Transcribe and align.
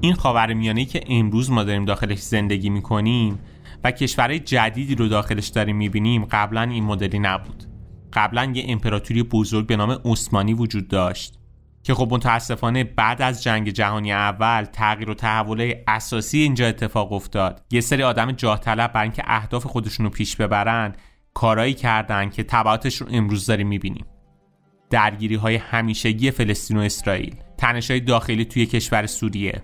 این 0.00 0.14
خاورمیانه 0.14 0.84
که 0.84 1.00
امروز 1.08 1.50
ما 1.50 1.64
داریم 1.64 1.84
داخلش 1.84 2.18
زندگی 2.18 2.70
می‌کنیم 2.70 3.38
و 3.84 3.90
کشورهای 3.90 4.38
جدیدی 4.40 4.94
رو 4.94 5.08
داخلش 5.08 5.48
داریم 5.48 5.76
می‌بینیم 5.76 6.24
قبلا 6.24 6.62
این 6.62 6.84
مدلی 6.84 7.18
نبود. 7.18 7.64
قبلا 8.12 8.52
یه 8.54 8.64
امپراتوری 8.68 9.22
بزرگ 9.22 9.66
به 9.66 9.76
نام 9.76 9.98
عثمانی 10.04 10.54
وجود 10.54 10.88
داشت 10.88 11.38
که 11.82 11.94
خب 11.94 12.08
متاسفانه 12.10 12.84
بعد 12.84 13.22
از 13.22 13.42
جنگ 13.42 13.70
جهانی 13.70 14.12
اول 14.12 14.64
تغییر 14.64 15.10
و 15.10 15.14
تحول 15.14 15.74
اساسی 15.88 16.38
اینجا 16.38 16.66
اتفاق 16.66 17.12
افتاد. 17.12 17.64
یه 17.70 17.80
سری 17.80 18.02
آدم 18.02 18.32
جاه 18.32 18.60
طلب 18.60 18.92
برای 18.92 19.06
اینکه 19.06 19.22
اهداف 19.26 19.66
خودشون 19.66 20.06
رو 20.06 20.10
پیش 20.10 20.36
ببرن 20.36 20.94
کارایی 21.34 21.74
کردن 21.74 22.30
که 22.30 22.42
تبعاتش 22.42 22.96
رو 22.96 23.06
امروز 23.10 23.46
داریم 23.46 23.68
می‌بینیم. 23.68 24.06
درگیری 24.90 25.34
های 25.34 25.56
همیشگی 25.56 26.30
فلسطین 26.30 26.76
و 26.76 26.80
اسرائیل 26.80 27.34
تنش 27.58 27.90
های 27.90 28.00
داخلی 28.00 28.44
توی 28.44 28.66
کشور 28.66 29.06
سوریه. 29.06 29.62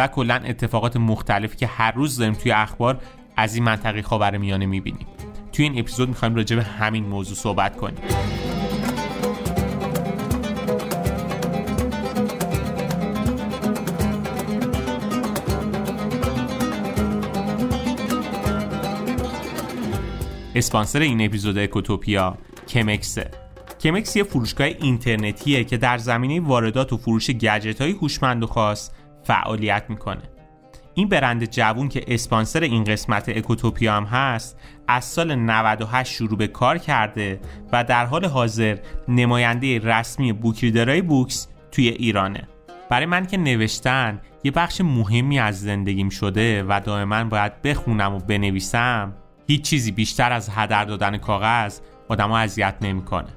و 0.00 0.06
کلا 0.06 0.34
اتفاقات 0.34 0.96
مختلفی 0.96 1.56
که 1.56 1.66
هر 1.66 1.92
روز 1.92 2.16
داریم 2.16 2.34
توی 2.34 2.52
اخبار 2.52 3.00
از 3.36 3.54
این 3.54 3.64
منطقه 3.64 4.02
خاور 4.02 4.36
میانه 4.36 4.66
می‌بینیم. 4.66 5.06
توی 5.52 5.64
این 5.64 5.78
اپیزود 5.78 6.08
می‌خوایم 6.08 6.34
راجع 6.34 6.56
به 6.56 6.62
همین 6.62 7.04
موضوع 7.04 7.36
صحبت 7.36 7.76
کنیم. 7.76 7.98
اسپانسر 20.54 21.00
این 21.00 21.24
اپیزود 21.24 21.58
اکوتوپیا 21.58 22.38
کمکسه 22.68 23.30
کمکس 23.80 24.16
یه 24.16 24.22
فروشگاه 24.22 24.66
اینترنتیه 24.66 25.64
که 25.64 25.76
در 25.76 25.98
زمینه 25.98 26.40
واردات 26.40 26.92
و 26.92 26.96
فروش 26.96 27.30
گجت 27.30 27.80
های 27.80 27.90
هوشمند 27.90 28.42
و 28.42 28.46
خاص 28.46 28.90
فعالیت 29.30 29.84
می‌کنه. 29.88 30.22
این 30.94 31.08
برند 31.08 31.44
جوون 31.44 31.88
که 31.88 32.04
اسپانسر 32.08 32.60
این 32.60 32.84
قسمت 32.84 33.28
اکوتوپیا 33.28 33.94
هم 33.94 34.04
هست 34.04 34.58
از 34.88 35.04
سال 35.04 35.34
98 35.34 36.12
شروع 36.12 36.38
به 36.38 36.46
کار 36.46 36.78
کرده 36.78 37.40
و 37.72 37.84
در 37.84 38.06
حال 38.06 38.24
حاضر 38.24 38.78
نماینده 39.08 39.78
رسمی 39.78 40.32
بوکریدرای 40.32 41.02
بوکس 41.02 41.48
توی 41.72 41.88
ایرانه. 41.88 42.48
برای 42.88 43.06
من 43.06 43.26
که 43.26 43.36
نوشتن 43.36 44.20
یه 44.44 44.50
بخش 44.50 44.80
مهمی 44.80 45.38
از 45.38 45.60
زندگیم 45.60 46.08
شده 46.08 46.64
و 46.68 46.80
دائما 46.84 47.24
باید 47.24 47.62
بخونم 47.62 48.14
و 48.14 48.18
بنویسم 48.18 49.12
هیچ 49.46 49.62
چیزی 49.62 49.92
بیشتر 49.92 50.32
از 50.32 50.50
هدر 50.52 50.84
دادن 50.84 51.16
کاغذ 51.16 51.80
آدمو 52.08 52.34
اذیت 52.34 52.74
نمی‌کنه. 52.80 53.28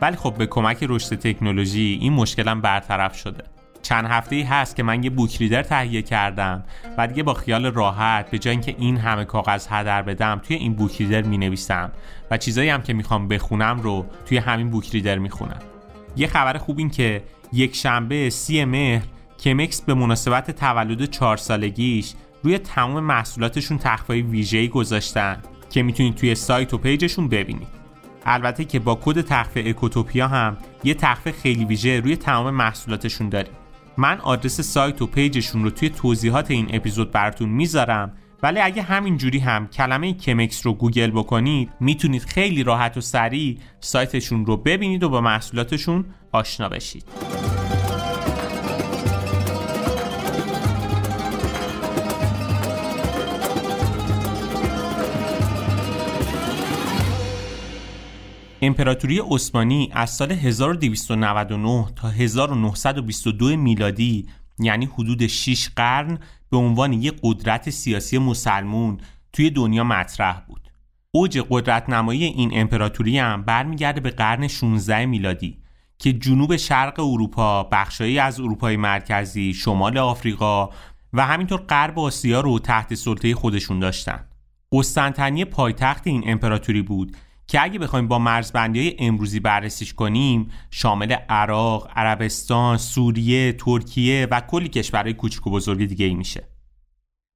ولی 0.00 0.16
خب 0.16 0.34
به 0.38 0.46
کمک 0.46 0.78
رشد 0.88 1.16
تکنولوژی 1.16 1.98
این 2.00 2.12
مشکلم 2.12 2.60
برطرف 2.60 3.16
شده. 3.16 3.57
چند 3.88 4.06
هفته 4.06 4.36
ای 4.36 4.42
هست 4.42 4.76
که 4.76 4.82
من 4.82 5.02
یه 5.04 5.10
بوک 5.10 5.36
ریدر 5.36 5.62
تهیه 5.62 6.02
کردم. 6.02 6.64
و 6.98 7.06
دیگه 7.06 7.22
با 7.22 7.34
خیال 7.34 7.66
راحت 7.66 8.30
به 8.30 8.38
جای 8.38 8.50
اینکه 8.50 8.74
این 8.78 8.96
همه 8.96 9.24
کاغذ 9.24 9.66
هدر 9.70 10.02
بدم 10.02 10.40
توی 10.44 10.56
این 10.56 10.74
بوک 10.74 10.96
ریدر 10.96 11.22
می 11.22 11.38
نویسم 11.38 11.92
و 12.30 12.36
چیزایی 12.36 12.68
هم 12.68 12.82
که 12.82 12.92
می‌خوام 12.92 13.28
بخونم 13.28 13.80
رو 13.80 14.06
توی 14.26 14.38
همین 14.38 14.70
بوک 14.70 14.90
ریدر 14.90 15.18
می‌خونم. 15.18 15.58
یه 16.16 16.26
خبر 16.26 16.58
خوب 16.58 16.78
این 16.78 16.90
که 16.90 17.22
یک 17.52 17.76
شنبه 17.76 18.30
سی 18.30 18.64
مهر 18.64 19.02
کمکس 19.38 19.82
به 19.82 19.94
مناسبت 19.94 20.50
تولد 20.50 21.04
چهار 21.04 21.36
سالگیش 21.36 22.14
روی 22.42 22.58
تمام 22.58 23.04
محصولاتشون 23.04 23.78
تخفای 23.78 24.22
ویژه‌ای 24.22 24.68
گذاشتن 24.68 25.42
که 25.70 25.82
می‌تونید 25.82 26.14
توی 26.14 26.34
سایت 26.34 26.74
و 26.74 26.78
پیجشون 26.78 27.28
ببینید. 27.28 27.68
البته 28.26 28.64
که 28.64 28.78
با 28.78 28.98
کد 29.02 29.20
تخفیه 29.20 29.70
اکوتوپیا 29.70 30.28
هم 30.28 30.56
یه 30.84 30.94
تخفیه 30.94 31.32
خیلی 31.32 31.64
ویژه 31.64 32.00
روی 32.00 32.16
تمام 32.16 32.54
محصولاتشون 32.54 33.28
داریم. 33.28 33.52
من 33.98 34.20
آدرس 34.20 34.60
سایت 34.60 35.02
و 35.02 35.06
پیجشون 35.06 35.64
رو 35.64 35.70
توی 35.70 35.88
توضیحات 35.88 36.50
این 36.50 36.68
اپیزود 36.72 37.10
براتون 37.10 37.48
می‌ذارم. 37.48 38.12
ولی 38.42 38.60
اگه 38.60 38.82
همین 38.82 39.16
جوری 39.16 39.38
هم 39.38 39.66
کلمه 39.66 40.12
کمکس 40.12 40.66
رو 40.66 40.72
گوگل 40.72 41.10
بکنید 41.10 41.70
می‌تونید 41.80 42.22
خیلی 42.22 42.62
راحت 42.62 42.96
و 42.96 43.00
سریع 43.00 43.58
سایتشون 43.80 44.46
رو 44.46 44.56
ببینید 44.56 45.02
و 45.02 45.08
با 45.08 45.20
محصولاتشون 45.20 46.04
آشنا 46.32 46.68
بشید. 46.68 47.04
امپراتوری 58.62 59.18
عثمانی 59.18 59.90
از 59.92 60.10
سال 60.10 60.32
1299 60.32 61.86
تا 61.96 62.08
1922 62.08 63.56
میلادی 63.56 64.26
یعنی 64.58 64.88
حدود 64.94 65.26
6 65.26 65.68
قرن 65.76 66.18
به 66.50 66.56
عنوان 66.56 66.92
یک 66.92 67.14
قدرت 67.22 67.70
سیاسی 67.70 68.18
مسلمون 68.18 68.98
توی 69.32 69.50
دنیا 69.50 69.84
مطرح 69.84 70.40
بود. 70.40 70.60
اوج 71.10 71.44
قدرت 71.50 71.90
نمایی 71.90 72.24
این 72.24 72.50
امپراتوری 72.52 73.18
هم 73.18 73.42
برمیگرده 73.42 74.00
به 74.00 74.10
قرن 74.10 74.48
16 74.48 75.06
میلادی 75.06 75.58
که 75.98 76.12
جنوب 76.12 76.56
شرق 76.56 77.00
اروپا، 77.00 77.62
بخشایی 77.62 78.18
از 78.18 78.40
اروپای 78.40 78.76
مرکزی، 78.76 79.54
شمال 79.54 79.98
آفریقا 79.98 80.70
و 81.12 81.26
همینطور 81.26 81.60
غرب 81.60 81.98
آسیا 81.98 82.40
رو 82.40 82.58
تحت 82.58 82.94
سلطه 82.94 83.34
خودشون 83.34 83.78
داشتن. 83.78 84.24
قسطنطنیه 84.72 85.44
پایتخت 85.44 86.06
این 86.06 86.22
امپراتوری 86.26 86.82
بود 86.82 87.16
که 87.48 87.62
اگه 87.62 87.78
بخوایم 87.78 88.08
با 88.08 88.18
مرزبندی 88.18 88.80
های 88.80 88.96
امروزی 88.98 89.40
بررسیش 89.40 89.94
کنیم 89.94 90.50
شامل 90.70 91.12
عراق، 91.12 91.90
عربستان، 91.96 92.76
سوریه، 92.76 93.52
ترکیه 93.52 94.28
و 94.30 94.40
کلی 94.40 94.68
کشورهای 94.68 95.14
کوچک 95.14 95.46
و 95.46 95.50
بزرگ 95.50 95.86
دیگه 95.86 96.06
ای 96.06 96.14
میشه. 96.14 96.48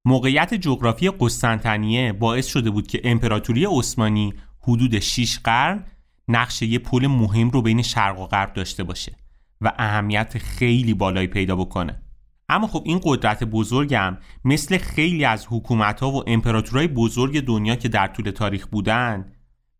موقعیت 0.04 0.54
جغرافی 0.54 1.10
قسطنطنیه 1.20 2.12
باعث 2.12 2.46
شده 2.46 2.70
بود 2.70 2.86
که 2.86 3.00
امپراتوری 3.04 3.64
عثمانی 3.64 4.34
حدود 4.60 4.98
6 4.98 5.38
قرن 5.38 5.84
نقش 6.28 6.62
یه 6.62 6.78
پل 6.78 7.06
مهم 7.06 7.50
رو 7.50 7.62
بین 7.62 7.82
شرق 7.82 8.20
و 8.20 8.26
غرب 8.26 8.52
داشته 8.52 8.84
باشه 8.84 9.16
و 9.60 9.72
اهمیت 9.78 10.38
خیلی 10.38 10.94
بالایی 10.94 11.26
پیدا 11.26 11.56
بکنه. 11.56 12.02
اما 12.48 12.66
خب 12.66 12.82
این 12.86 13.00
قدرت 13.04 13.44
بزرگم 13.44 14.18
مثل 14.44 14.78
خیلی 14.78 15.24
از 15.24 15.46
حکومت 15.50 16.00
ها 16.00 16.10
و 16.10 16.24
امپراتورهای 16.26 16.88
بزرگ 16.88 17.40
دنیا 17.40 17.74
که 17.74 17.88
در 17.88 18.06
طول 18.06 18.30
تاریخ 18.30 18.66
بودن 18.66 19.32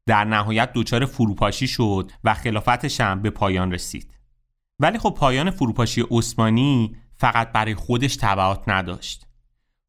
در 0.07 0.25
نهایت 0.25 0.71
دچار 0.75 1.07
فروپاشی 1.07 1.67
شد 1.69 2.11
و 2.25 2.35
خلافتش 2.35 3.01
هم 3.01 3.23
به 3.23 3.31
پایان 3.31 3.73
رسید. 3.73 4.15
ولی 4.79 4.99
خب 4.99 5.15
پایان 5.19 5.51
فروپاشی 5.51 6.05
عثمانی 6.11 6.97
فقط 7.15 7.53
برای 7.53 7.75
خودش 7.75 8.17
تبعات 8.17 8.69
نداشت. 8.69 9.27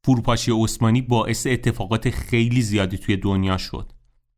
فروپاشی 0.04 0.52
عثمانی 0.52 1.02
باعث 1.02 1.46
اتفاقات 1.46 2.10
خیلی 2.10 2.62
زیادی 2.62 2.98
توی 2.98 3.16
دنیا 3.16 3.56
شد. 3.56 3.92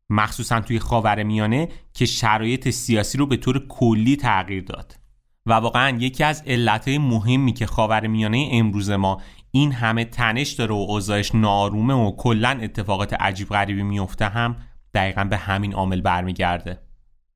مخصوصا 0.09 0.61
توی 0.61 0.79
خاورمیانه 0.79 1.69
که 1.93 2.05
شرایط 2.05 2.69
سیاسی 2.69 3.17
رو 3.17 3.25
به 3.25 3.37
طور 3.37 3.67
کلی 3.67 4.15
تغییر 4.15 4.63
داد. 4.63 4.99
و 5.45 5.53
واقعا 5.53 5.97
یکی 5.97 6.23
از 6.23 6.43
علتهای 6.47 6.97
مهمی 6.97 7.53
که 7.53 7.65
خاورمیانه 7.65 8.49
امروز 8.51 8.89
ما 8.89 9.21
این 9.51 9.71
همه 9.71 10.05
تنش 10.05 10.51
داره 10.51 10.75
و 10.75 10.85
اوضاعش 10.89 11.35
نارومه 11.35 11.93
و 11.93 12.15
کلا 12.15 12.59
اتفاقات 12.61 13.13
عجیب 13.13 13.49
غریبی 13.49 13.83
میفته 13.83 14.25
هم 14.25 14.55
دقیقا 14.93 15.23
به 15.23 15.37
همین 15.37 15.73
عامل 15.73 16.01
برمیگرده. 16.01 16.79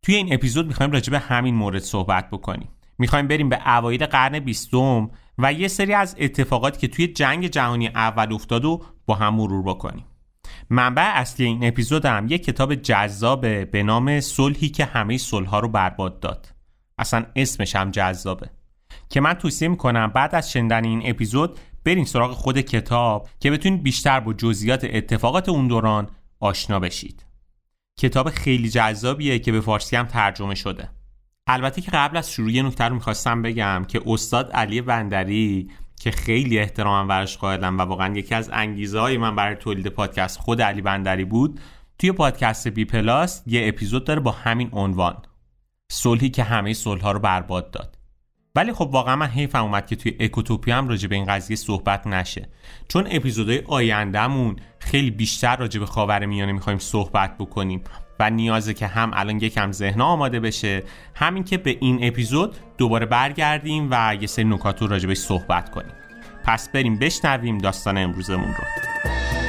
توی 0.01 0.15
این 0.15 0.33
اپیزود 0.33 0.67
می‌خوایم 0.67 0.91
راجع 0.91 1.11
به 1.11 1.19
همین 1.19 1.55
مورد 1.55 1.79
صحبت 1.79 2.29
بکنیم. 2.29 2.69
می‌خوایم 2.97 3.27
بریم 3.27 3.49
به 3.49 3.77
اوایل 3.77 4.05
قرن 4.05 4.39
بیستم 4.39 5.09
و 5.37 5.53
یه 5.53 5.67
سری 5.67 5.93
از 5.93 6.15
اتفاقاتی 6.19 6.79
که 6.79 6.87
توی 6.87 7.07
جنگ 7.07 7.47
جهانی 7.47 7.87
اول 7.87 8.33
افتاد 8.33 8.65
و 8.65 8.81
با 9.05 9.15
هم 9.15 9.35
مرور 9.35 9.63
بکنیم. 9.63 10.05
منبع 10.69 11.11
اصلی 11.15 11.45
این 11.45 11.67
اپیزود 11.67 12.05
هم 12.05 12.27
یه 12.27 12.37
کتاب 12.37 12.75
جذابه 12.75 13.65
به 13.65 13.83
نام 13.83 14.19
صلحی 14.19 14.69
که 14.69 14.85
همه 14.85 15.17
صلحها 15.17 15.59
رو 15.59 15.67
برباد 15.67 16.19
داد. 16.19 16.47
اصلا 16.97 17.25
اسمش 17.35 17.75
هم 17.75 17.91
جذابه. 17.91 18.49
که 19.09 19.21
من 19.21 19.33
توصیه 19.33 19.67
می‌کنم 19.67 20.07
بعد 20.07 20.35
از 20.35 20.51
شنیدن 20.51 20.85
این 20.85 21.01
اپیزود 21.05 21.59
برین 21.85 22.05
سراغ 22.05 22.31
خود 22.31 22.61
کتاب 22.61 23.29
که 23.39 23.51
بتونید 23.51 23.83
بیشتر 23.83 24.19
با 24.19 24.33
جزئیات 24.33 24.85
اتفاقات 24.89 25.49
اون 25.49 25.67
دوران 25.67 26.09
آشنا 26.39 26.79
بشید. 26.79 27.25
کتاب 27.99 28.29
خیلی 28.29 28.69
جذابیه 28.69 29.39
که 29.39 29.51
به 29.51 29.61
فارسی 29.61 29.95
هم 29.95 30.05
ترجمه 30.05 30.55
شده. 30.55 30.89
البته 31.47 31.81
که 31.81 31.91
قبل 31.91 32.17
از 32.17 32.31
شروع 32.31 32.51
یه 32.51 32.63
نکته 32.63 32.83
رو 32.83 32.95
می‌خواستم 32.95 33.41
بگم 33.41 33.85
که 33.87 34.01
استاد 34.05 34.51
علی 34.51 34.81
بندری 34.81 35.71
که 35.99 36.11
خیلی 36.11 36.59
احترامم 36.59 37.07
برش 37.07 37.37
قائلم 37.37 37.77
و 37.77 37.81
واقعا 37.81 38.15
یکی 38.15 38.35
از 38.35 38.49
انگیزه 38.53 38.99
های 38.99 39.17
من 39.17 39.35
برای 39.35 39.55
تولید 39.55 39.87
پادکست 39.87 40.39
خود 40.39 40.61
علی 40.61 40.81
بندری 40.81 41.25
بود 41.25 41.59
توی 41.99 42.11
پادکست 42.11 42.67
بی 42.67 42.85
پلاس 42.85 43.43
یه 43.45 43.67
اپیزود 43.67 44.05
داره 44.05 44.19
با 44.19 44.31
همین 44.31 44.69
عنوان. 44.71 45.21
صلحی 45.91 46.29
که 46.29 46.43
همه 46.43 46.73
صلح 46.73 47.01
ها 47.01 47.11
رو 47.11 47.19
برباد 47.19 47.71
داد. 47.71 47.97
ولی 48.55 48.73
خب 48.73 48.89
واقعا 48.91 49.15
من 49.15 49.27
حیفم 49.27 49.63
اومد 49.63 49.87
که 49.87 49.95
توی 49.95 50.15
اکوتوپی 50.19 50.71
هم 50.71 50.87
راجع 50.87 51.07
به 51.07 51.15
این 51.15 51.25
قضیه 51.25 51.55
صحبت 51.55 52.07
نشه. 52.07 52.49
چون 52.87 53.07
اپیزودهای 53.11 53.61
آیندهمون 53.67 54.55
خیلی 54.79 55.11
بیشتر 55.11 55.55
راجع 55.55 55.79
به 55.79 55.85
خاور 55.85 56.25
میانه 56.25 56.51
می‌خوایم 56.51 56.79
صحبت 56.79 57.37
بکنیم 57.37 57.81
و 58.19 58.29
نیازه 58.29 58.73
که 58.73 58.87
هم 58.87 59.11
الان 59.13 59.37
یکم 59.37 59.71
ذهن 59.71 60.01
آماده 60.01 60.39
بشه 60.39 60.83
همین 61.15 61.43
که 61.43 61.57
به 61.57 61.77
این 61.79 61.99
اپیزود 62.01 62.55
دوباره 62.77 63.05
برگردیم 63.05 63.87
و 63.91 64.17
یه 64.21 64.27
سری 64.27 64.45
نکات 64.45 64.81
رو 64.81 64.87
راجع 64.87 65.13
صحبت 65.13 65.71
کنیم. 65.71 65.93
پس 66.43 66.69
بریم 66.69 66.99
بشنویم 66.99 67.57
داستان 67.57 67.97
امروزمون 67.97 68.47
رو. 68.47 69.40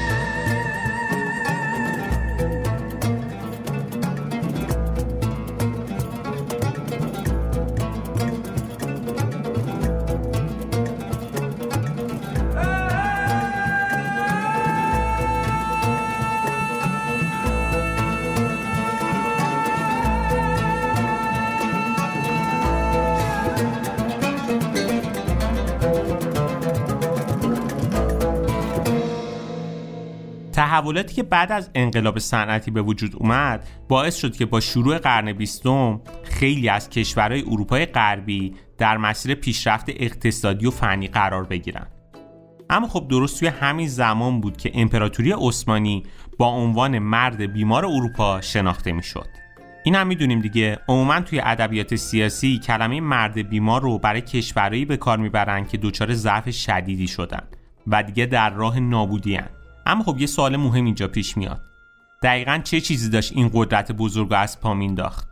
تحولاتی 30.82 31.14
که 31.14 31.22
بعد 31.22 31.52
از 31.52 31.70
انقلاب 31.74 32.18
صنعتی 32.18 32.70
به 32.70 32.82
وجود 32.82 33.16
اومد 33.16 33.68
باعث 33.88 34.16
شد 34.16 34.36
که 34.36 34.46
با 34.46 34.60
شروع 34.60 34.98
قرن 34.98 35.32
بیستم 35.32 36.00
خیلی 36.24 36.68
از 36.68 36.90
کشورهای 36.90 37.42
اروپای 37.42 37.86
غربی 37.86 38.54
در 38.78 38.96
مسیر 38.96 39.34
پیشرفت 39.34 39.86
اقتصادی 39.88 40.66
و 40.66 40.70
فنی 40.70 41.08
قرار 41.08 41.44
بگیرن 41.44 41.86
اما 42.70 42.88
خب 42.88 43.08
درست 43.08 43.38
توی 43.38 43.48
همین 43.48 43.88
زمان 43.88 44.40
بود 44.40 44.56
که 44.56 44.70
امپراتوری 44.74 45.32
عثمانی 45.32 46.02
با 46.38 46.46
عنوان 46.46 46.98
مرد 46.98 47.52
بیمار 47.52 47.86
اروپا 47.86 48.40
شناخته 48.40 48.92
می‌شد. 48.92 49.28
این 49.84 49.94
هم 49.94 50.06
می‌دونیم 50.06 50.40
دیگه 50.40 50.78
عموما 50.88 51.20
توی 51.20 51.40
ادبیات 51.40 51.96
سیاسی 51.96 52.58
کلمه 52.58 53.00
مرد 53.00 53.48
بیمار 53.48 53.82
رو 53.82 53.98
برای 53.98 54.20
کشورهایی 54.20 54.84
به 54.84 54.96
کار 54.96 55.18
می‌برن 55.18 55.66
که 55.66 55.78
دچار 55.78 56.14
ضعف 56.14 56.50
شدیدی 56.50 57.08
شدن 57.08 57.42
و 57.86 58.02
دیگه 58.02 58.26
در 58.26 58.50
راه 58.50 58.80
نابودی. 58.80 59.38
اما 59.86 60.04
خب 60.04 60.18
یه 60.18 60.26
سوال 60.26 60.56
مهم 60.56 60.84
اینجا 60.84 61.08
پیش 61.08 61.36
میاد. 61.36 61.60
دقیقا 62.22 62.60
چه 62.64 62.80
چیزی 62.80 63.10
داشت 63.10 63.32
این 63.32 63.50
قدرت 63.54 63.92
بزرگ 63.92 64.32
از 64.32 64.60
پا 64.60 64.74
مینداخت؟ 64.74 65.28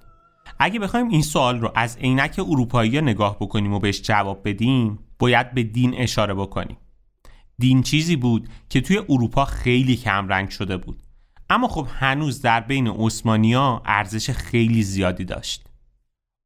اگه 0.58 0.79
بخوایم 0.79 1.08
این 1.08 1.23
سوال 1.23 1.61
رو 1.61 1.73
از 1.75 1.97
عینک 1.97 2.38
اروپایی 2.38 3.00
نگاه 3.00 3.37
بکنیم 3.41 3.73
و 3.73 3.79
بهش 3.79 4.02
جواب 4.02 4.41
بدیم 4.44 4.99
باید 5.19 5.55
به 5.55 5.62
دین 5.62 5.94
اشاره 5.97 6.35
بکنیم. 6.35 6.76
دین 7.58 7.82
چیزی 7.82 8.17
بود 8.17 8.49
که 8.69 8.81
توی 8.81 8.99
اروپا 9.08 9.44
خیلی 9.44 9.97
کم 9.97 10.29
رنگ 10.29 10.50
شده 10.50 10.76
بود. 10.76 11.03
اما 11.50 11.69
خب 11.69 11.87
هنوز 11.91 12.43
در 12.43 12.61
بین 12.61 12.88
عثمانیا 12.88 13.82
ارزش 13.85 14.31
خیلی 14.31 14.82
زیادی 14.82 15.25
داشت. 15.25 15.67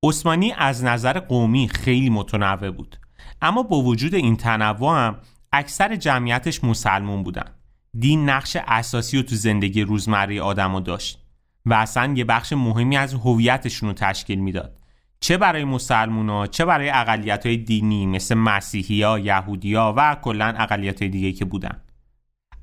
عثمانی 0.05 0.53
از 0.53 0.85
نظر 0.85 1.19
قومی 1.19 1.69
خیلی 1.69 2.11
متنوع 2.11 2.71
بود. 2.71 2.97
اما 3.43 3.63
با 3.63 3.83
وجود 3.83 4.15
این 4.15 4.37
تنوع 4.37 4.99
هم 4.99 5.19
اکثر 5.53 5.97
جمعیتش 5.97 6.65
مسلمون 6.65 7.23
بودن. 7.23 7.64
دین 7.99 8.31
نقش 8.31 8.57
اساسی 8.67 9.17
رو 9.17 9.23
تو 9.23 9.37
زندگی 9.37 9.83
روزمره 9.83 10.41
آدم 10.41 10.81
داشت 10.81 11.25
و 11.67 11.75
اصلا 11.75 12.15
یه 12.17 12.25
بخش 12.25 12.53
مهمی 12.53 12.97
از 12.97 13.15
هویتشون 13.15 13.89
رو 13.89 13.93
تشکیل 13.93 14.41
می‌داد. 14.41 14.79
چه 15.21 15.37
برای 15.37 15.65
مسلمونا 15.65 16.47
چه 16.47 16.65
برای 16.65 16.91
اقلیت 16.91 17.47
های 17.47 17.57
دینی 17.57 18.07
مثل 18.07 18.35
مسیحی 18.35 19.03
ها 19.03 19.95
و 19.97 20.17
کلا 20.23 20.55
اقلیت 20.59 21.03
های 21.03 21.09
دیگه 21.09 21.33
که 21.33 21.45
بودن. 21.45 21.81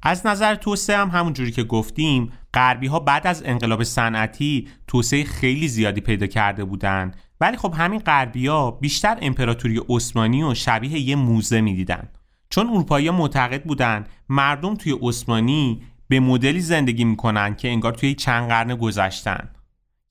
از 0.04 0.26
نظر 0.26 0.56
توسعه 0.56 0.98
هم 0.98 1.10
همونجوری 1.10 1.52
که 1.52 1.64
گفتیم 1.64 2.32
غربی 2.54 2.88
ها 2.88 3.00
بعد 3.00 3.28
از 3.28 3.44
انقلاب 3.46 3.84
صنعتی 3.84 4.68
توسعه 4.88 5.24
خیلی 5.24 5.68
زیادی 5.68 6.02
پیدا 6.02 6.28
کرده 6.28 6.66
بودن. 6.66 7.12
ولی 7.42 7.58
خب 7.58 7.74
همین 7.78 8.00
غربی 8.00 8.48
ها 8.48 8.72
بیشتر 8.72 9.18
امپراتوری 9.22 9.82
عثمانی 9.90 10.44
و 10.44 10.54
شبیه 10.54 11.00
یه 11.00 11.16
موزه 11.16 11.62
می‌دیدن. 11.62 12.10
چون 12.52 12.70
اروپایی 12.70 13.10
معتقد 13.10 13.64
بودن 13.64 14.06
مردم 14.30 14.76
توی 14.76 14.96
عثمانی 15.02 15.82
به 16.08 16.20
مدلی 16.20 16.62
زندگی 16.62 17.04
می‌کنن 17.04 17.56
که 17.56 17.70
انگار 17.70 17.94
توی 17.94 18.16
چند 18.16 18.48
قرن 18.48 18.76
گذشتن. 18.76 19.50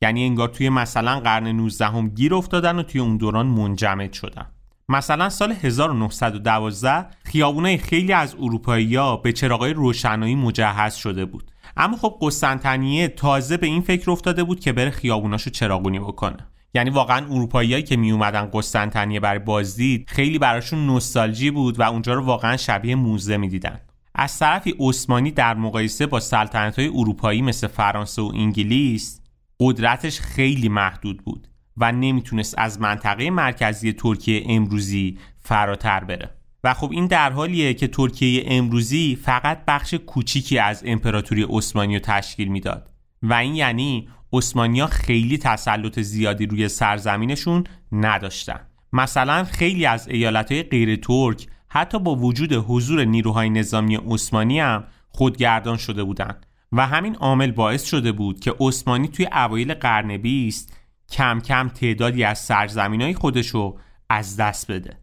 یعنی 0.03 0.25
انگار 0.25 0.49
توی 0.49 0.69
مثلا 0.69 1.21
قرن 1.21 1.47
19 1.47 1.87
هم 1.87 2.09
گیر 2.09 2.35
افتادن 2.35 2.79
و 2.79 2.83
توی 2.83 3.01
اون 3.01 3.17
دوران 3.17 3.47
منجمد 3.47 4.13
شدن. 4.13 4.47
مثلا 4.89 5.29
سال 5.29 5.53
1912 5.53 7.07
خیابونای 7.25 7.79
خیلی 7.79 8.13
از 8.13 8.35
اروپایی‌ها 8.35 9.17
به 9.17 9.33
چراغای 9.33 9.73
روشنایی 9.73 10.35
مجهز 10.35 10.95
شده 10.95 11.25
بود. 11.25 11.51
اما 11.77 11.97
خب 11.97 12.19
قسطنطنیه 12.21 13.09
تازه 13.09 13.57
به 13.57 13.67
این 13.67 13.83
فکر 13.83 14.11
افتاده 14.11 14.45
بود 14.45 14.61
که 14.61 14.73
بره 14.73 14.91
خیابوناشو 14.91 15.51
چراغونی 15.51 15.99
بکنه. 15.99 16.50
یعنی 16.75 16.91
واقعا 16.91 17.27
اروپاییایی 17.27 17.83
که 17.83 17.97
می 17.97 18.13
اومدن 18.13 18.51
قسطنطنیه 18.53 19.21
برای 19.21 19.39
بازدید 19.39 20.09
خیلی 20.09 20.39
براشون 20.39 20.87
نوستالژی 20.87 21.51
بود 21.51 21.81
و 21.81 21.83
اونجا 21.83 22.15
رو 22.15 22.25
واقعا 22.25 22.57
شبیه 22.57 22.95
موزه 22.95 23.37
می‌دیدن. 23.37 23.81
از 24.15 24.39
طرفی 24.39 24.75
عثمانی 24.79 25.31
در 25.31 25.55
مقایسه 25.55 26.07
با 26.07 26.21
سلطنت 26.21 26.79
های 26.79 26.89
اروپایی 26.89 27.43
مثل 27.43 27.67
فرانسه 27.67 28.23
و 28.23 28.33
انگلیس 28.35 29.21
قدرتش 29.61 30.21
خیلی 30.21 30.69
محدود 30.69 31.25
بود 31.25 31.49
و 31.77 31.93
نمی‌تونست 31.93 32.55
از 32.59 32.81
منطقه 32.81 33.31
مرکزی 33.31 33.93
ترکیه 33.93 34.45
امروزی 34.49 35.19
فراتر 35.41 36.05
بره. 36.05 36.31
و 36.65 36.75
خب 36.75 36.91
این 36.93 37.07
در 37.07 37.33
حالیه 37.33 37.75
که 37.75 37.89
ترکیه 37.89 38.45
امروزی 38.47 39.19
فقط 39.23 39.65
بخش 39.67 39.95
کوچیکی 39.95 40.59
از 40.59 40.83
امپراتوری 40.87 41.47
عثمانی 41.49 41.95
رو 41.95 42.01
تشکیل 42.05 42.49
می‌داد. 42.49 42.91
و 43.23 43.35
این 43.35 43.55
یعنی 43.55 44.09
ها 44.33 44.87
خیلی 44.87 45.39
تسلط 45.39 46.01
زیادی 46.01 46.47
روی 46.47 46.69
سرزمینشون 46.69 47.65
نداشتن. 47.93 48.61
مثلا 48.93 49.45
خیلی 49.45 49.87
از 49.87 50.09
ایالتهای 50.09 50.63
غیر 50.63 50.97
ترک 50.97 51.47
حتی 51.69 51.99
با 51.99 52.15
وجود 52.15 52.53
حضور 52.53 53.05
نیروهای 53.05 53.51
نظامی 53.51 53.97
عثمانی 53.97 54.61
هم 54.61 54.85
خودگردان 55.09 55.77
شده 55.77 56.05
بودند 56.05 56.47
و 56.73 56.87
همین 56.87 57.15
عامل 57.15 57.51
باعث 57.51 57.85
شده 57.85 58.13
بود 58.13 58.41
که 58.41 58.55
عثمانی 58.61 59.09
توی 59.09 59.27
اوایل 59.33 59.75
قرن 59.75 60.17
بیست 60.17 60.77
کم 61.11 61.41
کم 61.41 61.69
تعدادی 61.69 62.25
از 62.25 62.39
سرزمین 62.39 63.15
خودشو 63.15 63.77
از 64.09 64.37
دست 64.37 64.71
بده. 64.71 64.97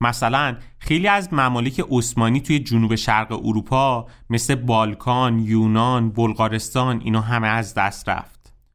مثلا 0.00 0.56
خیلی 0.78 1.08
از 1.08 1.32
ممالک 1.32 1.84
عثمانی 1.90 2.40
توی 2.40 2.58
جنوب 2.58 2.94
شرق 2.94 3.32
اروپا 3.32 4.06
مثل 4.30 4.54
بالکان، 4.54 5.38
یونان، 5.38 6.10
بلغارستان 6.10 7.00
اینا 7.00 7.20
همه 7.20 7.48
از 7.48 7.74
دست 7.74 8.08
رفت. 8.08 8.33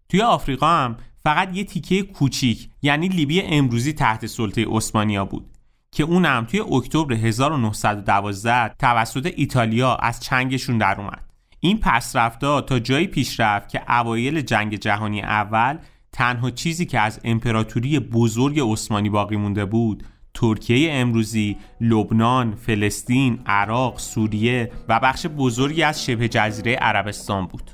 توی 0.10 0.22
آفریقا 0.22 0.68
هم 0.68 0.98
فقط 1.24 1.58
یه 1.58 1.64
تیکه 1.64 2.04
کوچیک 2.04 2.70
یعنی 2.82 3.08
لیبی 3.08 3.42
امروزی 3.42 3.94
تحت 3.94 4.26
سلطه 4.26 4.66
عثمانیا 4.70 5.26
بود 5.26 5.46
که 5.92 6.04
اونم 6.04 6.46
توی 6.46 6.60
اکتبر 6.60 7.14
1912 7.14 8.76
توسط 8.80 9.34
ایتالیا 9.36 9.96
از 9.96 10.20
چنگشون 10.20 10.78
در 10.78 11.02
اومد 11.02 11.26
این 11.60 11.80
پسرفتا 11.80 12.62
تا 12.62 12.80
جایی 12.80 13.08
پیش 13.08 13.40
رفت 13.40 13.70
که 13.70 13.92
اوایل 13.92 14.42
جنگ 14.42 14.76
جهانی 14.76 15.22
اول 15.22 15.78
تنها 16.12 16.52
چیزی 16.52 16.86
که 16.86 17.00
از 17.00 17.20
امپراتوری 17.24 18.00
بزرگ 18.00 18.60
عثمانی 18.60 19.10
باقی 19.10 19.36
مونده 19.36 19.66
بود 19.66 20.04
ترکیه 20.34 20.94
امروزی، 20.94 21.58
لبنان، 21.82 22.56
فلسطین، 22.56 23.40
عراق، 23.46 24.00
سوریه 24.00 24.72
و 24.90 25.00
بخش 25.00 25.26
بزرگی 25.26 25.84
از 25.84 26.06
شبه 26.06 26.28
جزیره 26.28 26.76
عربستان 26.76 27.46
بود. 27.46 27.72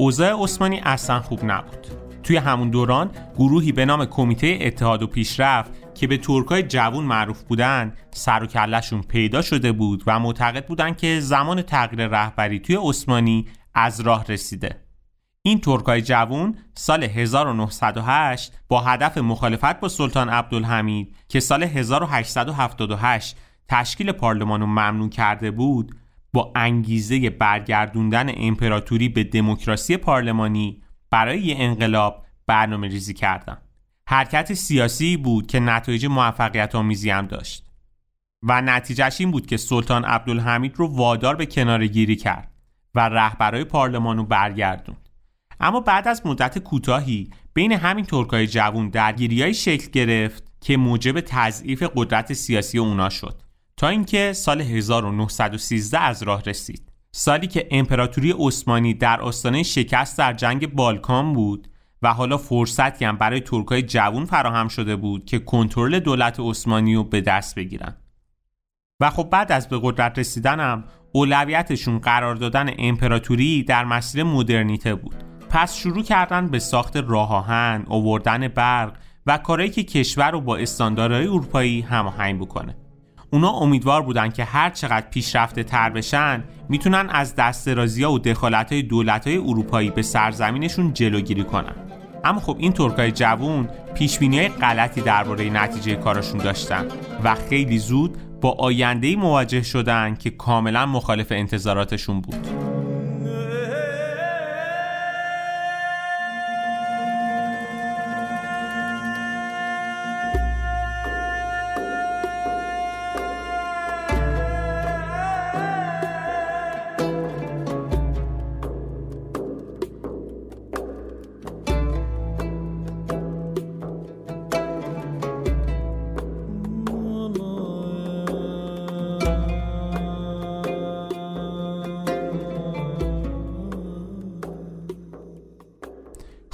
اوضاع 0.00 0.42
عثمانی 0.42 0.80
اصلا 0.84 1.20
خوب 1.20 1.40
نبود. 1.44 1.86
توی 2.22 2.36
همون 2.36 2.70
دوران 2.70 3.10
گروهی 3.36 3.72
به 3.72 3.84
نام 3.84 4.04
کمیته 4.04 4.58
اتحاد 4.60 5.02
و 5.02 5.06
پیشرفت 5.06 5.94
که 5.94 6.06
به 6.06 6.16
ترکای 6.16 6.62
جوون 6.62 7.04
معروف 7.04 7.42
بودن 7.42 7.92
سر 8.10 8.42
و 8.42 8.46
کلشون 8.46 9.02
پیدا 9.02 9.42
شده 9.42 9.72
بود 9.72 10.02
و 10.06 10.20
معتقد 10.20 10.66
بودن 10.66 10.94
که 10.94 11.20
زمان 11.20 11.62
تغییر 11.62 12.08
رهبری 12.08 12.58
توی 12.58 12.78
عثمانی 12.82 13.46
از 13.74 14.00
راه 14.00 14.24
رسیده. 14.28 14.84
این 15.42 15.60
ترکای 15.60 16.02
جوون 16.02 16.54
سال 16.74 17.04
1908 17.04 18.52
با 18.68 18.80
هدف 18.80 19.18
مخالفت 19.18 19.80
با 19.80 19.88
سلطان 19.88 20.28
عبدالحمید 20.28 21.16
که 21.28 21.40
سال 21.40 21.62
1878 21.62 23.36
تشکیل 23.68 24.12
پارلمان 24.12 24.60
رو 24.60 24.66
ممنوع 24.66 25.08
کرده 25.08 25.50
بود 25.50 25.94
با 26.38 26.52
انگیزه 26.54 27.30
برگردوندن 27.30 28.32
امپراتوری 28.36 29.08
به 29.08 29.24
دموکراسی 29.24 29.96
پارلمانی 29.96 30.82
برای 31.10 31.40
یه 31.40 31.54
انقلاب 31.58 32.26
برنامه 32.46 32.88
ریزی 32.88 33.14
کردند. 33.14 33.62
حرکت 34.08 34.54
سیاسی 34.54 35.16
بود 35.16 35.46
که 35.46 35.60
نتایج 35.60 36.06
موفقیت 36.06 36.74
آمیزی 36.74 37.10
هم 37.10 37.26
داشت 37.26 37.66
و 38.42 38.62
نتیجهش 38.62 39.20
این 39.20 39.30
بود 39.30 39.46
که 39.46 39.56
سلطان 39.56 40.04
عبدالحمید 40.04 40.76
رو 40.76 40.86
وادار 40.86 41.36
به 41.36 41.46
کنار 41.46 41.86
گیری 41.86 42.16
کرد 42.16 42.50
و 42.94 43.00
رهبرای 43.00 43.64
پارلمان 43.64 44.16
رو 44.16 44.24
برگردوند 44.24 45.08
اما 45.60 45.80
بعد 45.80 46.08
از 46.08 46.26
مدت 46.26 46.58
کوتاهی 46.58 47.30
بین 47.54 47.72
همین 47.72 48.04
ترکای 48.04 48.46
جوون 48.46 48.88
درگیریای 48.88 49.54
شکل 49.54 49.90
گرفت 49.90 50.52
که 50.60 50.76
موجب 50.76 51.20
تضعیف 51.20 51.82
قدرت 51.96 52.32
سیاسی 52.32 52.78
اونا 52.78 53.08
شد 53.08 53.47
تا 53.78 53.88
اینکه 53.88 54.32
سال 54.32 54.60
1913 54.60 55.98
از 55.98 56.22
راه 56.22 56.42
رسید. 56.42 56.92
سالی 57.12 57.46
که 57.46 57.68
امپراتوری 57.70 58.34
عثمانی 58.38 58.94
در 58.94 59.20
آستانه 59.20 59.62
شکست 59.62 60.18
در 60.18 60.32
جنگ 60.32 60.74
بالکان 60.74 61.32
بود 61.32 61.68
و 62.02 62.14
حالا 62.14 62.38
فرصتی 62.38 63.04
هم 63.04 63.16
برای 63.16 63.40
ترکای 63.40 63.82
جوون 63.82 64.24
فراهم 64.24 64.68
شده 64.68 64.96
بود 64.96 65.24
که 65.24 65.38
کنترل 65.38 65.98
دولت 65.98 66.40
عثمانی 66.40 66.94
رو 66.94 67.04
به 67.04 67.20
دست 67.20 67.54
بگیرن. 67.54 67.96
و 69.00 69.10
خب 69.10 69.30
بعد 69.30 69.52
از 69.52 69.68
به 69.68 69.80
قدرت 69.82 70.18
رسیدنم 70.18 70.84
اولویتشون 71.12 71.98
قرار 71.98 72.34
دادن 72.34 72.70
امپراتوری 72.78 73.62
در 73.62 73.84
مسیر 73.84 74.22
مدرنیته 74.22 74.94
بود. 74.94 75.24
پس 75.50 75.76
شروع 75.76 76.02
کردن 76.02 76.48
به 76.48 76.58
ساخت 76.58 76.96
راه 76.96 77.34
آهن، 77.34 77.84
آوردن 77.88 78.48
برق 78.48 78.96
و 79.26 79.38
کارهایی 79.38 79.70
که 79.70 79.82
کشور 79.82 80.30
رو 80.30 80.40
با 80.40 80.56
استانداردهای 80.56 81.26
اروپایی 81.26 81.80
هماهنگ 81.80 82.40
بکنه. 82.40 82.87
اونا 83.30 83.50
امیدوار 83.50 84.02
بودن 84.02 84.30
که 84.30 84.44
هر 84.44 84.70
چقدر 84.70 85.06
پیشرفته 85.10 85.62
تر 85.62 85.90
بشن 85.90 86.44
می‌تونن 86.68 87.08
از 87.10 87.34
دست 87.34 87.68
ها 87.68 88.12
و 88.12 88.18
دخالت 88.18 88.72
های 88.72 88.82
دولت 88.82 89.26
های 89.26 89.36
اروپایی 89.36 89.90
به 89.90 90.02
سرزمینشون 90.02 90.92
جلوگیری 90.92 91.44
کنن. 91.44 91.74
اما 92.24 92.40
خب 92.40 92.56
این 92.58 92.72
ترکای 92.72 93.12
جوون 93.12 93.68
پیش 93.94 94.18
های 94.18 94.48
غلطی 94.48 95.00
درباره 95.00 95.50
نتیجه 95.50 95.94
کارشون 95.94 96.38
داشتن 96.38 96.86
و 97.24 97.34
خیلی 97.34 97.78
زود 97.78 98.18
با 98.40 98.50
آینده 98.50 99.16
مواجه 99.16 99.62
شدن 99.62 100.14
که 100.14 100.30
کاملا 100.30 100.86
مخالف 100.86 101.26
انتظاراتشون 101.30 102.20
بود. 102.20 102.67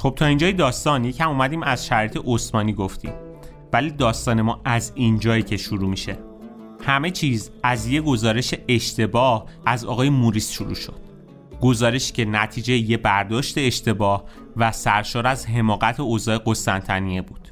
خب 0.05 0.15
تا 0.15 0.25
اینجای 0.25 0.53
داستان 0.53 1.05
یکم 1.05 1.29
اومدیم 1.29 1.63
از 1.63 1.85
شرایط 1.85 2.17
عثمانی 2.25 2.73
گفتیم. 2.73 3.11
ولی 3.73 3.91
داستان 3.91 4.41
ما 4.41 4.61
از 4.65 4.91
اینجایی 4.95 5.43
که 5.43 5.57
شروع 5.57 5.89
میشه. 5.89 6.17
همه 6.81 7.11
چیز 7.11 7.51
از 7.63 7.87
یه 7.87 8.01
گزارش 8.01 8.53
اشتباه 8.67 9.45
از 9.65 9.85
آقای 9.85 10.09
موریس 10.09 10.51
شروع 10.51 10.73
شد. 10.73 10.99
گزارشی 11.61 12.13
که 12.13 12.25
نتیجه 12.25 12.73
یه 12.77 12.97
برداشت 12.97 13.57
اشتباه 13.57 14.23
و 14.57 14.71
سرشار 14.71 15.27
از 15.27 15.47
حماقت 15.47 15.99
اوضاع 15.99 16.37
قسطنطنیه 16.45 17.21
بود. 17.21 17.49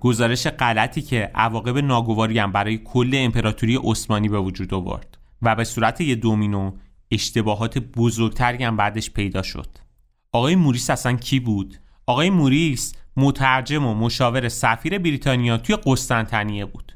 گزارش 0.00 0.46
غلطی 0.46 1.02
که 1.02 1.30
عواقب 1.34 1.78
ناگواری 1.78 2.38
هم 2.38 2.52
برای 2.52 2.78
کل 2.78 3.10
امپراتوری 3.14 3.78
عثمانی 3.84 4.28
به 4.28 4.38
وجود 4.38 4.74
آورد 4.74 5.18
و 5.42 5.54
به 5.54 5.64
صورت 5.64 6.00
یه 6.00 6.14
دومینو 6.14 6.72
اشتباهات 7.10 7.78
بزرگتری 7.78 8.64
هم 8.64 8.76
بعدش 8.76 9.10
پیدا 9.10 9.42
شد. 9.42 9.68
آقای 10.32 10.56
موریس 10.56 10.90
اصلا 10.90 11.12
کی 11.12 11.40
بود؟ 11.40 11.78
آقای 12.08 12.30
موریس 12.30 12.94
مترجم 13.16 13.86
و 13.86 13.94
مشاور 13.94 14.48
سفیر 14.48 14.98
بریتانیا 14.98 15.58
توی 15.58 15.76
قسطنطنیه 15.86 16.64
بود. 16.64 16.92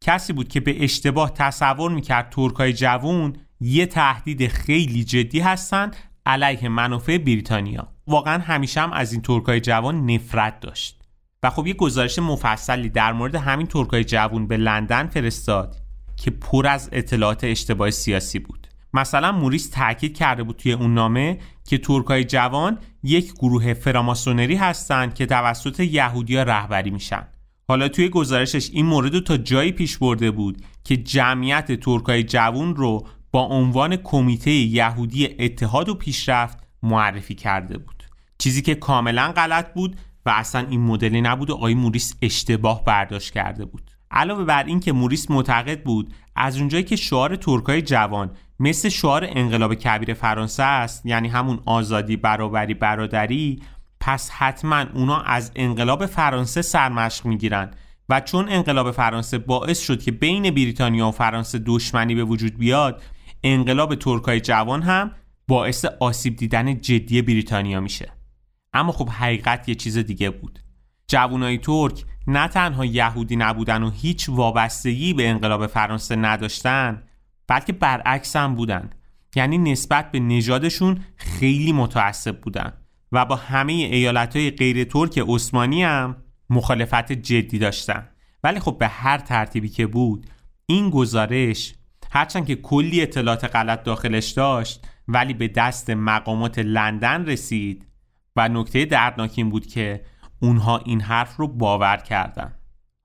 کسی 0.00 0.32
بود 0.32 0.48
که 0.48 0.60
به 0.60 0.84
اشتباه 0.84 1.30
تصور 1.34 1.90
می‌کرد 1.90 2.30
ترکای 2.30 2.72
جوون 2.72 3.36
یه 3.60 3.86
تهدید 3.86 4.48
خیلی 4.48 5.04
جدی 5.04 5.40
هستن 5.40 5.90
علیه 6.26 6.68
منافع 6.68 7.18
بریتانیا. 7.18 7.88
واقعا 8.06 8.42
همیشه 8.42 8.80
هم 8.80 8.92
از 8.92 9.12
این 9.12 9.22
ترکای 9.22 9.60
جوان 9.60 10.10
نفرت 10.10 10.60
داشت. 10.60 11.02
و 11.42 11.50
خب 11.50 11.66
یه 11.66 11.74
گزارش 11.74 12.18
مفصلی 12.18 12.88
در 12.88 13.12
مورد 13.12 13.34
همین 13.34 13.66
ترکای 13.66 14.04
جوون 14.04 14.46
به 14.46 14.56
لندن 14.56 15.06
فرستاد 15.06 15.76
که 16.16 16.30
پر 16.30 16.66
از 16.66 16.88
اطلاعات 16.92 17.44
اشتباه 17.44 17.90
سیاسی 17.90 18.38
بود. 18.38 18.68
مثلا 18.94 19.32
موریس 19.32 19.68
تاکید 19.68 20.16
کرده 20.16 20.42
بود 20.42 20.56
توی 20.56 20.72
اون 20.72 20.94
نامه 20.94 21.38
که 21.68 21.78
ترکای 21.78 22.24
جوان 22.24 22.78
یک 23.02 23.32
گروه 23.32 23.74
فراماسونری 23.74 24.56
هستند 24.56 25.14
که 25.14 25.26
توسط 25.26 25.80
یهودیا 25.80 26.42
رهبری 26.42 26.90
میشن. 26.90 27.26
حالا 27.68 27.88
توی 27.88 28.08
گزارشش 28.08 28.70
این 28.72 28.86
مورد 28.86 29.14
رو 29.14 29.20
تا 29.20 29.36
جایی 29.36 29.72
پیش 29.72 29.98
برده 29.98 30.30
بود 30.30 30.62
که 30.84 30.96
جمعیت 30.96 31.80
ترکای 31.80 32.22
جوان 32.22 32.76
رو 32.76 33.06
با 33.32 33.42
عنوان 33.42 33.96
کمیته 33.96 34.50
یهودی 34.50 35.28
اتحاد 35.38 35.88
و 35.88 35.94
پیشرفت 35.94 36.58
معرفی 36.82 37.34
کرده 37.34 37.78
بود. 37.78 38.04
چیزی 38.38 38.62
که 38.62 38.74
کاملا 38.74 39.32
غلط 39.36 39.74
بود 39.74 39.96
و 40.26 40.30
اصلا 40.30 40.66
این 40.70 40.80
مدلی 40.80 41.20
نبود 41.20 41.50
و 41.50 41.54
آقای 41.54 41.74
موریس 41.74 42.14
اشتباه 42.22 42.84
برداشت 42.84 43.32
کرده 43.32 43.64
بود. 43.64 43.90
علاوه 44.10 44.44
بر 44.44 44.64
این 44.64 44.80
که 44.80 44.92
موریس 44.92 45.30
معتقد 45.30 45.82
بود 45.82 46.14
از 46.36 46.58
اونجایی 46.58 46.84
که 46.84 46.96
شعار 46.96 47.36
ترکای 47.36 47.82
جوان 47.82 48.30
مثل 48.60 48.88
شعار 48.88 49.26
انقلاب 49.28 49.74
کبیر 49.74 50.14
فرانسه 50.14 50.62
است 50.62 51.06
یعنی 51.06 51.28
همون 51.28 51.60
آزادی 51.66 52.16
برابری 52.16 52.74
برادری 52.74 53.62
پس 54.00 54.30
حتما 54.30 54.84
اونا 54.94 55.20
از 55.20 55.52
انقلاب 55.56 56.06
فرانسه 56.06 56.62
سرمشق 56.62 57.26
می‌گیرن. 57.26 57.70
و 58.08 58.20
چون 58.20 58.48
انقلاب 58.48 58.90
فرانسه 58.90 59.38
باعث 59.38 59.80
شد 59.80 60.02
که 60.02 60.12
بین 60.12 60.50
بریتانیا 60.50 61.08
و 61.08 61.10
فرانسه 61.10 61.62
دشمنی 61.66 62.14
به 62.14 62.24
وجود 62.24 62.58
بیاد 62.58 63.02
انقلاب 63.42 63.94
ترکای 63.94 64.40
جوان 64.40 64.82
هم 64.82 65.10
باعث 65.48 65.84
آسیب 65.84 66.36
دیدن 66.36 66.80
جدی 66.80 67.22
بریتانیا 67.22 67.80
میشه. 67.80 68.12
اما 68.72 68.92
خب 68.92 69.08
حقیقت 69.08 69.68
یه 69.68 69.74
چیز 69.74 69.98
دیگه 69.98 70.30
بود. 70.30 70.58
جوانای 71.08 71.58
ترک 71.58 72.04
نه 72.26 72.48
تنها 72.48 72.84
یهودی 72.84 73.36
نبودن 73.36 73.82
و 73.82 73.90
هیچ 73.90 74.28
وابستگی 74.28 75.12
به 75.12 75.28
انقلاب 75.28 75.66
فرانسه 75.66 76.16
نداشتن 76.16 77.02
بلکه 77.48 77.72
برعکس 77.72 78.36
هم 78.36 78.54
بودن. 78.54 78.90
یعنی 79.36 79.58
نسبت 79.58 80.10
به 80.10 80.20
نژادشون 80.20 81.04
خیلی 81.16 81.72
متعصب 81.72 82.40
بودن 82.40 82.72
و 83.12 83.24
با 83.24 83.36
همه 83.36 83.72
ایالت 83.72 84.36
های 84.36 84.50
غیر 84.50 84.84
ترک 84.84 85.18
عثمانی 85.28 85.82
هم 85.82 86.16
مخالفت 86.50 87.12
جدی 87.12 87.58
داشتن. 87.58 88.08
ولی 88.44 88.60
خب 88.60 88.76
به 88.78 88.88
هر 88.88 89.18
ترتیبی 89.18 89.68
که 89.68 89.86
بود 89.86 90.26
این 90.66 90.90
گزارش 90.90 91.74
هرچند 92.10 92.46
که 92.46 92.56
کلی 92.56 93.02
اطلاعات 93.02 93.44
غلط 93.44 93.82
داخلش 93.82 94.30
داشت 94.30 94.86
ولی 95.08 95.34
به 95.34 95.48
دست 95.48 95.90
مقامات 95.90 96.58
لندن 96.58 97.26
رسید 97.26 97.86
و 98.36 98.48
نکته 98.48 98.84
دردناک 98.84 99.32
این 99.34 99.50
بود 99.50 99.66
که 99.66 100.04
اونها 100.40 100.78
این 100.78 101.00
حرف 101.00 101.36
رو 101.36 101.48
باور 101.48 101.96
کردن. 101.96 102.54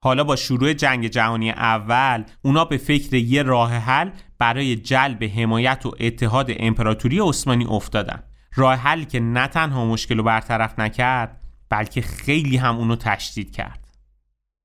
حالا 0.04 0.24
با 0.24 0.36
شروع 0.36 0.72
جنگ 0.72 1.06
جهانی 1.06 1.50
اول 1.50 2.24
اونا 2.42 2.64
به 2.64 2.76
فکر 2.76 3.14
یه 3.14 3.42
راه 3.42 3.72
حل 3.72 4.10
برای 4.38 4.76
جلب 4.76 5.24
حمایت 5.24 5.86
و 5.86 5.96
اتحاد 6.00 6.50
امپراتوری 6.56 7.18
عثمانی 7.18 7.64
افتادن. 7.64 8.22
راه 8.54 8.74
حلی 8.74 9.04
که 9.04 9.20
نه 9.20 9.46
تنها 9.46 9.84
مشکل 9.84 10.16
رو 10.16 10.22
برطرف 10.22 10.78
نکرد 10.78 11.40
بلکه 11.70 12.00
خیلی 12.00 12.56
هم 12.56 12.76
اونو 12.76 12.96
تشدید 12.96 13.52
کرد. 13.52 13.88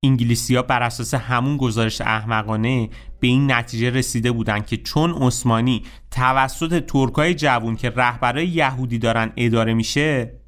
انگلیسی 0.04 0.56
ها 0.56 0.62
بر 0.62 0.82
اساس 0.82 1.14
همون 1.14 1.56
گزارش 1.56 2.00
احمقانه 2.00 2.88
به 3.20 3.26
این 3.26 3.52
نتیجه 3.52 3.90
رسیده 3.90 4.32
بودند 4.32 4.66
که 4.66 4.76
چون 4.76 5.10
عثمانی 5.22 5.82
توسط 6.10 6.86
ترکای 6.86 7.34
جوون 7.34 7.76
که 7.76 7.90
رهبرای 7.90 8.48
یهودی 8.48 8.98
دارن 8.98 9.32
اداره 9.36 9.74
میشه 9.74 10.40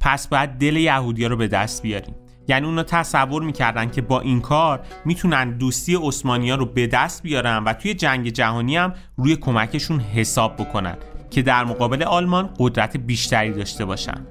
پس 0.00 0.28
باید 0.28 0.50
دل 0.50 0.76
یهودیا 0.76 1.28
رو 1.28 1.36
به 1.36 1.48
دست 1.48 1.82
بیاریم. 1.82 2.14
یعنی 2.50 2.66
اونا 2.66 2.82
تصور 2.82 3.42
می‌کردن 3.42 3.90
که 3.90 4.02
با 4.02 4.20
این 4.20 4.40
کار 4.40 4.80
می‌تونن 5.04 5.58
دوستی 5.58 5.94
عثمانی 6.02 6.50
ها 6.50 6.56
رو 6.56 6.66
به 6.66 6.86
دست 6.86 7.22
بیارن 7.22 7.64
و 7.64 7.72
توی 7.72 7.94
جنگ 7.94 8.28
جهانی 8.28 8.76
هم 8.76 8.94
روی 9.16 9.36
کمکشون 9.36 10.00
حساب 10.00 10.56
بکنن 10.56 10.96
که 11.30 11.42
در 11.42 11.64
مقابل 11.64 12.02
آلمان 12.02 12.50
قدرت 12.58 12.96
بیشتری 12.96 13.52
داشته 13.52 13.84
باشن. 13.84 14.26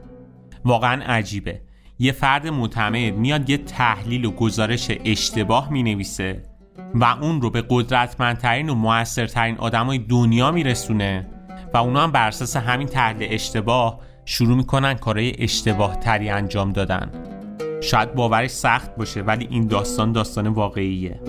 واقعا 0.66 1.04
عجیبه. 1.04 1.62
یه 2.00 2.12
فرد 2.12 2.48
معتمد 2.48 3.14
میاد 3.14 3.50
یه 3.50 3.58
تحلیل 3.58 4.26
و 4.26 4.32
گزارش 4.32 4.92
اشتباه 5.06 5.72
می‌نویسه 5.72 6.44
و 6.96 7.06
اون 7.06 7.42
رو 7.42 7.50
به 7.50 7.64
قدرتمندترین 7.70 8.70
و 8.70 8.76
موثرترین 8.76 9.58
آدمای 9.58 9.98
دنیا 9.98 10.52
میرسونه 10.52 11.28
و 11.74 11.78
اونا 11.78 12.04
هم 12.04 12.12
بر 12.12 12.28
اساس 12.28 12.58
همین 12.58 12.88
تحلیل 12.88 13.28
اشتباه 13.32 14.00
شروع 14.26 14.58
می‌کنن 14.58 14.94
کارهای 14.94 15.44
اشتباه 15.44 16.00
تری 16.00 16.30
انجام 16.30 16.72
دادن. 16.72 17.29
شاید 17.82 18.16
باورش 18.16 18.50
سخت 18.50 18.96
باشه 18.96 19.22
ولی 19.22 19.48
این 19.52 19.68
داستان 19.68 20.12
داستان 20.12 20.48
واقعیه. 20.48 21.20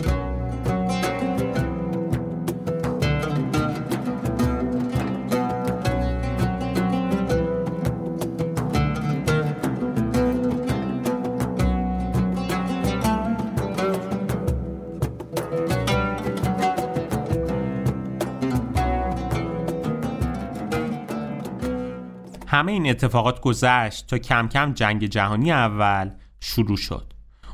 همه 22.47 22.73
این 22.73 22.91
اتفاقات 22.91 23.41
گذشت 23.41 24.07
تا 24.07 24.19
کم 24.19 24.49
کم 24.49 24.73
جنگ 24.73 25.05
جهانی 25.05 25.53
اول 25.53 26.11
شروع 26.41 26.77
شد. 26.77 27.13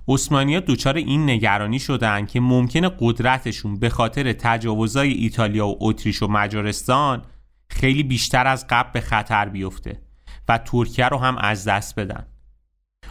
ها 0.08 0.44
دچار 0.60 0.96
این 0.96 1.30
نگرانی 1.30 1.78
شدند 1.78 2.28
که 2.28 2.40
ممکنه 2.40 2.90
قدرتشون 3.00 3.78
به 3.78 3.88
خاطر 3.88 4.32
تجاوزای 4.32 5.12
ایتالیا 5.12 5.66
و 5.66 5.76
اتریش 5.80 6.22
و 6.22 6.28
مجارستان 6.28 7.22
خیلی 7.68 8.02
بیشتر 8.02 8.46
از 8.46 8.66
قبل 8.70 8.90
به 8.90 9.00
خطر 9.00 9.48
بیفته 9.48 10.02
و 10.48 10.58
ترکیه 10.58 11.08
رو 11.08 11.18
هم 11.18 11.38
از 11.38 11.64
دست 11.64 12.00
بدن. 12.00 12.26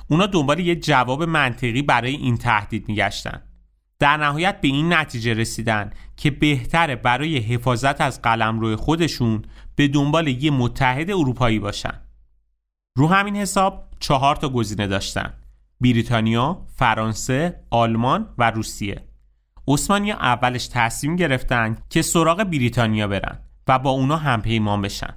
اونا 0.07 0.25
دنبال 0.25 0.59
یه 0.59 0.75
جواب 0.75 1.23
منطقی 1.23 1.81
برای 1.81 2.15
این 2.15 2.37
تهدید 2.37 2.87
میگشتن. 2.87 3.41
در 3.99 4.17
نهایت 4.17 4.61
به 4.61 4.67
این 4.67 4.93
نتیجه 4.93 5.33
رسیدن 5.33 5.91
که 6.17 6.31
بهتره 6.31 6.95
برای 6.95 7.37
حفاظت 7.37 8.01
از 8.01 8.21
قلمرو 8.21 8.75
خودشون 8.75 9.41
به 9.75 9.87
دنبال 9.87 10.27
یه 10.27 10.51
متحد 10.51 11.11
اروپایی 11.11 11.59
باشن. 11.59 12.01
رو 12.97 13.07
همین 13.07 13.35
حساب 13.35 13.87
چهار 13.99 14.35
تا 14.35 14.49
گزینه 14.49 14.87
داشتن. 14.87 15.33
بریتانیا، 15.85 16.65
فرانسه، 16.75 17.59
آلمان 17.69 18.29
و 18.37 18.51
روسیه. 18.51 19.03
عثمانیا 19.67 20.15
اولش 20.15 20.67
تصمیم 20.67 21.15
گرفتن 21.15 21.77
که 21.89 22.01
سراغ 22.01 22.43
بریتانیا 22.43 23.07
برن 23.07 23.39
و 23.67 23.79
با 23.79 23.89
اونا 23.89 24.17
هم 24.17 24.41
پیمان 24.41 24.81
بشن. 24.81 25.13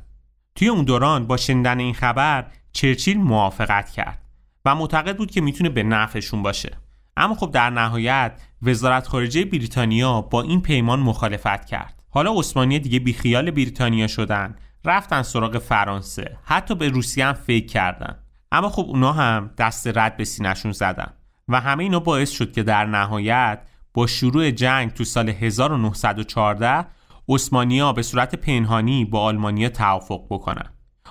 توی 0.54 0.68
اون 0.68 0.84
دوران 0.84 1.26
با 1.26 1.36
شنیدن 1.36 1.78
این 1.78 1.94
خبر 1.94 2.46
چرچیل 2.72 3.18
موافقت 3.18 3.90
کرد 3.90 4.18
و 4.64 4.74
معتقد 4.74 5.16
بود 5.16 5.30
که 5.30 5.40
می‌تونه 5.40 5.70
به 5.70 5.82
نفعشون 5.82 6.42
باشه. 6.42 6.76
اما 7.16 7.34
خب 7.34 7.50
در 7.50 7.70
نهایت 7.70 8.32
وزارت 8.62 9.06
خارجه 9.06 9.44
بریتانیا 9.44 10.20
با 10.20 10.42
این 10.42 10.62
پیمان 10.62 11.00
مخالفت 11.00 11.64
کرد. 11.64 12.02
حالا 12.10 12.32
عثمانی 12.32 12.78
دیگه 12.78 12.98
بیخیال 12.98 13.50
بریتانیا 13.50 14.06
شدن 14.06 14.54
رفتن 14.84 15.22
سراغ 15.22 15.58
فرانسه 15.58 16.36
حتی 16.44 16.74
به 16.74 16.88
روسیه 16.88 17.26
هم 17.26 17.32
فکر 17.32 17.66
کردن. 17.66 18.16
اما 18.52 18.68
خب 18.68 18.84
اونا 18.88 19.12
هم 19.12 19.50
دست 19.58 19.86
رد 19.86 20.16
به 20.16 20.24
سینشون 20.24 20.72
زدن 20.72 21.12
و 21.48 21.60
همه 21.60 21.84
اینا 21.84 22.00
باعث 22.00 22.30
شد 22.30 22.52
که 22.52 22.62
در 22.62 22.86
نهایت 22.86 23.60
با 23.94 24.06
شروع 24.06 24.50
جنگ 24.50 24.92
تو 24.92 25.04
سال 25.04 25.28
1914 25.28 26.86
اسمانیا 27.28 27.92
به 27.92 28.02
صورت 28.02 28.34
پنهانی 28.34 29.04
با 29.04 29.20
آلمانیا 29.20 29.68
توافق 29.68 30.26
بکنن. 30.30 30.70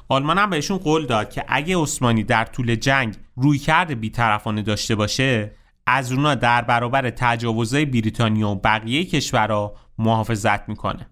آلمان 0.10 0.38
هم 0.38 0.50
بهشون 0.50 0.78
قول 0.78 1.06
داد 1.06 1.30
که 1.30 1.44
اگه 1.48 1.78
عثمانی 1.78 2.24
در 2.24 2.46
طول 2.46 2.76
جنگ 2.76 3.16
روی 3.36 3.58
کرده 3.58 3.96
بیطرفانه 3.96 4.62
داشته 4.62 4.96
باشه 4.96 5.52
از 5.86 6.12
اونا 6.12 6.36
در 6.36 6.62
برابر 6.62 7.10
تجاوزهای 7.10 7.86
بریتانیا 7.86 8.50
و 8.50 8.56
بقیه 8.56 9.06
کشورها 9.06 9.74
محافظت 9.98 10.70
می‌کنه. 10.70 11.10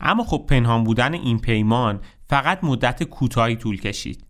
اما 0.00 0.24
خب 0.24 0.46
پنهان 0.48 0.84
بودن 0.84 1.14
این 1.14 1.38
پیمان 1.38 2.00
فقط 2.28 2.64
مدت 2.64 3.02
کوتاهی 3.02 3.56
طول 3.56 3.80
کشید. 3.80 4.26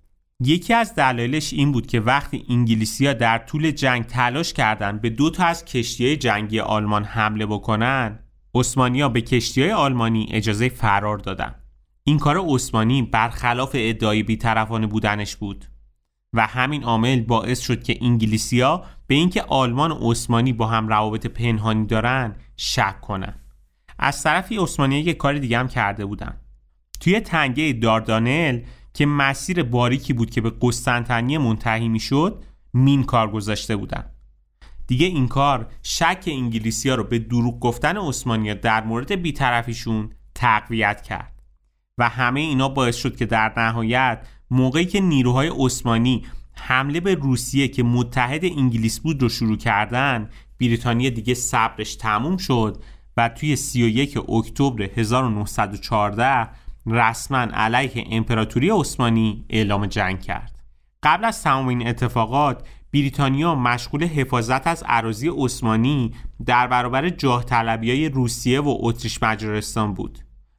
یکی 0.46 0.74
از 0.74 0.94
دلایلش 0.94 1.52
این 1.52 1.72
بود 1.72 1.86
که 1.86 2.00
وقتی 2.00 2.46
انگلیسیا 2.50 3.12
در 3.12 3.38
طول 3.38 3.70
جنگ 3.70 4.06
تلاش 4.06 4.52
کردند 4.52 5.00
به 5.00 5.10
دو 5.10 5.30
تا 5.30 5.44
از 5.44 5.64
کشتی 5.64 6.16
جنگی 6.16 6.60
آلمان 6.60 7.04
حمله 7.04 7.46
بکنن 7.46 8.18
عثمانیا 8.54 9.08
به 9.08 9.20
کشتی 9.20 9.70
آلمانی 9.70 10.28
اجازه 10.30 10.68
فرار 10.68 11.18
دادن. 11.18 11.54
این 12.04 12.18
کار 12.18 12.38
عثمانی 12.48 13.02
برخلاف 13.02 13.70
ادعای 13.74 14.22
بیطرفانه 14.22 14.86
بودنش 14.86 15.36
بود 15.36 15.64
و 16.32 16.46
همین 16.46 16.84
عامل 16.84 17.20
باعث 17.20 17.60
شد 17.60 17.82
که 17.82 17.98
انگلیسیا 18.00 18.84
به 19.06 19.14
اینکه 19.14 19.42
آلمان 19.42 19.92
و 19.92 20.10
عثمانی 20.10 20.52
با 20.52 20.66
هم 20.66 20.88
روابط 20.88 21.26
پنهانی 21.26 21.86
دارن 21.86 22.36
شک 22.56 23.00
کنن. 23.00 23.34
از 23.98 24.22
طرفی 24.22 24.56
عثمانی 24.56 25.00
یک 25.00 25.16
کار 25.16 25.38
دیگه 25.38 25.58
هم 25.58 25.68
کرده 25.68 26.04
بودن. 26.04 26.36
توی 27.00 27.20
تنگه 27.20 27.72
داردانل 27.72 28.60
که 28.94 29.06
مسیر 29.06 29.62
باریکی 29.62 30.12
بود 30.12 30.30
که 30.30 30.40
به 30.40 30.52
قسطنطنیه 30.62 31.38
منتهی 31.38 31.88
می‌شد 31.88 32.44
مین 32.74 33.04
کار 33.04 33.30
گذاشته 33.30 33.76
بودن 33.76 34.04
دیگه 34.86 35.06
این 35.06 35.28
کار 35.28 35.66
شک 35.82 36.24
انگلیسی 36.26 36.88
ها 36.88 36.94
رو 36.94 37.04
به 37.04 37.18
دروغ 37.18 37.60
گفتن 37.60 37.96
عثمانی 37.96 38.54
در 38.54 38.84
مورد 38.84 39.12
بیطرفیشون 39.12 40.10
تقویت 40.34 41.02
کرد 41.02 41.42
و 41.98 42.08
همه 42.08 42.40
اینا 42.40 42.68
باعث 42.68 42.96
شد 42.96 43.16
که 43.16 43.26
در 43.26 43.52
نهایت 43.56 44.26
موقعی 44.50 44.84
که 44.84 45.00
نیروهای 45.00 45.50
عثمانی 45.58 46.26
حمله 46.54 47.00
به 47.00 47.14
روسیه 47.14 47.68
که 47.68 47.82
متحد 47.82 48.44
انگلیس 48.44 49.00
بود 49.00 49.22
رو 49.22 49.28
شروع 49.28 49.56
کردن 49.56 50.28
بریتانیا 50.60 51.10
دیگه 51.10 51.34
صبرش 51.34 51.94
تموم 51.94 52.36
شد 52.36 52.82
و 53.16 53.28
توی 53.28 53.56
31 53.56 54.18
اکتبر 54.28 54.82
1914 54.82 56.48
رسما 56.86 57.38
علیه 57.38 58.06
امپراتوری 58.10 58.70
عثمانی 58.70 59.44
اعلام 59.50 59.86
جنگ 59.86 60.20
کرد. 60.20 60.58
قبل 61.02 61.24
از 61.24 61.42
تمام 61.42 61.68
این 61.68 61.88
اتفاقات 61.88 62.68
بریتانیا 62.92 63.54
مشغول 63.54 64.04
حفاظت 64.04 64.66
از 64.66 64.84
عراضی 64.86 65.28
عثمانی 65.36 66.14
در 66.46 66.66
برابر 66.66 67.08
جاه 67.08 67.44
های 67.50 68.08
روسیه 68.08 68.60
و 68.60 68.76
اتریش 68.80 69.22
مجارستان 69.22 69.94
بود. 69.94 70.18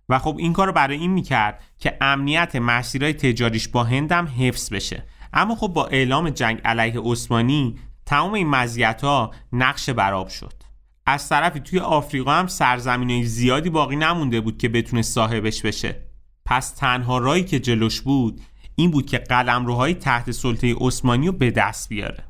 و 0.09 0.19
خب 0.19 0.35
این 0.39 0.53
کار 0.53 0.71
برای 0.71 0.97
این 0.97 1.11
می‌کرد 1.11 1.63
که 1.79 1.97
امنیت 2.01 2.55
مسیرهای 2.55 3.13
تجاریش 3.13 3.67
با 3.67 3.83
هندم 3.83 4.27
حفظ 4.39 4.73
بشه. 4.73 5.03
اما 5.33 5.55
خب 5.55 5.67
با 5.67 5.85
اعلام 5.85 6.29
جنگ 6.29 6.61
علیه 6.65 6.99
عثمانی 6.99 7.75
تمام 8.05 8.33
این 8.33 8.47
مزیت 8.47 9.01
ها 9.03 9.31
نقش 9.53 9.89
براب 9.89 10.27
شد. 10.27 10.53
از 11.05 11.29
طرفی 11.29 11.59
توی 11.59 11.79
آفریقا 11.79 12.31
هم 12.31 12.47
سرزمین 12.47 13.23
زیادی 13.23 13.69
باقی 13.69 13.95
نمونده 13.95 14.41
بود 14.41 14.57
که 14.57 14.69
بتونه 14.69 15.01
صاحبش 15.01 15.61
بشه. 15.61 16.12
پس 16.45 16.71
تنها 16.71 17.17
رایی 17.17 17.43
که 17.43 17.59
جلوش 17.59 18.01
بود 18.01 18.41
این 18.75 18.91
بود 18.91 19.05
که 19.05 19.17
قلمروهای 19.17 19.93
تحت 19.93 20.31
سلطه 20.31 20.75
عثمانی 20.79 21.27
رو 21.27 21.33
به 21.33 21.51
دست 21.51 21.89
بیاره. 21.89 22.23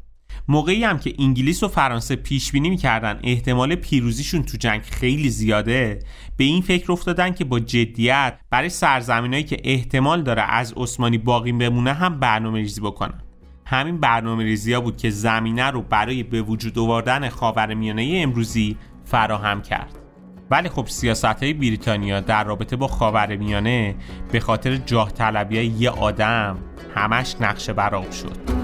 موقعی 0.48 0.84
هم 0.84 1.00
که 1.00 1.14
انگلیس 1.20 1.64
و 1.64 1.68
فرانسه 1.68 2.16
پیش 2.16 2.52
بینی 2.52 2.70
می‌کردن 2.70 3.20
احتمال 3.24 3.76
پیروزیشون 3.76 4.44
تو 4.44 4.58
جنگ 4.58 4.82
خیلی 4.82 5.30
زیاده 5.30 6.00
به 6.38 6.44
این 6.44 6.62
فکر 6.62 6.92
افتادن 6.92 7.34
که 7.34 7.46
با 7.46 7.60
جدیت 7.60 8.40
برای 8.50 8.70
سرزمینایی 8.70 9.44
که 9.44 9.58
احتمال 9.64 10.24
داره 10.24 10.42
از 10.42 10.74
عثمانی 10.78 11.18
باقی 11.18 11.52
بمونه 11.52 11.94
هم 11.94 12.20
برنامه 12.20 12.60
ریزی 12.60 12.82
بکنن. 12.82 13.22
همین 13.66 14.00
برنامه 14.00 14.44
ریزی 14.44 14.74
ها 14.74 14.82
بود 14.82 14.98
که 14.98 15.10
زمینه 15.10 15.66
رو 15.66 15.82
برای 15.82 16.24
به 16.24 16.42
وجود 16.42 16.80
آوردن 16.80 17.30
خاورمیانه 17.30 18.20
امروزی 18.24 18.78
فراهم 19.06 19.62
کرد. 19.62 20.03
ولی 20.52 20.70
خب 20.70 20.88
سیاست 20.88 21.26
های 21.26 21.54
بریتانیا 21.54 22.20
در 22.20 22.44
رابطه 22.44 22.76
با 22.76 22.88
خاورمیانه 22.88 23.96
به 24.32 24.40
خاطر 24.40 24.76
جاه 24.76 25.12
طلبی 25.12 25.64
یه 25.64 25.90
آدم 25.90 26.58
همش 26.96 27.36
نقشه 27.42 27.74
براب 27.74 28.12
شد. 28.12 28.63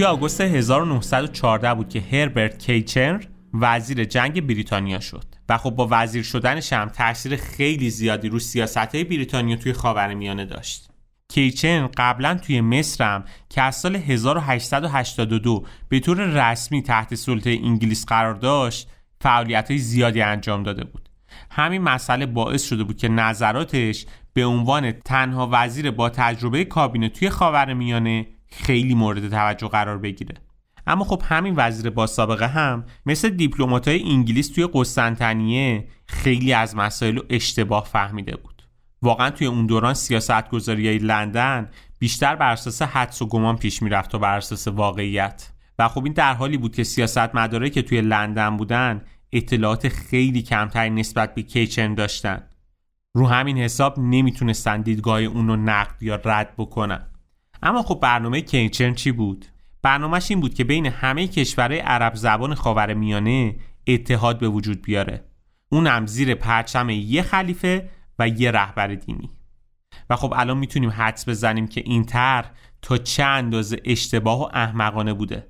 توی 0.00 0.06
آگوست 0.06 0.40
1914 0.40 1.74
بود 1.74 1.88
که 1.88 2.00
هربرت 2.12 2.58
کیچنر 2.58 3.24
وزیر 3.54 4.04
جنگ 4.04 4.46
بریتانیا 4.46 5.00
شد 5.00 5.24
و 5.48 5.58
خب 5.58 5.70
با 5.70 5.88
وزیر 5.90 6.22
شدنش 6.22 6.72
هم 6.72 6.88
تاثیر 6.88 7.36
خیلی 7.36 7.90
زیادی 7.90 8.28
رو 8.28 8.38
سیاست 8.38 8.76
های 8.94 9.04
بریتانیا 9.04 9.56
توی 9.56 9.72
خاورمیانه 9.72 10.44
داشت. 10.44 10.88
کیچن 11.28 11.88
قبلا 11.96 12.34
توی 12.34 12.60
مصرم 12.60 13.24
که 13.48 13.62
از 13.62 13.76
سال 13.76 13.96
1882 13.96 15.64
به 15.88 16.00
طور 16.00 16.50
رسمی 16.50 16.82
تحت 16.82 17.14
سلطه 17.14 17.50
انگلیس 17.50 18.06
قرار 18.06 18.34
داشت 18.34 18.88
فعالیت 19.20 19.70
های 19.70 19.78
زیادی 19.78 20.22
انجام 20.22 20.62
داده 20.62 20.84
بود. 20.84 21.08
همین 21.50 21.82
مسئله 21.82 22.26
باعث 22.26 22.64
شده 22.64 22.84
بود 22.84 22.96
که 22.96 23.08
نظراتش 23.08 24.06
به 24.32 24.44
عنوان 24.44 24.92
تنها 24.92 25.48
وزیر 25.52 25.90
با 25.90 26.08
تجربه 26.10 26.64
کابینه 26.64 27.08
توی 27.08 27.30
خاورمیانه 27.30 28.26
خیلی 28.52 28.94
مورد 28.94 29.28
توجه 29.28 29.68
قرار 29.68 29.98
بگیره. 29.98 30.34
اما 30.86 31.04
خب 31.04 31.22
همین 31.24 31.54
وزیر 31.56 31.90
با 31.90 32.06
سابقه 32.06 32.46
هم 32.46 32.84
مثل 33.06 33.28
دیپلمات‌های 33.28 34.02
انگلیس 34.02 34.48
توی 34.48 34.68
قسطنطنیه 34.72 35.88
خیلی 36.06 36.52
از 36.52 36.76
مسائل 36.76 37.16
رو 37.16 37.24
اشتباه 37.30 37.84
فهمیده 37.84 38.36
بود. 38.36 38.62
واقعا 39.02 39.30
توی 39.30 39.46
اون 39.46 39.66
دوران 39.66 39.94
سیاست 39.94 40.48
گذاری 40.48 40.98
لندن 40.98 41.68
بیشتر 41.98 42.36
بر 42.36 42.52
اساس 42.52 42.82
حدس 42.82 43.22
و 43.22 43.26
گمان 43.26 43.56
پیش 43.56 43.82
می‌رفت 43.82 44.14
و 44.14 44.18
بر 44.18 44.36
اساس 44.36 44.68
واقعیت. 44.68 45.50
و 45.78 45.88
خب 45.88 46.04
این 46.04 46.12
در 46.12 46.34
حالی 46.34 46.56
بود 46.56 46.76
که 46.76 46.84
سیاست 46.84 47.34
مداره 47.34 47.70
که 47.70 47.82
توی 47.82 48.00
لندن 48.00 48.56
بودن 48.56 49.02
اطلاعات 49.32 49.88
خیلی 49.88 50.42
کمتر 50.42 50.88
نسبت 50.88 51.34
به 51.34 51.42
کیچن 51.42 51.94
داشتن. 51.94 52.42
رو 53.14 53.26
همین 53.26 53.58
حساب 53.58 53.98
نمی‌تونستن 53.98 54.80
دیدگاه 54.80 55.20
اون 55.20 55.48
رو 55.48 55.56
نقد 55.56 56.02
یا 56.02 56.20
رد 56.24 56.54
بکنن. 56.56 57.06
اما 57.62 57.82
خب 57.82 58.00
برنامه 58.02 58.40
کیچن 58.40 58.94
چی 58.94 59.12
بود؟ 59.12 59.46
برنامهش 59.82 60.30
این 60.30 60.40
بود 60.40 60.54
که 60.54 60.64
بین 60.64 60.86
همه 60.86 61.26
کشورهای 61.26 61.80
عرب 61.80 62.14
زبان 62.14 62.54
خاور 62.54 62.94
میانه 62.94 63.56
اتحاد 63.86 64.38
به 64.38 64.48
وجود 64.48 64.82
بیاره. 64.82 65.24
اونم 65.72 66.06
زیر 66.06 66.34
پرچم 66.34 66.90
یه 66.90 67.22
خلیفه 67.22 67.90
و 68.18 68.28
یه 68.28 68.50
رهبر 68.50 68.86
دینی. 68.86 69.30
و 70.10 70.16
خب 70.16 70.34
الان 70.36 70.58
می‌تونیم 70.58 70.90
حدس 70.90 71.28
بزنیم 71.28 71.66
که 71.66 71.82
این 71.84 72.04
طرح 72.04 72.50
تا 72.82 72.96
چه 72.96 73.24
اندازه 73.24 73.80
اشتباه 73.84 74.40
و 74.40 74.48
احمقانه 74.52 75.14
بوده. 75.14 75.46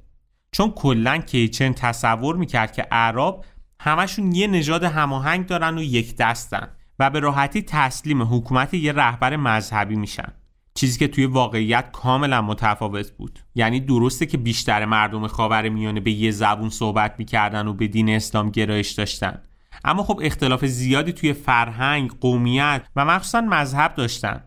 چون 0.52 0.70
کلا 0.70 1.18
کیچن 1.18 1.72
تصور 1.72 2.36
می‌کرد 2.36 2.72
که 2.72 2.82
عرب 2.82 3.44
همشون 3.80 4.32
یه 4.32 4.46
نژاد 4.46 4.84
هماهنگ 4.84 5.46
دارن 5.46 5.78
و 5.78 5.82
یک 5.82 6.16
دستن 6.16 6.68
و 6.98 7.10
به 7.10 7.20
راحتی 7.20 7.62
تسلیم 7.62 8.22
حکومت 8.22 8.74
یه 8.74 8.92
رهبر 8.92 9.36
مذهبی 9.36 9.96
میشن. 9.96 10.32
چیزی 10.80 10.98
که 10.98 11.08
توی 11.08 11.26
واقعیت 11.26 11.90
کاملا 11.92 12.42
متفاوت 12.42 13.10
بود. 13.10 13.38
یعنی 13.54 13.80
درسته 13.80 14.26
که 14.26 14.38
بیشتر 14.38 14.84
مردم 14.84 15.26
خاور 15.26 15.68
میانه 15.68 16.00
به 16.00 16.10
یه 16.10 16.30
زبون 16.30 16.70
صحبت 16.70 17.14
می‌کردن 17.18 17.66
و 17.66 17.72
به 17.72 17.86
دین 17.86 18.10
اسلام 18.10 18.50
گرایش 18.50 18.90
داشتن. 18.90 19.42
اما 19.84 20.02
خب 20.02 20.20
اختلاف 20.22 20.64
زیادی 20.64 21.12
توی 21.12 21.32
فرهنگ، 21.32 22.10
قومیت 22.20 22.82
و 22.96 23.04
مخصوصا 23.04 23.40
مذهب 23.40 23.94
داشتن. 23.94 24.44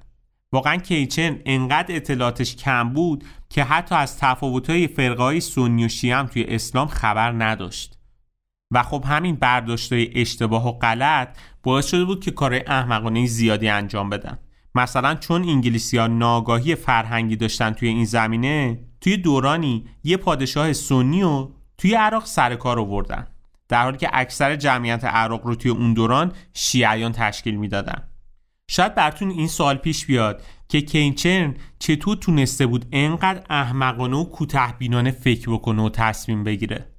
واقعا 0.51 0.77
کیچن 0.77 1.39
انقدر 1.45 1.95
اطلاعاتش 1.95 2.55
کم 2.55 2.89
بود 2.89 3.23
که 3.49 3.63
حتی 3.63 3.95
از 3.95 4.17
تفاوت‌های 4.19 4.87
فرقای 4.87 5.39
سنی 5.39 5.85
و 5.85 5.87
شیعه 5.87 6.23
توی 6.23 6.43
اسلام 6.43 6.87
خبر 6.87 7.31
نداشت. 7.31 7.99
و 8.71 8.83
خب 8.83 9.03
همین 9.07 9.35
برداشتهای 9.35 10.21
اشتباه 10.21 10.67
و 10.67 10.71
غلط 10.71 11.37
باعث 11.63 11.87
شده 11.87 12.05
بود 12.05 12.23
که 12.23 12.31
کارهای 12.31 12.63
احمقانه 12.67 13.25
زیادی 13.25 13.69
انجام 13.69 14.09
بدن. 14.09 14.39
مثلا 14.75 15.15
چون 15.15 15.49
انگلیسی 15.49 15.97
ها 15.97 16.07
ناگاهی 16.07 16.75
فرهنگی 16.75 17.35
داشتن 17.35 17.71
توی 17.71 17.87
این 17.87 18.05
زمینه 18.05 18.79
توی 19.01 19.17
دورانی 19.17 19.85
یه 20.03 20.17
پادشاه 20.17 20.73
سنی 20.73 21.23
و 21.23 21.49
توی 21.77 21.93
عراق 21.93 22.25
سر 22.25 22.55
کار 22.55 22.79
آوردن. 22.79 23.27
در 23.69 23.83
حالی 23.83 23.97
که 23.97 24.09
اکثر 24.13 24.55
جمعیت 24.55 25.05
عراق 25.05 25.47
رو 25.47 25.55
توی 25.55 25.71
اون 25.71 25.93
دوران 25.93 26.31
شیعیان 26.53 27.11
تشکیل 27.11 27.55
می‌دادن. 27.55 28.03
شاید 28.67 28.95
براتون 28.95 29.29
این 29.29 29.47
سوال 29.47 29.77
پیش 29.77 30.05
بیاد 30.05 30.43
که 30.67 30.81
کینچرن 30.81 31.55
چطور 31.79 32.17
تونسته 32.17 32.65
بود 32.65 32.85
انقدر 32.91 33.43
احمقانه 33.49 34.17
و 34.17 34.23
کوتهبینانه 34.23 35.11
فکر 35.11 35.51
بکنه 35.51 35.83
و 35.83 35.89
تصمیم 35.89 36.43
بگیره؟ 36.43 36.93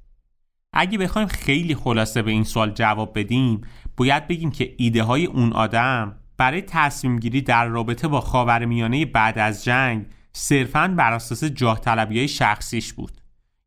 اگه 0.72 0.98
بخوایم 0.98 1.28
خیلی 1.28 1.74
خلاصه 1.74 2.22
به 2.22 2.30
این 2.30 2.44
سوال 2.44 2.70
جواب 2.70 3.18
بدیم 3.18 3.60
باید 3.96 4.28
بگیم 4.28 4.50
که 4.50 4.74
ایده 4.76 5.02
های 5.02 5.26
اون 5.26 5.52
آدم 5.52 6.16
برای 6.36 6.62
تصمیم 6.62 7.18
گیری 7.18 7.42
در 7.42 7.66
رابطه 7.66 8.08
با 8.08 8.20
خاورمیانه 8.20 9.04
بعد 9.04 9.38
از 9.38 9.64
جنگ 9.64 10.06
صرفاً 10.32 10.88
بر 10.88 11.12
اساس 11.12 11.44
جاه 11.44 11.80
طلبی 11.80 12.28
شخصیش 12.28 12.92
بود. 12.92 13.12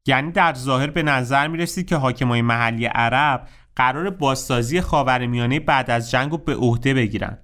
یعنی 0.08 0.32
در 0.32 0.54
ظاهر 0.54 0.88
به 0.88 1.04
نظر 1.04 1.48
می 1.48 1.58
رسید 1.58 1.88
که 1.88 1.96
حاکمای 1.96 2.42
محلی 2.42 2.86
عرب 2.86 3.48
قرار 3.76 4.10
بازسازی 4.10 4.82
خاورمیانه 4.82 5.60
بعد 5.60 5.92
از 5.92 6.12
جنگ 6.12 6.32
رو 6.32 6.38
به 6.38 6.56
عهده 6.56 6.94
بگیرن. 6.94 7.38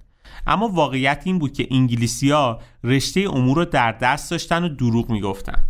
اما 0.46 0.68
واقعیت 0.68 1.22
این 1.24 1.38
بود 1.38 1.52
که 1.52 1.68
انگلیسیا 1.70 2.58
رشته 2.84 3.20
امور 3.20 3.56
رو 3.56 3.64
در 3.64 3.92
دست 3.92 4.30
داشتن 4.30 4.64
و 4.64 4.68
دروغ 4.68 5.10
می‌گفتن. 5.10 5.64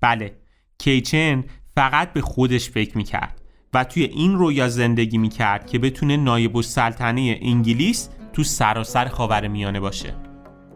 بله 0.00 0.36
کیچن 0.78 1.44
فقط 1.74 2.12
به 2.12 2.20
خودش 2.20 2.70
فکر 2.70 2.96
می‌کرد 2.96 3.40
و 3.74 3.84
توی 3.84 4.02
این 4.02 4.34
رویا 4.34 4.68
زندگی 4.68 5.18
می‌کرد 5.18 5.66
که 5.66 5.78
بتونه 5.78 6.16
نایب 6.16 6.56
السلطنه 6.56 7.38
انگلیس 7.42 8.08
تو 8.32 8.42
سراسر 8.42 9.08
خاور 9.08 9.48
میانه 9.48 9.80
باشه 9.80 10.14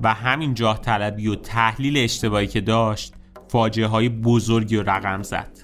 و 0.03 0.15
همین 0.15 0.55
جاه 0.55 0.81
طلبی 0.81 1.29
و 1.29 1.35
تحلیل 1.35 1.97
اشتباهی 1.97 2.47
که 2.47 2.61
داشت 2.61 3.15
فاجعه 3.49 3.87
های 3.87 4.09
بزرگی 4.09 4.77
و 4.77 4.83
رقم 4.83 5.23
زد. 5.23 5.59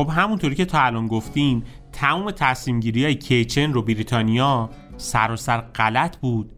خب 0.00 0.08
همونطوری 0.08 0.54
که 0.54 0.64
تا 0.64 0.80
الان 0.80 1.06
گفتیم 1.06 1.64
تمام 2.00 2.30
تصمیم 2.30 2.80
گیری 2.80 3.04
های 3.04 3.14
کیچن 3.14 3.72
رو 3.72 3.82
بریتانیا 3.82 4.70
سر 4.96 5.30
و 5.30 5.36
سر 5.36 5.60
غلط 5.60 6.16
بود 6.16 6.52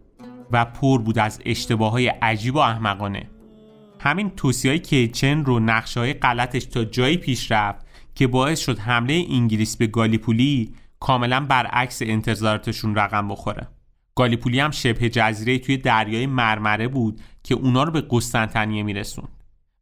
و 0.52 0.64
پر 0.64 0.98
بود 0.98 1.18
از 1.18 1.40
اشتباه 1.44 1.92
های 1.92 2.08
عجیب 2.08 2.54
و 2.54 2.58
احمقانه. 2.58 3.30
همین 4.00 4.30
توصیه 4.30 4.70
های 4.70 4.80
کیچن 4.80 5.44
رو 5.44 5.60
نقشه 5.60 6.00
های 6.00 6.14
غلطش 6.14 6.64
تا 6.64 6.84
جایی 6.84 7.16
پیش 7.16 7.52
رفت 7.52 7.86
که 8.14 8.26
باعث 8.26 8.60
شد 8.60 8.78
حمله 8.78 9.26
انگلیس 9.30 9.76
به 9.76 9.86
گالیپولی 9.86 10.74
کاملا 11.00 11.40
برعکس 11.40 12.02
انتظاراتشون 12.02 12.94
رقم 12.94 13.28
بخوره. 13.28 13.68
گالیپولی 14.14 14.60
هم 14.60 14.70
شبه 14.70 15.08
جزیره 15.08 15.58
توی 15.58 15.76
دریای 15.76 16.26
مرمره 16.26 16.88
بود 16.88 17.20
که 17.42 17.54
اونا 17.54 17.82
رو 17.82 17.92
به 17.92 18.06
قسطنطنیه 18.10 18.82
میرسون 18.82 19.28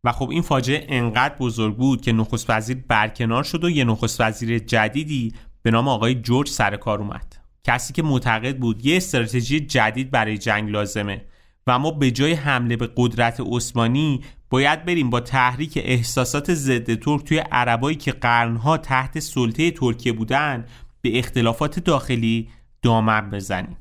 و 0.05 0.13
خب 0.13 0.31
این 0.31 0.43
فاجعه 0.43 0.87
انقدر 0.89 1.35
بزرگ 1.35 1.77
بود 1.77 2.01
که 2.01 2.13
نخست 2.13 2.51
وزیر 2.51 2.85
برکنار 2.89 3.43
شد 3.45 3.65
و 3.65 3.71
یه 3.71 3.85
نخست 3.85 4.21
وزیر 4.21 4.59
جدیدی 4.59 5.33
به 5.63 5.71
نام 5.71 5.89
آقای 5.89 6.15
جورج 6.15 6.49
سر 6.49 6.77
کار 6.77 6.99
اومد. 6.99 7.37
کسی 7.65 7.93
که 7.93 8.03
معتقد 8.03 8.59
بود 8.59 8.87
یه 8.87 8.97
استراتژی 8.97 9.61
جدید 9.61 10.11
برای 10.11 10.39
جنگ 10.39 10.71
لازمه 10.71 11.25
و 11.67 11.79
ما 11.79 11.91
به 11.91 12.11
جای 12.11 12.33
حمله 12.33 12.77
به 12.77 12.91
قدرت 12.97 13.41
عثمانی 13.47 14.21
باید 14.51 14.85
بریم 14.85 15.11
با 15.11 15.21
تحریک 15.21 15.79
احساسات 15.83 16.55
ضد 16.55 16.95
ترک 16.95 17.25
توی 17.25 17.39
عربایی 17.39 17.97
که 17.97 18.13
قرنها 18.13 18.77
تحت 18.77 19.19
سلطه 19.19 19.71
ترکیه 19.71 20.13
بودن 20.13 20.67
به 21.01 21.19
اختلافات 21.19 21.79
داخلی 21.79 22.49
دامن 22.83 23.31
بزنیم. 23.31 23.77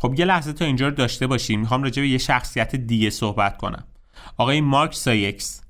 خب 0.00 0.14
یه 0.18 0.24
لحظه 0.24 0.52
تا 0.52 0.64
اینجا 0.64 0.88
رو 0.88 0.94
داشته 0.94 1.26
باشیم. 1.26 1.60
می‌خوام 1.60 1.82
راجع 1.82 2.02
به 2.02 2.08
یه 2.08 2.18
شخصیت 2.18 2.76
دیگه 2.76 3.10
صحبت 3.10 3.56
کنم. 3.56 3.84
آقای 4.36 4.60
مارک 4.60 4.94
سایکس. 4.94 5.63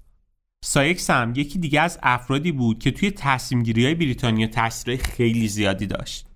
سایکس 0.66 1.10
هم 1.10 1.32
یکی 1.36 1.58
دیگه 1.58 1.80
از 1.80 1.98
افرادی 2.02 2.52
بود 2.52 2.78
که 2.78 2.90
توی 2.90 3.10
تصمیم 3.10 3.62
گیری 3.62 3.84
های 3.84 3.94
بریتانیا 3.94 4.46
تاثیر 4.46 4.96
خیلی 4.96 5.48
زیادی 5.48 5.86
داشت. 5.86 6.26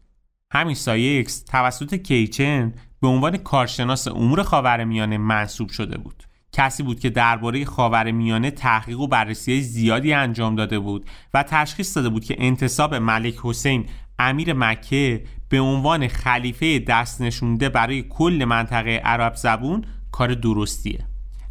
همین 0.52 0.74
سایکس 0.74 1.42
توسط 1.42 1.94
کیچنر 1.94 2.72
به 3.00 3.08
عنوان 3.08 3.36
کارشناس 3.36 4.08
امور 4.08 4.42
خاورمیانه 4.42 5.18
منصوب 5.18 5.70
شده 5.70 5.98
بود. 5.98 6.24
کسی 6.52 6.82
بود 6.82 7.00
که 7.00 7.10
درباره 7.10 7.64
خاورمیانه 7.64 8.50
تحقیق 8.50 9.00
و 9.00 9.06
بررسی 9.06 9.60
زیادی 9.60 10.12
انجام 10.12 10.56
داده 10.56 10.78
بود 10.78 11.10
و 11.34 11.42
تشخیص 11.42 11.96
داده 11.96 12.08
بود 12.08 12.24
که 12.24 12.36
انتصاب 12.38 12.94
ملک 12.94 13.34
حسین 13.42 13.86
امیر 14.18 14.52
مکه 14.52 15.24
به 15.48 15.60
عنوان 15.60 16.08
خلیفه 16.08 16.78
دست 16.78 17.20
نشونده 17.20 17.68
برای 17.68 18.02
کل 18.02 18.44
منطقه 18.48 18.90
عرب 19.04 19.34
زبون 19.34 19.84
کار 20.12 20.34
درستیه. 20.34 21.04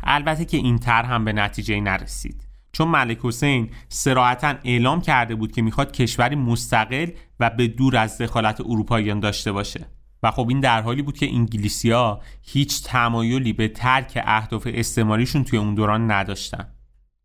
البته 0.04 0.46
که 0.46 0.58
این 0.58 0.78
تر 0.78 1.04
هم 1.04 1.26
به 1.26 1.34
نتیجه 1.34 1.82
نرسید. 1.82 2.47
چون 2.78 2.88
ملک 2.88 3.18
حسین 3.24 3.70
سراحتا 3.90 4.56
اعلام 4.64 5.02
کرده 5.02 5.36
بود 5.36 5.52
که 5.52 5.62
می‌خواد 5.62 5.92
کشوری 5.92 6.36
مستقل 6.36 7.08
و 7.40 7.50
به 7.50 7.68
دور 7.68 7.98
از 7.98 8.22
دخالت 8.22 8.62
اروپاییان 8.62 9.20
داشته 9.20 9.52
باشه. 9.52 9.86
و 10.24 10.32
خب 10.32 10.50
این 10.50 10.60
در 10.60 10.82
حالی 10.82 11.02
بود 11.02 11.18
که 11.18 11.34
انگلیسیا 11.34 12.22
هیچ 12.42 12.84
تمایلی 12.84 13.54
به 13.54 13.68
ترک 13.68 14.22
اهداف 14.26 14.68
استعماریشون 14.74 15.44
توی 15.44 15.60
اون 15.60 15.76
دوران 15.76 16.12
نداشتن. 16.12 16.68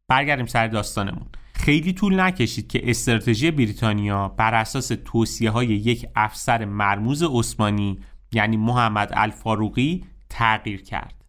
برگردیم 0.08 0.46
سر 0.46 0.66
داستانمون. 0.66 1.26
خیلی 1.54 1.92
طول 1.92 2.20
نکشید 2.20 2.68
که 2.68 2.90
استراتژی 2.90 3.50
بریتانیا 3.50 4.28
بر 4.28 4.54
اساس 4.54 4.92
توصیه 5.04 5.50
های 5.50 5.66
یک 5.66 6.06
افسر 6.16 6.64
مرموز 6.64 7.22
عثمانی 7.22 8.00
یعنی 8.32 8.56
محمد 8.56 9.10
الفاروقی 9.12 10.04
تغییر 10.28 10.82
کرد. 10.82 11.21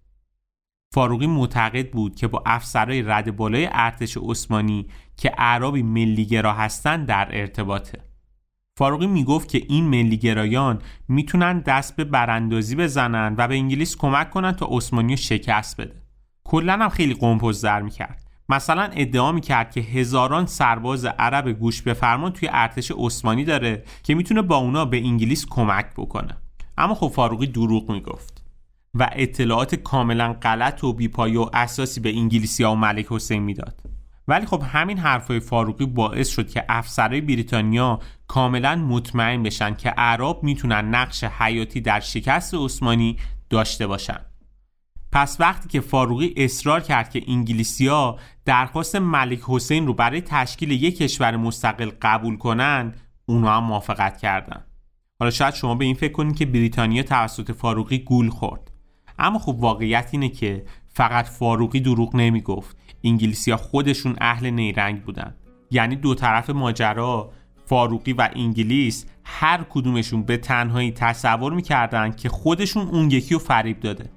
فاروقی 0.94 1.28
معتقد 1.28 1.92
بود 1.92 2.16
که 2.16 2.28
با 2.28 2.44
افسرهای 2.46 3.02
رد 3.02 3.36
بالای 3.36 3.70
ارتش 3.72 4.18
عثمانی 4.22 4.88
که 5.18 5.32
اعرابی 5.38 5.84
ملیگرا 5.84 6.54
هستند 6.54 7.08
در 7.08 7.28
ارتباطه. 7.32 8.00
فاروقی 8.78 9.08
می‌گفت 9.08 9.50
که 9.50 9.62
این 9.70 9.84
ملیگرایان 9.84 10.82
می‌تونن 11.08 11.60
دست 11.60 11.96
به 11.96 12.04
براندازی 12.04 12.76
بزنن 12.76 13.36
و 13.38 13.48
به 13.48 13.56
انگلیس 13.56 13.98
کمک 13.98 14.30
کنن 14.30 14.52
تا 14.52 14.68
عثمانی 14.72 15.18
شکست 15.18 15.82
بده. 15.82 16.02
کلا 16.44 16.74
هم 16.74 16.90
خیلی 16.90 17.14
قمپوز 17.14 17.62
در 17.62 17.82
می‌کرد. 17.82 18.24
مثلا 18.50 18.90
ادعا 18.96 19.32
می‌کرد 19.32 19.72
که 19.72 19.82
هزاران 19.82 20.46
سرباز 20.46 21.06
عرب 21.06 21.50
گوش 21.50 21.82
به 21.82 21.94
فرمان 21.94 22.32
توی 22.32 22.50
ارتش 22.52 22.92
عثمانی 22.98 23.44
داره 23.44 23.84
که 24.04 24.16
می‌تونه 24.16 24.42
با 24.42 24.56
اونا 24.56 24.86
به 24.86 24.98
انگلیس 24.98 25.46
کمک 25.50 25.86
بکنه. 25.98 26.38
اما 26.78 26.96
خب 26.96 27.08
فاروقی 27.08 27.48
دروغ 27.48 27.92
می‌گفت 27.92 28.43
و 28.94 29.10
اطلاعات 29.12 29.76
کاملا 29.76 30.34
غلط 30.34 30.84
و 30.84 30.94
بیپایه 30.94 31.40
و 31.40 31.50
اساسی 31.54 32.00
به 32.00 32.10
انگلیسی 32.10 32.64
ها 32.64 32.74
و 32.74 32.76
ملک 32.76 33.06
حسین 33.10 33.44
می‌داد. 33.44 33.82
ولی 34.28 34.46
خب 34.46 34.64
همین 34.66 34.98
حرفای 34.98 35.40
فاروقی 35.40 35.86
باعث 35.86 36.30
شد 36.30 36.50
که 36.50 36.66
افسرهای 36.70 37.22
بریتانیا 37.22 38.00
کاملا 38.28 38.76
مطمئن 38.76 39.44
بشن 39.44 39.76
که 39.76 39.90
عرب 39.90 40.44
می‌تونن 40.44 40.96
نقش 40.96 41.24
حیاتی 41.24 41.82
در 41.82 42.00
شکست 42.00 42.54
عثمانی 42.54 43.18
داشته 43.50 43.88
باشن. 43.88 44.20
پس 45.12 45.38
وقتی 45.40 45.70
که 45.70 45.82
فاروقی 45.82 46.34
اصرار 46.38 46.80
کرد 46.80 47.10
که 47.10 47.24
انگلیسیا 47.28 48.18
درخواست 48.46 48.96
ملک 48.96 49.40
حسین 49.48 49.88
رو 49.88 49.94
برای 49.94 50.22
تشکیل 50.22 50.72
یک 50.72 50.98
کشور 50.98 51.36
مستقل 51.36 51.92
قبول 52.02 52.38
کنن 52.38 52.94
اونا 53.26 53.58
هم 53.58 53.64
موافقت 53.64 54.18
کردند. 54.18 54.66
حالا 55.20 55.32
شاید 55.32 55.54
شما 55.54 55.76
به 55.76 55.86
این 55.86 55.96
فکر 55.96 56.12
کنید 56.12 56.36
که 56.36 56.46
بریتانیا 56.46 57.04
توسط 57.04 57.52
فاروقی 57.52 58.00
گول 58.00 58.30
خورد. 58.30 58.73
اما 59.20 59.40
خب 59.40 59.56
واقعیت 59.60 60.10
اینه 60.12 60.30
که 60.30 60.66
فقط 60.88 61.26
فاروقی 61.26 61.80
دروغ 61.80 62.16
نمی‌گفت. 62.16 62.78
انگلیسیا 63.04 63.58
خودشون 63.58 64.16
اهل 64.22 64.50
نیرنگ 64.50 65.04
بودن. 65.04 65.36
یعنی 65.72 65.96
دو 65.96 66.16
طرف 66.16 66.50
ماجرا 66.50 67.32
فاروقی 67.66 68.14
و 68.14 68.30
انگلیس 68.36 69.06
هر 69.24 69.66
کدومشون 69.70 70.24
به 70.24 70.38
تنهایی 70.38 70.92
تصور 70.92 71.54
می‌کردن 71.54 72.12
که 72.12 72.30
خودشون 72.30 72.88
اون 72.88 73.12
یکی 73.12 73.34
رو 73.34 73.40
فریب 73.40 73.80
داده. 73.80 74.10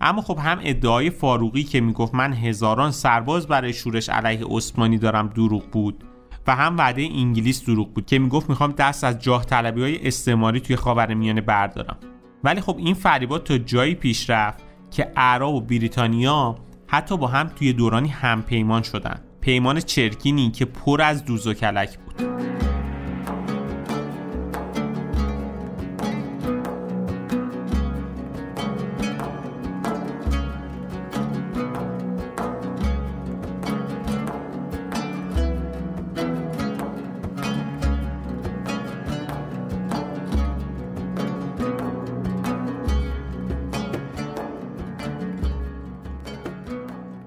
اما 0.00 0.22
خب 0.22 0.38
هم 0.38 0.58
ادعای 0.62 1.10
فاروقی 1.10 1.62
که 1.62 1.80
می‌گفت 1.80 2.14
من 2.14 2.32
هزاران 2.32 2.90
سرباز 2.90 3.46
برای 3.46 3.72
شورش 3.72 4.08
علیه 4.08 4.46
عثمانی 4.50 4.98
دارم 4.98 5.28
دروغ 5.28 5.70
بود 5.70 6.04
و 6.46 6.56
هم 6.56 6.76
وعده 6.78 7.02
انگلیس 7.02 7.64
دروغ 7.64 7.92
بود 7.94 8.06
که 8.06 8.18
می‌گفت 8.18 8.50
می‌خوام 8.50 8.72
دست 8.72 9.04
از 9.04 9.18
جاه 9.18 9.44
طلبی 9.44 9.82
های 9.82 10.06
استعماری 10.06 10.60
توی 10.60 10.76
میانه 11.14 11.40
بردارم. 11.40 11.96
ولی 12.44 12.60
خب 12.60 12.76
این 12.78 12.94
فریبات 12.94 13.44
تا 13.44 13.58
جایی 13.58 13.94
پیش 13.94 14.30
رفت 14.30 14.64
که 14.90 15.12
اعراب 15.16 15.54
و 15.54 15.60
بریتانیا 15.60 16.54
حتی 16.86 17.16
با 17.16 17.26
هم 17.26 17.48
توی 17.48 17.72
دورانی 17.72 18.08
هم 18.08 18.42
پیمان 18.42 18.82
شدن. 18.82 19.20
پیمان 19.40 19.80
چرکینی 19.80 20.50
که 20.50 20.64
پر 20.64 21.02
از 21.02 21.24
دوز 21.24 21.46
و 21.46 21.54
کلک 21.54 21.98
بود. 21.98 22.61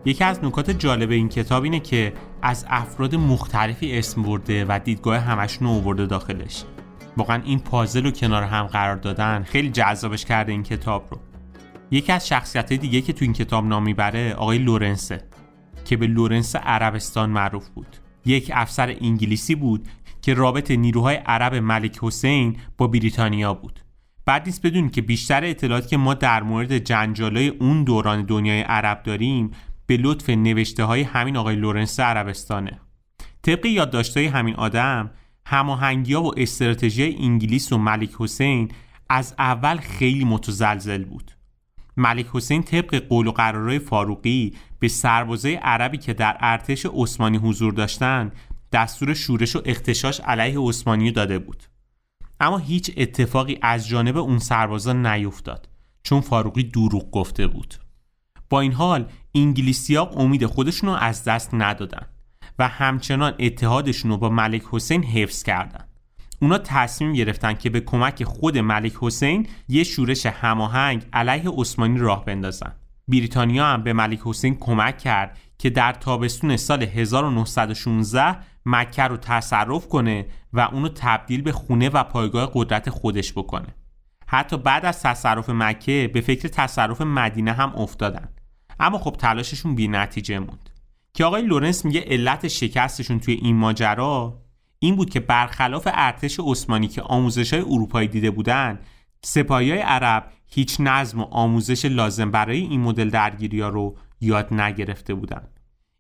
یکی 0.06 0.24
از 0.24 0.44
نکات 0.44 0.72
جالب 0.72 1.12
این 1.12 1.30
کتاب 1.30 1.64
اینه 1.64 1.80
که 1.80 2.14
از 2.42 2.66
افراد 2.70 3.16
مختلفی 3.16 3.98
اسم 3.98 4.24
برده 4.24 4.66
و 4.66 4.80
دیدگاه 4.84 5.18
همشون 5.18 5.68
آورده 5.68 6.06
داخلش. 6.06 6.64
واقعا 7.18 7.42
این 7.46 7.60
پازل 7.60 8.04
رو 8.04 8.12
کنار 8.12 8.44
هم 8.44 8.64
قرار 8.64 8.96
دادن 8.96 9.44
خیلی 9.44 9.70
جذابش 9.70 10.26
کرده 10.26 10.52
این 10.52 10.64
کتاب 10.64 11.08
رو. 11.12 11.20
یکی 11.92 12.12
از 12.12 12.28
شخصیت 12.28 12.74
دیگه 12.74 13.02
که 13.02 13.14
تو 13.14 13.26
این 13.26 13.34
کتاب 13.34 13.66
نام 13.66 13.84
می‌بره 13.84 14.34
آقای 14.34 14.58
لورنسه 14.58 15.22
که 15.86 15.98
به 15.98 16.08
لورنس 16.08 16.56
عربستان 16.56 17.30
معروف 17.30 17.70
بود. 17.70 17.98
یک 18.26 18.52
افسر 18.54 18.96
انگلیسی 19.02 19.56
بود 19.56 19.88
که 20.22 20.34
رابط 20.34 20.72
نیروهای 20.72 21.16
عرب 21.16 21.56
ملک 21.56 22.00
حسین 22.02 22.58
با 22.78 22.88
بریتانیا 22.88 23.54
بود. 23.54 23.80
بعد 24.26 24.46
نیست 24.46 24.66
بدونید 24.66 24.92
که 24.92 25.02
بیشتر 25.02 25.46
اطلاعاتی 25.46 25.88
که 25.88 25.98
ما 25.98 26.14
در 26.14 26.44
مورد 26.44 26.78
جنجالای 26.78 27.48
اون 27.48 27.84
دوران 27.84 28.26
دنیای 28.26 28.62
عرب 28.62 29.04
داریم 29.04 29.52
به 29.88 29.98
لطف 29.98 30.30
نوشته 30.30 30.84
های 30.84 31.02
همین 31.02 31.38
آقای 31.38 31.56
لورنس 31.56 32.00
عربستانه. 32.00 32.80
طبق 33.42 33.66
یادداشت‌های 33.66 34.26
همین 34.26 34.56
آدم 34.56 35.12
هماهنگی 35.46 36.14
ها 36.14 36.24
و 36.24 36.40
استراتژی 36.40 37.18
انگلیس 37.20 37.72
و 37.72 37.78
ملک 37.78 38.10
حسین 38.20 38.72
از 39.10 39.36
اول 39.40 39.78
خیلی 39.78 40.26
متزلزل 40.26 41.04
بود. 41.04 41.32
ملک 41.98 42.26
حسین 42.34 42.64
طبق 42.64 42.96
قول 42.96 43.28
و 43.28 43.32
قرارهای 43.32 43.80
فاروقی 43.80 44.54
به 44.80 44.88
سربازای 44.88 45.56
عربی 45.56 45.98
که 45.98 46.14
در 46.14 46.38
ارتش 46.40 46.86
عثمانی 46.94 47.38
حضور 47.38 47.74
داشتند 47.74 48.32
دستور 48.72 49.14
شورش 49.14 49.56
و 49.56 49.62
اختشاش 49.66 50.20
علیه 50.20 50.60
عثمانی 50.60 51.12
داده 51.12 51.40
بود. 51.40 51.64
اما 52.40 52.58
هیچ 52.58 52.92
اتفاقی 52.98 53.60
از 53.62 53.88
جانب 53.88 54.18
اون 54.18 54.40
سربازان 54.40 55.06
نیفتاد 55.06 55.70
چون 56.04 56.22
فاروقی 56.22 56.64
دروغ 56.64 57.12
گفته 57.12 57.48
بود. 57.48 57.76
با 58.50 58.62
این 58.62 58.74
حال 58.74 59.06
انگلیسی 59.36 59.96
ها 59.96 60.06
امید 60.06 60.46
خودشون 60.46 60.90
رو 60.90 60.96
از 60.96 61.24
دست 61.24 61.50
ندادن 61.54 62.06
و 62.60 62.68
همچنان 62.68 63.34
اتحادشون 63.40 64.12
رو 64.12 64.18
با 64.18 64.30
ملک 64.30 64.64
حسین 64.72 65.04
حفظ 65.04 65.44
کردن. 65.44 65.86
اونا 66.42 66.58
تصمیم 66.58 67.14
گرفتن 67.14 67.54
که 67.54 67.70
به 67.70 67.80
کمک 67.80 68.24
خود 68.24 68.58
ملک 68.58 68.94
حسین 69.02 69.48
یه 69.68 69.84
شورش 69.84 70.26
هماهنگ 70.26 71.06
علیه 71.14 71.50
عثمانی 71.58 72.00
راه 72.00 72.26
بندازن. 72.26 72.74
بریتانیا 73.08 73.66
هم 73.66 73.84
به 73.84 73.94
ملک 73.94 74.20
حسین 74.24 74.56
کمک 74.56 74.98
کرد 74.98 75.38
که 75.58 75.70
در 75.70 75.94
تابستون 75.94 76.58
سال 76.58 76.84
1916 76.84 78.38
مکه 78.66 79.04
رو 79.04 79.18
تصرف 79.18 79.88
کنه 79.88 80.26
و 80.54 80.60
اونو 80.60 80.90
تبدیل 80.90 81.42
به 81.42 81.52
خونه 81.52 81.90
و 81.90 82.04
پایگاه 82.04 82.52
قدرت 82.54 82.90
خودش 82.90 83.34
بکنه. 83.34 83.68
حتی 84.28 84.58
بعد 84.58 84.86
از 84.86 85.02
تصرف 85.02 85.50
مکه 85.50 86.12
به 86.14 86.22
فکر 86.22 86.48
تصرف 86.48 87.02
مدینه 87.02 87.54
هم 87.54 87.76
افتادن. 87.76 88.30
اما 88.80 88.98
خب 88.98 89.16
تلاششون 89.20 89.76
بی 89.76 89.88
نتیجه 89.88 90.40
موند. 90.40 90.70
که 91.14 91.26
آقای 91.26 91.42
لورنس 91.42 91.86
میگه 91.86 92.02
علت 92.02 92.48
شکستشون 92.48 93.20
توی 93.20 93.34
این 93.34 93.56
ماجرا 93.56 94.42
این 94.80 94.96
بود 94.96 95.10
که 95.10 95.20
برخلاف 95.20 95.88
ارتش 95.92 96.40
عثمانی 96.40 96.88
که 96.88 97.02
آموزش 97.02 97.54
های 97.54 97.62
اروپایی 97.62 98.08
دیده 98.08 98.32
بودن 98.32 98.80
سپاهی 99.24 99.72
های 99.72 99.80
عرب 99.80 100.32
هیچ 100.48 100.78
نظم 100.80 101.20
و 101.20 101.24
آموزش 101.24 101.86
لازم 101.86 102.32
برای 102.32 102.60
این 102.60 102.82
مدل 102.82 103.10
درگیری 103.10 103.62
رو 103.62 103.98
یاد 104.22 104.54
نگرفته 104.54 105.14
بودن 105.14 105.48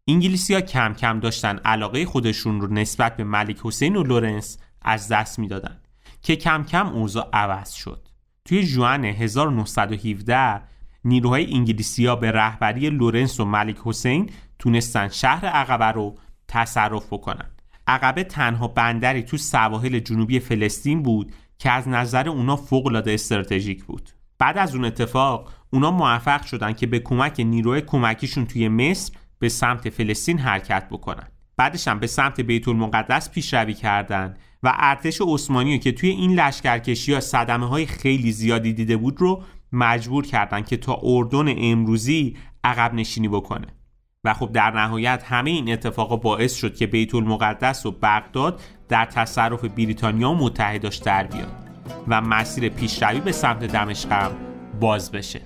انگلیسی 0.07 0.53
ها 0.53 0.61
کم 0.61 0.93
کم 0.93 1.19
داشتن 1.19 1.57
علاقه 1.57 2.05
خودشون 2.05 2.61
رو 2.61 2.73
نسبت 2.73 3.17
به 3.17 3.23
ملک 3.23 3.59
حسین 3.63 3.95
و 3.95 4.03
لورنس 4.03 4.57
از 4.81 5.07
دست 5.07 5.39
می‌دادن 5.39 5.79
که 6.21 6.35
کم 6.35 6.63
کم 6.63 6.87
اوضاع 6.87 7.29
عوض 7.33 7.71
شد. 7.71 8.07
توی 8.45 8.63
جوان 8.63 9.05
1917 9.05 10.61
نیروهای 11.05 11.53
انگلیسیا 11.53 12.15
به 12.15 12.31
رهبری 12.31 12.89
لورنس 12.89 13.39
و 13.39 13.45
ملک 13.45 13.77
حسین 13.83 14.29
تونستن 14.59 15.07
شهر 15.07 15.45
عقبه 15.45 15.85
رو 15.85 16.15
تصرف 16.47 17.13
بکنن. 17.13 17.49
عقبه 17.87 18.23
تنها 18.23 18.67
بندری 18.67 19.23
تو 19.23 19.37
سواحل 19.37 19.99
جنوبی 19.99 20.39
فلسطین 20.39 21.03
بود 21.03 21.31
که 21.59 21.71
از 21.71 21.87
نظر 21.87 22.29
اونا 22.29 22.55
فوق 22.55 23.03
استراتژیک 23.07 23.83
بود. 23.83 24.09
بعد 24.39 24.57
از 24.57 24.75
اون 24.75 24.85
اتفاق 24.85 25.51
اونا 25.69 25.91
موفق 25.91 26.45
شدن 26.45 26.73
که 26.73 26.87
به 26.87 26.99
کمک 26.99 27.39
نیروی 27.39 27.81
کمکیشون 27.81 28.45
توی 28.45 28.67
مصر 28.67 29.13
به 29.39 29.49
سمت 29.49 29.89
فلسطین 29.89 30.39
حرکت 30.39 30.87
بکنن. 30.91 31.27
بعدش 31.57 31.87
هم 31.87 31.99
به 31.99 32.07
سمت 32.07 32.41
بیت 32.41 32.67
المقدس 32.67 33.31
پیشروی 33.31 33.73
کردن 33.73 34.37
و 34.63 34.73
ارتش 34.75 35.21
عثمانی 35.21 35.79
که 35.79 35.91
توی 35.91 36.09
این 36.09 36.39
لشکرکشی 36.39 37.13
ها 37.13 37.19
صدمه 37.19 37.67
های 37.67 37.85
خیلی 37.85 38.31
زیادی 38.31 38.73
دیده 38.73 38.97
بود 38.97 39.21
رو 39.21 39.43
مجبور 39.75 40.25
کردن 40.25 40.61
که 40.61 40.77
تا 40.77 40.99
اردن 41.03 41.45
امروزی 41.57 42.37
عقب 42.63 42.93
نشینی 42.93 43.27
بکنه. 43.27 43.67
و 44.23 44.33
خب 44.33 44.51
در 44.51 44.71
نهایت 44.71 45.23
همه 45.25 45.51
این 45.51 45.73
اتفاق 45.73 46.21
باعث 46.21 46.55
شد 46.55 46.75
که 46.75 46.87
بیت 46.87 47.15
المقدس 47.15 47.85
و 47.85 47.91
بغداد 47.91 48.61
در 48.89 49.05
تصرف 49.05 49.65
بریتانیا 49.65 50.31
و 50.31 50.35
متحداش 50.35 50.97
در 50.97 51.23
بیاد 51.23 51.51
و 52.07 52.21
مسیر 52.21 52.69
پیشروی 52.69 53.19
به 53.19 53.31
سمت 53.31 53.63
دمشق 53.63 54.31
باز 54.79 55.11
بشه. 55.11 55.41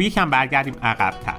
خب 0.00 0.06
یکم 0.06 0.30
برگردیم 0.30 0.74
عقبتر. 0.82 1.36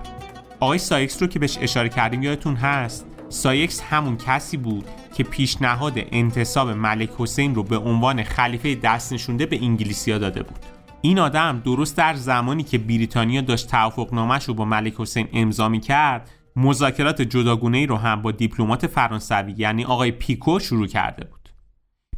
آقای 0.60 0.78
سایکس 0.78 1.21
رو 1.21 1.28
که 1.28 1.39
بهش 1.39 1.58
اشاره 1.62 1.89
کردیم 1.89 2.24
یادتون 2.24 2.56
هست؟ 2.56 3.06
سایکس 3.30 3.82
همون 3.82 4.17
کسی 4.17 4.58
بود 4.58 4.86
که 5.13 5.24
پیشنهاد 5.24 5.93
انتصاب 6.12 6.69
ملک 6.69 7.10
حسین 7.17 7.56
رو 7.56 7.63
به 7.63 7.78
عنوان 7.78 8.24
خلیفه 8.24 8.76
دست 8.76 9.13
نشونده 9.13 9.45
به 9.45 9.63
انگلیسیا 9.63 10.17
داده 10.17 10.43
بود. 10.43 10.60
این 11.02 11.19
آدم 11.19 11.62
درست 11.65 11.97
در 11.97 12.13
زمانی 12.13 12.63
که 12.63 12.78
بریتانیا 12.78 13.41
داشت 13.41 13.67
توافقنامه‌اش 13.67 14.45
رو 14.45 14.54
با 14.54 14.65
ملک 14.65 14.93
حسین 14.97 15.28
امضا 15.34 15.69
کرد 15.69 16.30
مذاکرات 16.56 17.21
جداگونه 17.21 17.78
ای 17.78 17.86
رو 17.86 17.97
هم 17.97 18.21
با 18.21 18.32
دیپلمات 18.32 18.88
فرانسوی 18.88 19.54
یعنی 19.58 19.86
آقای 19.86 20.12
پیکو 20.12 20.60
شروع 20.60 20.88
کرده 20.88 21.26
بود. 21.26 21.41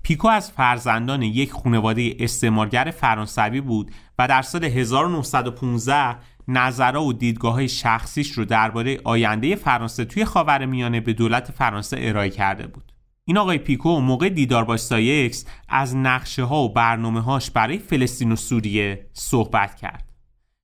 پیکو 0.03 0.27
از 0.27 0.51
فرزندان 0.51 1.21
یک 1.21 1.51
خانواده 1.51 2.15
استعمارگر 2.19 2.93
فرانسوی 2.97 3.61
بود 3.61 3.91
و 4.19 4.27
در 4.27 4.41
سال 4.41 4.63
1915 4.63 6.15
نظرها 6.47 7.03
و 7.03 7.13
دیدگاه 7.13 7.53
های 7.53 7.69
شخصیش 7.69 8.31
رو 8.31 8.45
درباره 8.45 8.99
آینده 9.03 9.55
فرانسه 9.55 10.05
توی 10.05 10.25
خاورمیانه 10.25 10.99
به 10.99 11.13
دولت 11.13 11.51
فرانسه 11.51 11.97
ارائه 11.99 12.29
کرده 12.29 12.67
بود. 12.67 12.91
این 13.25 13.37
آقای 13.37 13.57
پیکو 13.57 13.99
موقع 13.99 14.29
دیدار 14.29 14.63
با 14.65 14.77
سایکس 14.77 15.45
از 15.69 15.95
نقشه 15.95 16.43
ها 16.43 16.63
و 16.63 16.73
برنامه 16.73 17.21
هاش 17.21 17.51
برای 17.51 17.77
فلسطین 17.77 18.31
و 18.31 18.35
سوریه 18.35 19.09
صحبت 19.13 19.75
کرد. 19.75 20.09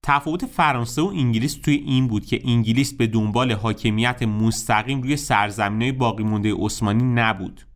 تفاوت 0.02 0.46
فرانسه 0.46 1.02
و 1.02 1.06
انگلیس 1.06 1.54
توی 1.54 1.74
این 1.74 2.08
بود 2.08 2.26
که 2.26 2.40
انگلیس 2.44 2.94
به 2.94 3.06
دنبال 3.06 3.52
حاکمیت 3.52 4.22
مستقیم 4.22 5.02
روی 5.02 5.16
سرزمین 5.16 5.82
های 5.82 5.92
باقی 5.92 6.22
مونده 6.22 6.54
عثمانی 6.54 7.04
نبود. 7.04 7.66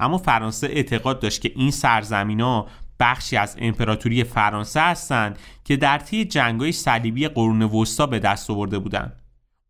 اما 0.00 0.18
فرانسه 0.18 0.66
اعتقاد 0.66 1.20
داشت 1.20 1.40
که 1.40 1.52
این 1.56 1.70
سرزمین 1.70 2.40
ها 2.40 2.68
بخشی 3.00 3.36
از 3.36 3.56
امپراتوری 3.60 4.24
فرانسه 4.24 4.80
هستند 4.80 5.38
که 5.64 5.76
در 5.76 5.98
طی 5.98 6.24
جنگای 6.24 6.72
صلیبی 6.72 7.28
قرون 7.28 7.62
وسطا 7.62 8.06
به 8.06 8.18
دست 8.18 8.50
آورده 8.50 8.78
بودند. 8.78 9.22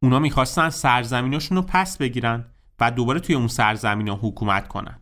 اونا 0.03 0.19
می‌خواستن 0.19 0.71
سرزمیناشون 0.71 1.57
رو 1.57 1.63
پس 1.63 1.99
بگیرن 1.99 2.45
و 2.81 2.91
دوباره 2.91 3.21
توی 3.21 3.35
اون 3.35 3.49
سرزمین 3.49 4.09
حکومت 4.09 4.69
کنن. 4.69 5.01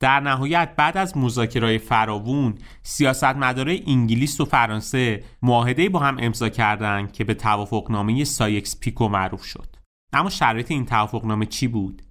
در 0.00 0.20
نهایت 0.20 0.76
بعد 0.76 0.96
از 0.96 1.16
مذاکرات 1.16 1.78
فراوون 1.78 2.54
سیاستمدارای 2.82 3.82
انگلیس 3.86 4.40
و 4.40 4.44
فرانسه 4.44 5.24
معاهده 5.42 5.88
با 5.88 5.98
هم 5.98 6.16
امضا 6.20 6.48
کردند 6.48 7.12
که 7.12 7.24
به 7.24 7.34
توافقنامه 7.34 8.24
سایکس 8.24 8.80
پیکو 8.80 9.08
معروف 9.08 9.44
شد. 9.44 9.76
اما 10.12 10.30
شرایط 10.30 10.70
این 10.70 10.86
توافقنامه 10.86 11.46
چی 11.46 11.68
بود؟ 11.68 12.02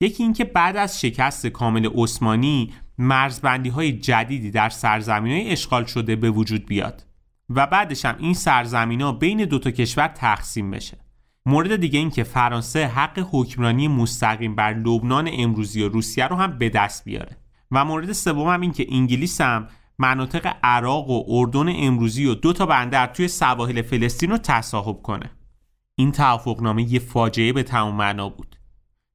یکی 0.00 0.22
اینکه 0.22 0.44
بعد 0.44 0.76
از 0.76 1.00
شکست 1.00 1.46
کامل 1.46 1.88
عثمانی 1.94 2.72
مرزبندی 2.98 3.68
های 3.68 3.92
جدیدی 3.92 4.50
در 4.50 4.68
سرزمین 4.68 5.32
های 5.32 5.50
اشغال 5.50 5.84
شده 5.84 6.16
به 6.16 6.30
وجود 6.30 6.66
بیاد 6.66 7.06
و 7.50 7.66
بعدش 7.66 8.04
هم 8.04 8.16
این 8.18 8.34
سرزمین 8.34 9.00
ها 9.00 9.12
بین 9.12 9.44
دو 9.44 9.58
تا 9.58 9.70
کشور 9.70 10.08
تقسیم 10.08 10.70
بشه. 10.70 10.98
مورد 11.46 11.76
دیگه 11.76 11.98
این 11.98 12.10
که 12.10 12.24
فرانسه 12.24 12.86
حق 12.86 13.28
حکمرانی 13.30 13.88
مستقیم 13.88 14.54
بر 14.54 14.74
لبنان 14.74 15.30
امروزی 15.32 15.82
و 15.82 15.88
روسیه 15.88 16.26
رو 16.26 16.36
هم 16.36 16.58
به 16.58 16.68
دست 16.68 17.04
بیاره. 17.04 17.36
و 17.70 17.84
مورد 17.84 18.12
سوم 18.12 18.48
هم 18.48 18.60
این 18.60 18.72
که 18.72 18.86
انگلیس 18.90 19.40
هم 19.40 19.68
مناطق 19.98 20.56
عراق 20.62 21.10
و 21.10 21.24
اردن 21.28 21.72
امروزی 21.76 22.26
و 22.26 22.34
دو 22.34 22.52
تا 22.52 22.66
بندر 22.66 23.06
توی 23.06 23.28
سواحل 23.28 23.82
فلسطین 23.82 24.30
رو 24.30 24.38
تصاحب 24.38 25.02
کنه. 25.02 25.30
این 25.94 26.12
توافقنامه 26.12 26.92
یه 26.92 26.98
فاجعه 26.98 27.52
به 27.52 27.62
تمام 27.62 27.94
معنا 27.94 28.28
بود. 28.28 28.56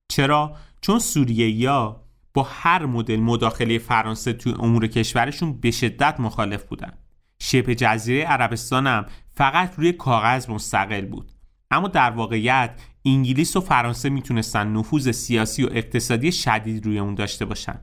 چرا؟ 0.08 0.56
چون 0.82 1.00
سوریه 1.00 1.50
یا 1.50 2.02
با 2.40 2.48
هر 2.52 2.86
مدل 2.86 3.20
مداخله 3.20 3.78
فرانسه 3.78 4.34
توی 4.34 4.54
امور 4.60 4.88
کشورشون 4.88 5.60
به 5.60 5.72
شدت 5.72 6.20
مخالف 6.20 6.64
بودن. 6.64 6.94
شبه 7.40 7.76
جزیره 7.76 8.24
عربستان 8.24 8.88
هم 8.88 9.06
فقط 9.30 9.74
روی 9.78 9.92
کاغذ 9.92 10.50
مستقل 10.50 11.06
بود. 11.06 11.32
اما 11.72 11.88
در 11.88 12.10
واقعیت 12.10 12.82
انگلیس 13.06 13.56
و 13.56 13.62
فرانسه 13.62 14.10
می‌تونستن 14.10 14.68
نفوذ 14.68 15.12
سیاسی 15.12 15.64
و 15.64 15.70
اقتصادی 15.72 16.32
شدید 16.32 16.86
روی 16.86 17.00
اون 17.00 17.16
داشته 17.16 17.46
باشن. 17.46 17.80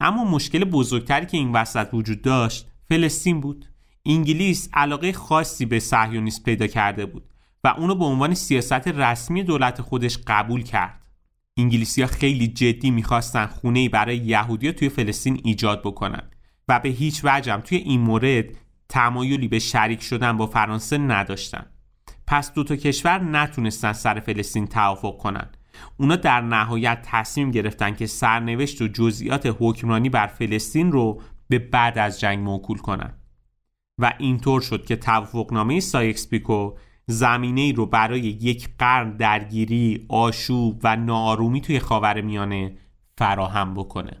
اما 0.00 0.24
مشکل 0.24 0.64
بزرگتری 0.64 1.26
که 1.26 1.36
این 1.36 1.52
وسط 1.52 1.88
وجود 1.92 2.22
داشت 2.22 2.66
فلسطین 2.88 3.40
بود. 3.40 3.66
انگلیس 4.06 4.68
علاقه 4.72 5.12
خاصی 5.12 5.66
به 5.66 5.80
صهیونیسم 5.80 6.42
پیدا 6.42 6.66
کرده 6.66 7.06
بود 7.06 7.24
و 7.64 7.68
اونو 7.68 7.94
به 7.94 8.04
عنوان 8.04 8.34
سیاست 8.34 8.88
رسمی 8.88 9.42
دولت 9.42 9.80
خودش 9.82 10.18
قبول 10.26 10.62
کرد. 10.62 11.07
انگلیسی 11.58 12.02
ها 12.02 12.08
خیلی 12.08 12.48
جدی 12.48 12.90
می‌خواستن 12.90 13.46
خونه 13.46 13.78
ای 13.78 13.88
برای 13.88 14.16
یهودیا 14.16 14.72
توی 14.72 14.88
فلسطین 14.88 15.40
ایجاد 15.44 15.82
بکنن 15.82 16.22
و 16.68 16.80
به 16.80 16.88
هیچ 16.88 17.20
وجهم 17.24 17.60
توی 17.60 17.78
این 17.78 18.00
مورد 18.00 18.44
تمایلی 18.88 19.48
به 19.48 19.58
شریک 19.58 20.02
شدن 20.02 20.36
با 20.36 20.46
فرانسه 20.46 20.98
نداشتن. 20.98 21.66
پس 22.26 22.52
دو 22.52 22.64
تا 22.64 22.76
کشور 22.76 23.18
نتونستن 23.18 23.92
سر 23.92 24.20
فلسطین 24.20 24.66
توافق 24.66 25.16
کنن. 25.16 25.50
اونا 25.96 26.16
در 26.16 26.40
نهایت 26.40 27.02
تصمیم 27.02 27.50
گرفتن 27.50 27.94
که 27.94 28.06
سرنوشت 28.06 28.82
و 28.82 28.88
جزئیات 28.88 29.56
حکمرانی 29.58 30.08
بر 30.08 30.26
فلسطین 30.26 30.92
رو 30.92 31.20
به 31.48 31.58
بعد 31.58 31.98
از 31.98 32.20
جنگ 32.20 32.38
موکول 32.38 32.78
کنن. 32.78 33.14
و 33.98 34.14
اینطور 34.18 34.60
شد 34.60 34.86
که 34.86 34.96
توافقنامه 34.96 35.80
سایکس 35.80 36.28
پیکو 36.28 36.72
زمینه 37.10 37.60
ای 37.60 37.72
رو 37.72 37.86
برای 37.86 38.20
یک 38.20 38.68
قرن 38.78 39.16
درگیری، 39.16 40.06
آشوب 40.08 40.80
و 40.84 40.96
ناآرومی 40.96 41.60
توی 41.60 41.78
خاورمیانه 41.78 42.72
فراهم 43.18 43.74
بکنه. 43.74 44.16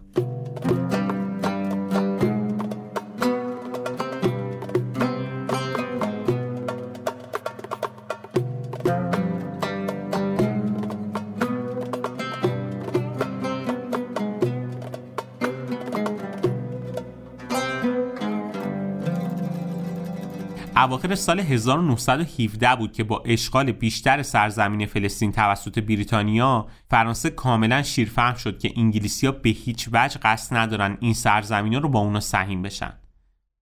اواخر 20.82 21.14
سال 21.14 21.40
1917 21.40 22.76
بود 22.76 22.92
که 22.92 23.04
با 23.04 23.22
اشغال 23.26 23.72
بیشتر 23.72 24.22
سرزمین 24.22 24.86
فلسطین 24.86 25.32
توسط 25.32 25.78
بریتانیا 25.78 26.66
فرانسه 26.90 27.30
کاملا 27.30 27.82
شیرفهم 27.82 28.34
شد 28.34 28.58
که 28.58 28.72
انگلیسیا 28.76 29.32
به 29.32 29.50
هیچ 29.50 29.88
وجه 29.92 30.18
قصد 30.22 30.56
ندارن 30.56 30.96
این 31.00 31.14
سرزمین 31.14 31.74
رو 31.74 31.88
با 31.88 32.00
اونا 32.00 32.20
سهیم 32.20 32.62
بشن. 32.62 32.92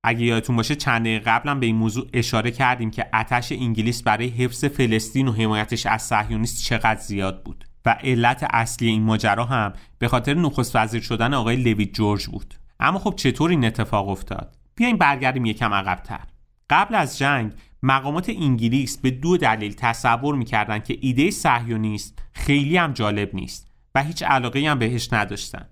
اگه 0.05 0.25
یادتون 0.25 0.57
باشه 0.57 0.75
چند 0.75 1.01
دقیقه 1.01 1.31
قبلا 1.31 1.55
به 1.55 1.67
این 1.67 1.77
موضوع 1.77 2.07
اشاره 2.13 2.51
کردیم 2.51 2.91
که 2.91 3.07
اتش 3.15 3.53
انگلیس 3.53 4.03
برای 4.03 4.29
حفظ 4.29 4.65
فلسطین 4.65 5.29
و 5.29 5.33
حمایتش 5.33 5.87
از 5.87 6.03
صهیونیست 6.03 6.65
چقدر 6.65 7.01
زیاد 7.01 7.43
بود 7.43 7.65
و 7.87 7.91
علت 7.91 8.47
اصلی 8.51 8.89
این 8.89 9.03
ماجرا 9.03 9.45
هم 9.45 9.73
به 9.99 10.09
خاطر 10.09 10.35
نخست 10.35 10.77
وزیر 10.77 11.03
شدن 11.03 11.35
آقای 11.35 11.57
لوید 11.57 11.95
جورج 11.95 12.27
بود. 12.27 12.55
اما 12.81 12.99
خب 12.99 13.15
چطور 13.17 13.51
این 13.51 13.65
اتفاق 13.65 14.09
افتاد؟ 14.09 14.57
بیایم 14.75 14.97
برگردیم 14.97 15.45
یکم 15.45 15.75
عقبتر. 15.75 16.36
قبل 16.71 16.95
از 16.95 17.19
جنگ 17.19 17.53
مقامات 17.83 18.29
انگلیس 18.29 18.99
به 18.99 19.11
دو 19.11 19.37
دلیل 19.37 19.75
تصور 19.75 20.35
می‌کردند 20.35 20.85
که 20.85 20.99
ایده 21.01 21.31
صهیونیست 21.31 22.19
خیلی 22.33 22.77
هم 22.77 22.93
جالب 22.93 23.35
نیست 23.35 23.73
و 23.95 24.03
هیچ 24.03 24.23
علاقه 24.23 24.71
هم 24.71 24.79
بهش 24.79 25.13
نداشتن. 25.13 25.69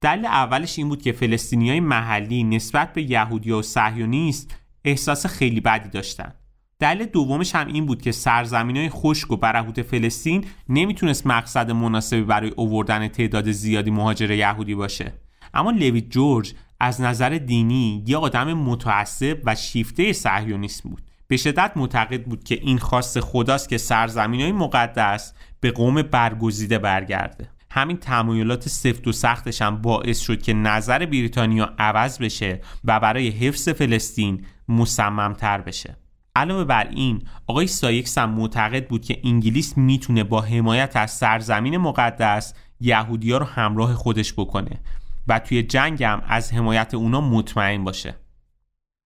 دلیل 0.00 0.26
اولش 0.26 0.78
این 0.78 0.88
بود 0.88 1.02
که 1.02 1.12
فلسطینی 1.12 1.80
محلی 1.80 2.44
نسبت 2.44 2.92
به 2.92 3.10
یهودی 3.10 3.50
و 3.50 3.62
صهیونیست 3.62 4.54
احساس 4.84 5.26
خیلی 5.26 5.60
بدی 5.60 5.88
داشتن. 5.88 6.34
دلیل 6.78 7.06
دومش 7.06 7.54
هم 7.54 7.66
این 7.66 7.86
بود 7.86 8.02
که 8.02 8.12
سرزمین 8.12 8.76
های 8.76 8.90
خشک 8.90 9.30
و 9.30 9.36
برهوت 9.36 9.82
فلسطین 9.82 10.44
نمی‌تونست 10.68 11.26
مقصد 11.26 11.70
مناسبی 11.70 12.22
برای 12.22 12.50
اووردن 12.50 13.08
تعداد 13.08 13.50
زیادی 13.50 13.90
مهاجر 13.90 14.30
یهودی 14.30 14.74
باشه. 14.74 15.12
اما 15.54 15.70
لوید 15.70 16.10
جورج 16.10 16.54
از 16.84 17.00
نظر 17.00 17.30
دینی 17.30 18.04
یه 18.06 18.16
آدم 18.16 18.54
متعصب 18.54 19.38
و 19.44 19.54
شیفته 19.54 20.12
صهیونیسم 20.12 20.88
بود. 20.88 21.02
به 21.28 21.36
شدت 21.36 21.72
معتقد 21.76 22.24
بود 22.24 22.44
که 22.44 22.54
این 22.62 22.78
خواست 22.78 23.18
خداست 23.18 23.68
که 23.68 23.78
سرزمین 23.78 24.40
های 24.40 24.52
مقدس 24.52 25.32
به 25.60 25.70
قوم 25.70 26.02
برگزیده 26.02 26.78
برگرده. 26.78 27.48
همین 27.70 27.96
تمایلات 27.96 28.68
سفت 28.68 29.06
و 29.06 29.12
سختش 29.12 29.62
هم 29.62 29.82
باعث 29.82 30.20
شد 30.20 30.42
که 30.42 30.52
نظر 30.52 31.06
بریتانیا 31.06 31.72
عوض 31.78 32.18
بشه 32.18 32.60
و 32.84 33.00
برای 33.00 33.28
حفظ 33.28 33.68
فلسطین 33.68 34.44
مصممتر 34.68 35.60
بشه. 35.60 35.96
علاوه 36.36 36.64
بر 36.64 36.88
این 36.90 37.22
آقای 37.46 37.66
سایکس 37.66 38.18
هم 38.18 38.30
معتقد 38.30 38.88
بود 38.88 39.04
که 39.04 39.20
انگلیس 39.24 39.78
می‌تونه 39.78 40.24
با 40.24 40.40
حمایت 40.40 40.96
از 40.96 41.10
سرزمین 41.10 41.76
مقدس 41.76 42.54
یهودیا 42.80 43.38
رو 43.38 43.44
همراه 43.44 43.94
خودش 43.94 44.32
بکنه. 44.32 44.80
و 45.28 45.38
توی 45.38 45.62
جنگ 45.62 46.02
هم 46.02 46.22
از 46.26 46.52
حمایت 46.52 46.94
اونا 46.94 47.20
مطمئن 47.20 47.84
باشه. 47.84 48.16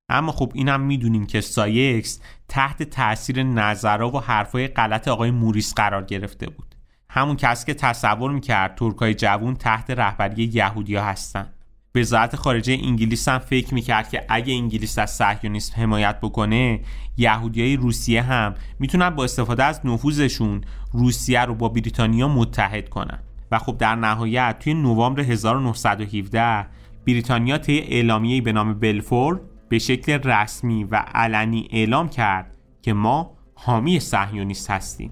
اما 0.08 0.32
خب 0.32 0.52
اینم 0.54 0.80
می‌دونیم 0.80 1.26
که 1.26 1.40
سایکس 1.40 2.20
تحت 2.48 2.82
تاثیر 2.82 3.42
نظرها 3.42 4.10
و 4.10 4.20
حرفای 4.20 4.68
غلط 4.68 5.08
آقای 5.08 5.30
موریس 5.30 5.74
قرار 5.74 6.04
گرفته 6.04 6.46
بود. 6.46 6.74
همون 7.10 7.36
کسی 7.36 7.66
که 7.66 7.74
تصور 7.74 8.32
می‌کرد 8.32 8.74
ترکای 8.74 9.14
جوون 9.14 9.54
تحت 9.54 9.90
رهبری 9.90 10.44
یهودیا 10.44 11.04
هستن. 11.04 11.52
وزارت 11.94 12.36
خارجه 12.36 12.72
انگلیس 12.72 13.28
هم 13.28 13.38
فکر 13.38 13.74
می‌کرد 13.74 14.08
که 14.08 14.24
اگه 14.28 14.54
انگلیس 14.54 14.98
از 14.98 15.10
صهیونیسم 15.10 15.82
حمایت 15.82 16.20
بکنه 16.20 16.80
یهودیای 17.16 17.76
روسیه 17.76 18.22
هم 18.22 18.54
می‌تونن 18.78 19.10
با 19.10 19.24
استفاده 19.24 19.64
از 19.64 19.86
نفوذشون 19.86 20.60
روسیه 20.92 21.40
رو 21.44 21.54
با 21.54 21.68
بریتانیا 21.68 22.28
متحد 22.28 22.88
کنن. 22.88 23.18
و 23.51 23.59
خب 23.59 23.78
در 23.78 23.94
نهایت 23.94 24.57
توی 24.59 24.74
نوامبر 24.74 25.20
1917 25.20 26.66
بریتانیا 27.07 27.59
طی 27.59 27.78
اعلامیه‌ای 27.78 28.40
به 28.40 28.53
نام 28.53 28.74
بلفور 28.74 29.40
به 29.68 29.78
شکل 29.78 30.12
رسمی 30.12 30.84
و 30.84 31.05
علنی 31.14 31.68
اعلام 31.72 32.09
کرد 32.09 32.57
که 32.82 32.92
ما 32.92 33.30
حامی 33.55 34.01
صهیونیست 34.01 34.70
هستیم. 34.70 35.11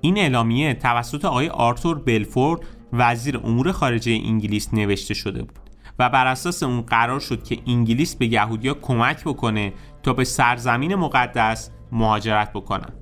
این 0.00 0.18
اعلامیه 0.18 0.74
توسط 0.74 1.24
آقای 1.24 1.48
آرتور 1.48 1.98
بلفور 1.98 2.60
وزیر 2.92 3.38
امور 3.44 3.72
خارجه 3.72 4.12
انگلیس 4.12 4.74
نوشته 4.74 5.14
شده 5.14 5.42
بود 5.42 5.58
و 5.98 6.10
بر 6.10 6.26
اساس 6.26 6.62
اون 6.62 6.80
قرار 6.80 7.20
شد 7.20 7.44
که 7.44 7.58
انگلیس 7.66 8.14
به 8.14 8.26
یهودیا 8.26 8.74
کمک 8.74 9.24
بکنه 9.24 9.72
تا 10.02 10.12
به 10.12 10.24
سرزمین 10.24 10.94
مقدس 10.94 11.70
مهاجرت 11.92 12.52
بکنن. 12.52 12.92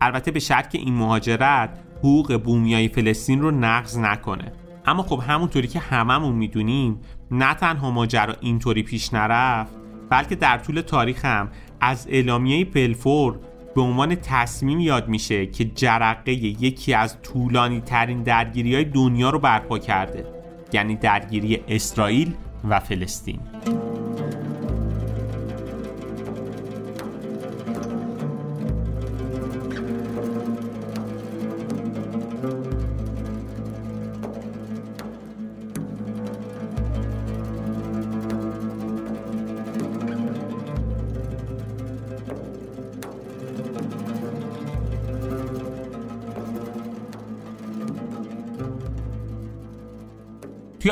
البته 0.00 0.30
به 0.30 0.40
شرط 0.40 0.70
که 0.70 0.78
این 0.78 0.94
مهاجرت 0.94 1.78
حقوق 2.00 2.42
بومیای 2.44 2.88
فلسطین 2.88 3.40
رو 3.40 3.50
نقض 3.50 3.98
نکنه. 3.98 4.52
اما 4.86 5.02
خب 5.02 5.22
همونطوری 5.26 5.68
که 5.68 5.78
هممون 5.78 6.34
می‌دونیم 6.34 7.00
نه 7.30 7.54
تنها 7.54 7.90
ماجرا 7.90 8.34
اینطوری 8.40 8.82
پیش 8.82 9.14
نرفت 9.14 9.72
بلکه 10.10 10.34
در 10.34 10.58
طول 10.58 10.80
تاریخ 10.80 11.24
هم 11.24 11.48
از 11.80 12.06
اعلامیه 12.10 12.64
پلفور 12.64 13.38
به 13.74 13.80
عنوان 13.80 14.14
تصمیم 14.14 14.80
یاد 14.80 15.08
میشه 15.08 15.46
که 15.46 15.64
جرقه 15.64 16.32
یکی 16.32 16.94
از 16.94 17.22
طولانی 17.22 17.80
ترین 17.80 18.22
درگیری 18.22 18.74
های 18.74 18.84
دنیا 18.84 19.30
رو 19.30 19.38
برپا 19.38 19.78
کرده 19.78 20.26
یعنی 20.72 20.96
درگیری 20.96 21.60
اسرائیل 21.68 22.34
و 22.68 22.80
فلسطین. 22.80 23.40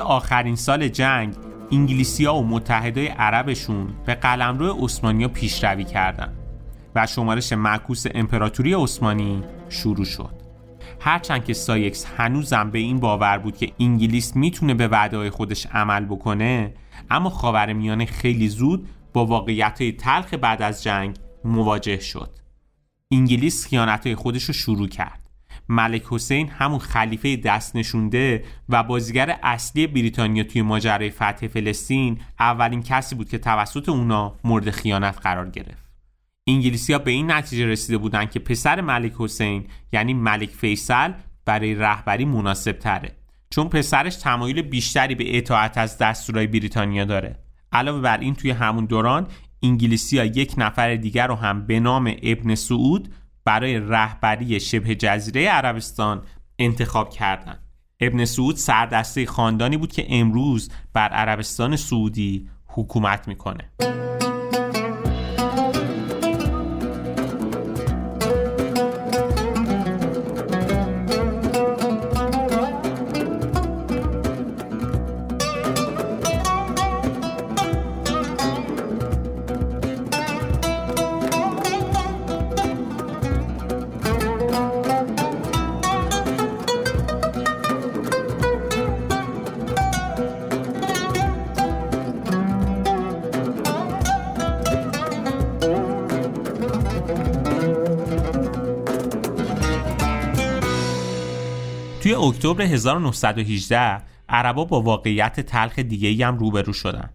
آخرین 0.09 0.57
سال 0.57 0.89
جنگ 0.89 1.35
انگلیسی 1.73 2.25
ها 2.25 2.37
و 2.37 2.47
متحدای 2.47 3.07
عربشون 3.07 3.89
به 4.07 4.15
قلمرو 4.15 4.85
عثمانی 4.85 5.29
پیشروی 5.29 5.85
کردند 5.85 6.37
و 6.95 7.07
شمارش 7.07 7.53
معکوس 7.53 8.05
امپراتوری 8.15 8.75
عثمانی 8.75 9.43
شروع 9.69 10.05
شد. 10.05 10.35
هرچند 11.01 11.45
که 11.45 11.53
سایکس 11.53 12.07
هنوزم 12.17 12.71
به 12.71 12.79
این 12.79 13.01
باور 13.01 13.39
بود 13.39 13.57
که 13.57 13.73
انگلیس 13.81 14.37
می‌تونه 14.37 14.75
به 14.75 14.89
وعده 14.89 15.31
خودش 15.31 15.67
عمل 15.67 16.05
بکنه 16.05 16.75
اما 17.11 17.31
خاورمیانه 17.31 18.07
خیلی 18.07 18.49
زود 18.49 18.89
با 19.13 19.27
واقعیت 19.27 19.97
تلخ 19.97 20.35
بعد 20.35 20.63
از 20.63 20.83
جنگ 20.83 21.17
مواجه 21.45 22.01
شد. 22.01 22.31
انگلیس 23.11 23.67
خیانت 23.67 24.15
خودش 24.15 24.45
رو 24.45 24.55
شروع 24.55 24.89
کرد. 24.89 25.28
ملک 25.69 26.03
حسین 26.11 26.49
همون 26.49 26.79
خلیفه 26.79 27.37
دست 27.37 27.77
نشونده 27.77 28.45
و 28.69 28.83
بازیگر 28.83 29.39
اصلی 29.43 29.87
بریتانیا 29.87 30.45
توی 30.45 30.63
ماجرای 30.63 31.11
فتح 31.11 31.47
فلسطین 31.49 32.21
اولین 32.41 32.83
کسی 32.83 33.15
بود 33.15 33.29
که 33.29 33.39
توسط 33.39 33.89
اونا 33.89 34.37
مورد 34.45 34.71
خیانت 34.71 35.19
قرار 35.23 35.51
گرفت. 35.51 35.89
انگلیسی 36.47 36.93
ها 36.93 36.99
به 36.99 37.11
این 37.11 37.31
نتیجه 37.31 37.67
رسیده 37.67 37.99
بودن 37.99 38.27
که 38.27 38.39
پسر 38.39 38.81
ملک 38.81 39.13
حسین 39.19 39.67
یعنی 39.93 40.15
ملک 40.15 40.51
فیصل 40.51 41.13
برای 41.45 41.75
رهبری 41.75 42.25
مناسب 42.25 42.73
تره 42.73 43.13
چون 43.51 43.69
پسرش 43.69 44.17
تمایل 44.17 44.63
بیشتری 44.63 45.15
به 45.15 45.39
اطاعت 45.39 45.79
از 45.79 45.99
دستورای 45.99 46.47
بریتانیا 46.47 47.05
داره. 47.05 47.39
علاوه 47.73 48.01
بر 48.01 48.19
این 48.19 48.35
توی 48.35 48.51
همون 48.51 48.85
دوران 48.85 49.27
انگلیسی 49.63 50.17
یک 50.17 50.55
نفر 50.59 50.95
دیگر 50.95 51.27
رو 51.27 51.35
هم 51.35 51.67
به 51.67 51.81
نام 51.81 52.15
ابن 52.23 52.55
سعود 52.55 53.09
برای 53.49 53.79
رهبری 53.79 54.61
شبه 54.61 54.95
جزیره 54.95 55.49
عربستان 55.49 56.23
انتخاب 56.59 57.11
کردند. 57.11 57.59
ابن 58.01 58.25
سعود 58.25 58.57
سردسته 58.57 59.27
خاندانی 59.27 59.77
بود 59.77 59.93
که 59.93 60.07
امروز 60.09 60.71
بر 60.93 61.09
عربستان 61.09 61.77
سعودی 61.77 62.49
حکومت 62.67 63.29
می‌کنه. 63.29 63.71
اکتبر 102.29 102.63
1918 102.63 104.03
عربا 104.29 104.65
با 104.65 104.83
واقعیت 104.83 105.41
تلخ 105.41 105.79
دیگه 105.79 106.27
هم 106.27 106.39
روبرو 106.39 106.73
شدن. 106.73 107.11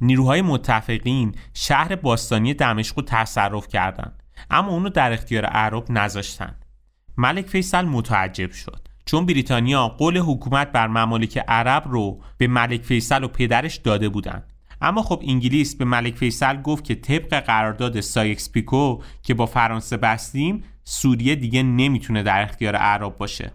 نیروهای 0.00 0.42
متفقین 0.42 1.34
شهر 1.54 1.96
باستانی 1.96 2.54
دمشق 2.54 2.96
رو 2.96 3.02
تصرف 3.02 3.68
کردند 3.68 4.22
اما 4.50 4.68
اونو 4.68 4.88
در 4.88 5.12
اختیار 5.12 5.44
عرب 5.44 5.84
نذاشتن. 5.90 6.54
ملک 7.16 7.46
فیصل 7.46 7.84
متعجب 7.84 8.52
شد 8.52 8.88
چون 9.04 9.26
بریتانیا 9.26 9.88
قول 9.88 10.18
حکومت 10.18 10.72
بر 10.72 10.86
ممالک 10.86 11.38
عرب 11.48 11.82
رو 11.86 12.20
به 12.38 12.46
ملک 12.46 12.82
فیصل 12.82 13.24
و 13.24 13.28
پدرش 13.28 13.76
داده 13.76 14.08
بودند 14.08 14.52
اما 14.80 15.02
خب 15.02 15.22
انگلیس 15.28 15.76
به 15.76 15.84
ملک 15.84 16.14
فیصل 16.16 16.62
گفت 16.62 16.84
که 16.84 16.94
طبق 16.94 17.40
قرارداد 17.40 18.00
سایکس 18.00 18.52
پیکو 18.52 19.02
که 19.22 19.34
با 19.34 19.46
فرانسه 19.46 19.96
بستیم 19.96 20.64
سوریه 20.84 21.34
دیگه 21.34 21.62
نمی‌تونه 21.62 22.22
در 22.22 22.42
اختیار 22.42 22.76
عرب 22.76 23.18
باشه. 23.18 23.52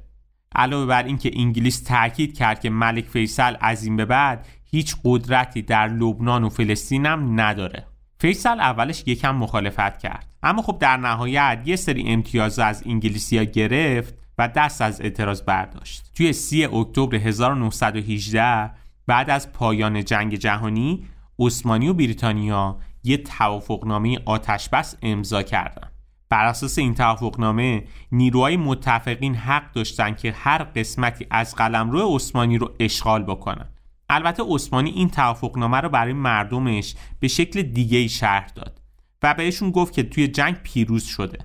علاوه 0.56 0.86
بر 0.86 1.04
اینکه 1.04 1.32
انگلیس 1.36 1.84
تاکید 1.84 2.38
کرد 2.38 2.60
که 2.60 2.70
ملک 2.70 3.06
فیصل 3.06 3.56
از 3.60 3.84
این 3.84 3.96
به 3.96 4.06
بعد 4.06 4.48
هیچ 4.72 4.96
قدرتی 5.04 5.62
در 5.62 5.88
لبنان 5.88 6.44
و 6.44 6.50
فلسطین 6.50 7.06
هم 7.06 7.42
نداره. 7.42 7.86
فیصل 8.20 8.60
اولش 8.60 9.04
یکم 9.06 9.36
مخالفت 9.36 10.00
کرد. 10.00 10.36
اما 10.44 10.62
خب 10.62 10.78
در 10.80 10.98
نهایت 10.98 11.62
یه 11.66 11.76
سری 11.76 12.04
امتیاز 12.08 12.60
از 12.60 12.84
انگلیسیا 12.86 13.44
گرفت 13.44 14.14
و 14.38 14.48
دست 14.48 14.82
از 14.82 15.02
اعتراض 15.02 15.42
برداشت. 15.42 16.12
توی 16.16 16.34
3 16.34 16.70
اکتبر 16.74 17.16
1918 17.16 18.72
بعد 19.08 19.30
از 19.30 19.52
پایان 19.52 20.06
جنگ 20.06 20.36
جهانی 20.36 21.06
عثمانی 21.40 21.88
و 21.88 21.94
بریتانیا 21.94 22.78
یه 23.04 23.18
توافقنامه 23.18 24.20
آتشبس 24.26 24.96
امضا 25.02 25.44
کردند 25.44 25.91
بر 26.32 26.46
اساس 26.46 26.78
این 26.78 26.94
توافقنامه 26.94 27.84
نیروهای 28.12 28.58
متفقین 28.58 29.36
حق 29.36 29.72
داشتند 29.72 30.18
که 30.18 30.32
هر 30.32 30.64
قسمتی 30.64 31.28
از 31.30 31.56
قلمرو 31.56 32.16
عثمانی 32.16 32.58
رو 32.58 32.72
اشغال 32.80 33.24
بکنن. 33.24 33.68
البته 34.10 34.44
عثمانی 34.48 34.90
این 34.90 35.10
توافقنامه 35.10 35.78
رو 35.78 35.90
برای 35.90 36.14
مردمش 36.14 36.96
به 37.20 37.28
شکل 37.28 37.62
دیگه 37.62 37.98
ای 37.98 38.10
شرح 38.10 38.48
داد 38.56 38.82
و 39.24 39.34
بهشون 39.34 39.72
گفت 39.72 39.94
که 39.94 40.04
توی 40.04 40.28
جنگ 40.28 40.56
پیروز 40.56 41.04
شده. 41.04 41.38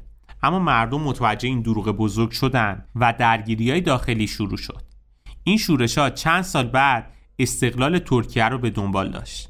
اما 0.42 0.58
مردم 0.58 1.00
متوجه 1.00 1.48
این 1.48 1.60
دروغ 1.60 1.88
بزرگ 1.88 2.30
شدن 2.30 2.84
و 2.96 3.14
درگیری 3.18 3.70
های 3.70 3.80
داخلی 3.80 4.26
شروع 4.26 4.56
شد. 4.56 4.82
این 5.44 5.58
شورش 5.58 5.98
ها 5.98 6.10
چند 6.10 6.42
سال 6.42 6.66
بعد 6.66 7.12
استقلال 7.38 7.98
ترکیه 7.98 8.48
رو 8.48 8.58
به 8.58 8.70
دنبال 8.70 9.10
داشت. 9.10 9.48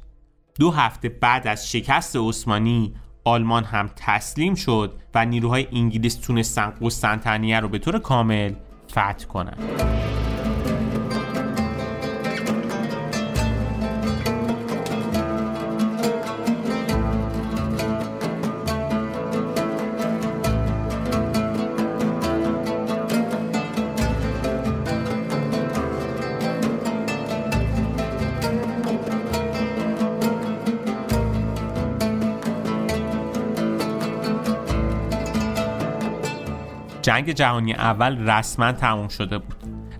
دو 0.58 0.70
هفته 0.70 1.08
بعد 1.08 1.46
از 1.46 1.70
شکست 1.70 2.16
عثمانی 2.16 2.94
آلمان 3.26 3.64
هم 3.64 3.90
تسلیم 3.96 4.54
شد 4.54 4.92
و 5.14 5.24
نیروهای 5.24 5.66
انگلیس 5.72 6.14
تونستن 6.14 6.72
قسطنطنیه 6.82 7.60
رو 7.60 7.68
به 7.68 7.78
طور 7.78 7.98
کامل 7.98 8.52
فتح 8.90 9.26
کنند. 9.28 9.58
جنگ 37.16 37.30
جهانی 37.30 37.72
اول 37.72 38.30
رسما 38.30 38.72
تموم 38.72 39.08
شده 39.08 39.38
بود. 39.38 39.56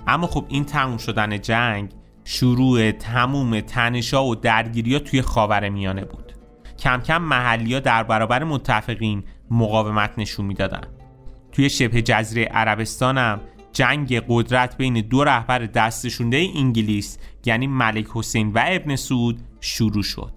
اما 0.07 0.27
خب 0.27 0.45
این 0.49 0.65
تموم 0.65 0.97
شدن 0.97 1.41
جنگ 1.41 1.91
شروع 2.25 2.91
تموم 2.91 3.61
تنشا 3.61 4.25
و 4.25 4.35
درگیری 4.35 5.01
توی 5.01 5.23
خاور 5.23 5.69
میانه 5.69 6.05
بود. 6.05 6.33
کم 6.79 7.01
کم 7.01 7.23
محلی 7.23 7.75
ها 7.75 7.81
در 7.81 8.03
برابر 8.03 8.45
متفقین 8.45 9.25
مقاومت 9.51 10.11
نشون 10.19 10.47
می‌دادن. 10.47 10.81
توی 11.53 11.71
شبه 11.71 12.03
جزیره 12.03 12.45
عربستان 12.45 13.19
هم 13.19 13.41
جنگ 13.73 14.23
قدرت 14.29 14.77
بین 14.77 15.01
دو 15.01 15.25
رهبر 15.25 15.59
دستشونده 15.59 16.49
انگلیس 16.57 17.19
یعنی 17.45 17.67
ملک 17.67 18.07
حسین 18.15 18.53
و 18.53 18.63
ابن 18.67 18.97
سعود 18.97 19.41
شروع 19.61 20.03
شد. 20.03 20.33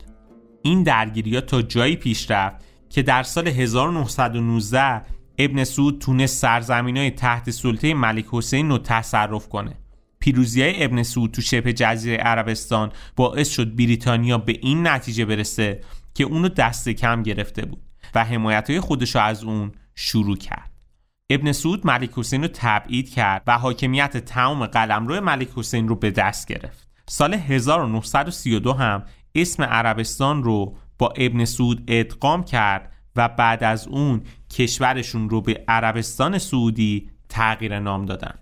این 0.62 0.84
درگیری 0.84 1.36
ها 1.36 1.42
تا 1.42 1.62
جایی 1.62 1.96
پیش 1.96 2.32
رفت 2.32 2.66
که 2.90 3.02
در 3.02 3.24
سال 3.24 3.48
1919 3.48 5.02
ابن 5.40 5.64
سعود 5.64 6.00
تونست 6.00 6.38
سرزمین 6.38 6.98
های 6.98 7.12
تحت 7.12 7.50
سلطه 7.50 7.94
ملک 7.94 8.26
حسین 8.32 8.70
رو 8.70 8.78
تصرف 8.78 9.50
کنه. 9.50 9.76
پیروزی 10.20 10.62
های 10.62 10.84
ابن 10.84 11.04
سعود 11.04 11.32
تو 11.32 11.42
شبه 11.42 11.74
جزیره 11.74 12.18
عربستان 12.18 12.92
باعث 13.16 13.50
شد 13.50 13.76
بریتانیا 13.76 14.38
به 14.38 14.60
این 14.62 14.88
نتیجه 14.88 15.26
برسه 15.26 15.82
که 16.14 16.24
اونو 16.24 16.50
دست 16.50 16.90
کم 16.90 17.24
گرفته 17.24 17.66
بود 17.66 17.82
و 18.16 18.24
حمایت 18.24 18.70
های 18.70 18.80
خودش 18.80 19.16
از 19.16 19.44
اون 19.44 19.72
شروع 19.96 20.38
کرد. 20.38 20.72
ابن 21.30 21.52
سعود 21.52 21.88
ملک 21.88 22.10
حسین 22.16 22.42
رو 22.42 22.50
تبعید 22.54 23.10
کرد 23.10 23.44
و 23.48 23.58
حاکمیت 23.58 24.18
تمام 24.18 24.66
قلمرو 24.66 25.22
ملک 25.22 25.50
حسین 25.56 25.88
رو 25.88 25.96
به 25.96 26.12
دست 26.12 26.48
گرفت. 26.48 26.88
سال 27.08 27.34
1932 27.34 28.74
هم 28.74 29.04
اسم 29.36 29.64
عربستان 29.64 30.44
رو 30.44 30.78
با 30.98 31.14
ابن 31.18 31.46
سعود 31.46 31.84
ادغام 31.88 32.44
کرد 32.44 32.92
و 33.20 33.28
بعد 33.28 33.64
از 33.64 33.88
اون 33.88 34.22
کشورشون 34.50 35.30
رو 35.30 35.42
به 35.42 35.64
عربستان 35.68 36.38
سعودی 36.38 37.10
تغییر 37.30 37.80
نام 37.80 38.06
دادن. 38.06 38.34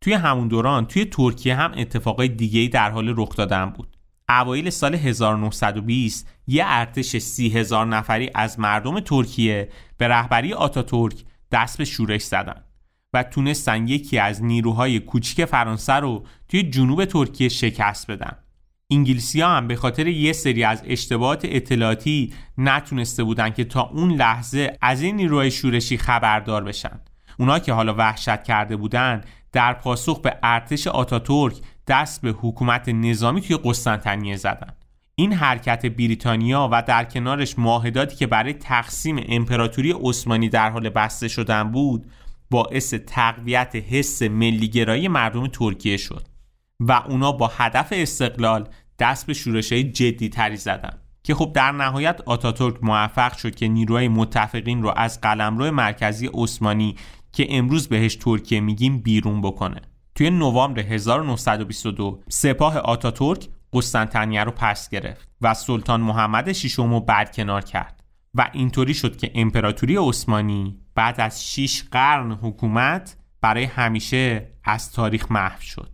توی 0.00 0.12
همون 0.12 0.48
دوران 0.48 0.86
توی 0.86 1.04
ترکیه 1.04 1.54
هم 1.54 1.72
اتفاقای 1.76 2.28
دیگهی 2.28 2.68
در 2.68 2.90
حال 2.90 3.14
رخ 3.16 3.36
دادن 3.36 3.70
بود. 3.70 3.96
اوایل 4.28 4.70
سال 4.70 4.94
1920 4.94 6.28
یه 6.46 6.64
ارتش 6.66 7.16
سی 7.16 7.48
هزار 7.48 7.86
نفری 7.86 8.30
از 8.34 8.60
مردم 8.60 9.00
ترکیه 9.00 9.68
به 9.98 10.08
رهبری 10.08 10.52
آتاتورک 10.52 11.24
دست 11.52 11.78
به 11.78 11.84
شورش 11.84 12.22
زدن 12.22 12.64
و 13.12 13.22
تونستن 13.22 13.88
یکی 13.88 14.18
از 14.18 14.44
نیروهای 14.44 15.00
کوچیک 15.00 15.44
فرانسه 15.44 15.92
رو 15.92 16.26
توی 16.48 16.62
جنوب 16.62 17.04
ترکیه 17.04 17.48
شکست 17.48 18.10
بدن. 18.10 18.36
انگلیسی 18.92 19.40
ها 19.40 19.56
هم 19.56 19.68
به 19.68 19.76
خاطر 19.76 20.06
یه 20.06 20.32
سری 20.32 20.64
از 20.64 20.82
اشتباهات 20.86 21.40
اطلاعاتی 21.44 22.32
نتونسته 22.58 23.24
بودن 23.24 23.50
که 23.50 23.64
تا 23.64 23.82
اون 23.82 24.12
لحظه 24.12 24.78
از 24.80 25.02
این 25.02 25.16
نیروهای 25.16 25.50
شورشی 25.50 25.98
خبردار 25.98 26.64
بشن. 26.64 27.00
اونا 27.38 27.58
که 27.58 27.72
حالا 27.72 27.94
وحشت 27.94 28.42
کرده 28.42 28.76
بودن 28.76 29.20
در 29.52 29.72
پاسخ 29.72 30.20
به 30.20 30.36
ارتش 30.42 30.86
آتاتورک 30.86 31.56
دست 31.86 32.22
به 32.22 32.30
حکومت 32.30 32.88
نظامی 32.88 33.40
توی 33.40 33.58
قسطنطنیه 33.64 34.36
زدن. 34.36 34.72
این 35.14 35.32
حرکت 35.32 35.86
بریتانیا 35.86 36.68
و 36.72 36.82
در 36.82 37.04
کنارش 37.04 37.58
معاهداتی 37.58 38.16
که 38.16 38.26
برای 38.26 38.52
تقسیم 38.52 39.24
امپراتوری 39.28 39.94
عثمانی 40.00 40.48
در 40.48 40.70
حال 40.70 40.88
بسته 40.88 41.28
شدن 41.28 41.70
بود 41.70 42.06
باعث 42.50 42.94
تقویت 42.94 43.76
حس 43.90 44.22
ملیگرایی 44.22 45.08
مردم 45.08 45.46
ترکیه 45.46 45.96
شد 45.96 46.26
و 46.80 46.92
اونا 46.92 47.32
با 47.32 47.50
هدف 47.56 47.88
استقلال 47.90 48.68
دست 48.98 49.26
به 49.26 49.34
شورش 49.34 49.72
های 49.72 49.84
جدی 49.84 50.28
تری 50.28 50.56
زدن 50.56 50.98
که 51.22 51.34
خب 51.34 51.52
در 51.54 51.72
نهایت 51.72 52.20
آتاتورک 52.26 52.76
موفق 52.82 53.36
شد 53.36 53.54
که 53.54 53.68
نیروهای 53.68 54.08
متفقین 54.08 54.82
رو 54.82 54.92
از 54.96 55.20
قلمرو 55.20 55.70
مرکزی 55.70 56.30
عثمانی 56.34 56.96
که 57.32 57.46
امروز 57.50 57.88
بهش 57.88 58.16
ترکیه 58.16 58.60
میگیم 58.60 58.98
بیرون 58.98 59.40
بکنه. 59.40 59.80
توی 60.14 60.30
نوامبر 60.30 60.80
1922 60.80 62.22
سپاه 62.28 62.78
آتاتورک 62.78 63.48
قسطنطنیه 63.72 64.44
رو 64.44 64.50
پس 64.50 64.88
گرفت 64.88 65.28
و 65.40 65.54
سلطان 65.54 66.00
محمد 66.00 66.52
ششم 66.52 66.90
رو 66.90 67.00
برکنار 67.00 67.62
کرد 67.62 68.02
و 68.34 68.50
اینطوری 68.52 68.94
شد 68.94 69.16
که 69.16 69.30
امپراتوری 69.34 69.96
عثمانی 69.96 70.78
بعد 70.94 71.20
از 71.20 71.52
6 71.52 71.82
قرن 71.90 72.32
حکومت 72.32 73.16
برای 73.40 73.64
همیشه 73.64 74.48
از 74.64 74.92
تاریخ 74.92 75.32
محو 75.32 75.60
شد. 75.60 75.91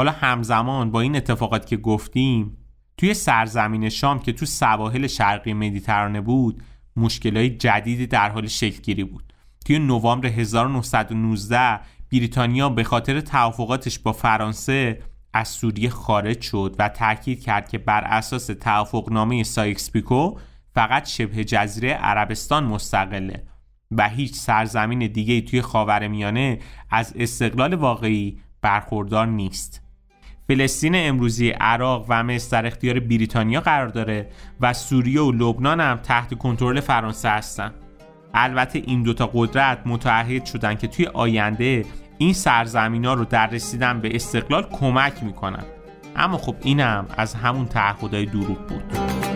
حالا 0.00 0.12
همزمان 0.12 0.90
با 0.90 1.00
این 1.00 1.16
اتفاقات 1.16 1.66
که 1.66 1.76
گفتیم 1.76 2.56
توی 2.96 3.14
سرزمین 3.14 3.88
شام 3.88 4.18
که 4.18 4.32
تو 4.32 4.46
سواحل 4.46 5.06
شرقی 5.06 5.52
مدیترانه 5.52 6.20
بود 6.20 6.62
مشکلات 6.96 7.44
جدیدی 7.44 8.06
در 8.06 8.28
حال 8.28 8.46
شکلگیری 8.46 9.04
بود 9.04 9.32
توی 9.66 9.78
نوامبر 9.78 10.28
1919 10.28 11.80
بریتانیا 12.12 12.68
به 12.68 12.84
خاطر 12.84 13.20
توافقاتش 13.20 13.98
با 13.98 14.12
فرانسه 14.12 15.02
از 15.34 15.48
سوریه 15.48 15.90
خارج 15.90 16.40
شد 16.40 16.76
و 16.78 16.88
تاکید 16.88 17.42
کرد 17.42 17.68
که 17.68 17.78
بر 17.78 18.04
اساس 18.04 18.46
توافقنامه 18.46 19.42
سایکس 19.42 19.90
پیکو 19.90 20.38
فقط 20.74 21.08
شبه 21.08 21.44
جزیره 21.44 21.92
عربستان 21.92 22.64
مستقله 22.64 23.46
و 23.90 24.08
هیچ 24.08 24.34
سرزمین 24.34 25.06
دیگه 25.06 25.40
توی 25.40 25.62
خاورمیانه 25.62 26.58
از 26.90 27.12
استقلال 27.16 27.74
واقعی 27.74 28.40
برخوردار 28.62 29.26
نیست. 29.26 29.89
فلسطین 30.50 30.92
امروزی 30.94 31.50
عراق 31.50 32.06
و 32.08 32.22
مصر 32.22 32.60
در 32.60 32.66
اختیار 32.66 33.00
بریتانیا 33.00 33.60
قرار 33.60 33.88
داره 33.88 34.26
و 34.60 34.72
سوریه 34.72 35.20
و 35.20 35.32
لبنان 35.32 35.80
هم 35.80 35.96
تحت 35.96 36.34
کنترل 36.34 36.80
فرانسه 36.80 37.28
هستن. 37.28 37.74
البته 38.34 38.82
این 38.86 39.02
دوتا 39.02 39.30
قدرت 39.34 39.78
متعهد 39.86 40.44
شدن 40.44 40.74
که 40.74 40.86
توی 40.86 41.06
آینده 41.06 41.84
این 42.18 42.32
سرزمین 42.32 43.04
ها 43.04 43.14
رو 43.14 43.24
در 43.24 43.46
رسیدن 43.46 44.00
به 44.00 44.14
استقلال 44.14 44.62
کمک 44.62 45.22
می‌کنن 45.22 45.64
اما 46.16 46.38
خب 46.38 46.54
اینم 46.62 47.06
از 47.16 47.34
همون 47.34 47.66
تعهدهای 47.66 48.26
دروغ 48.26 48.66
بود 48.66 49.29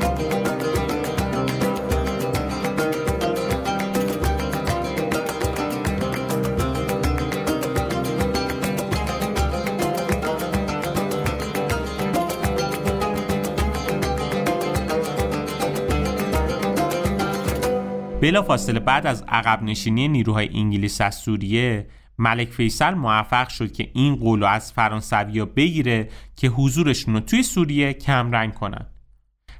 بلا 18.24 18.42
فاصله 18.42 18.80
بعد 18.80 19.06
از 19.06 19.24
عقب 19.28 19.62
نشینی 19.62 20.08
نیروهای 20.08 20.48
انگلیس 20.54 21.00
از 21.00 21.14
سوریه 21.14 21.86
ملک 22.18 22.48
فیصل 22.48 22.94
موفق 22.94 23.48
شد 23.48 23.72
که 23.72 23.90
این 23.94 24.16
قولو 24.16 24.46
از 24.46 24.72
فرانسویا 24.72 25.46
بگیره 25.46 26.08
که 26.36 26.48
حضورشون 26.48 27.14
رو 27.14 27.20
توی 27.20 27.42
سوریه 27.42 27.92
کمرنگ 27.92 28.54
کنن. 28.54 28.86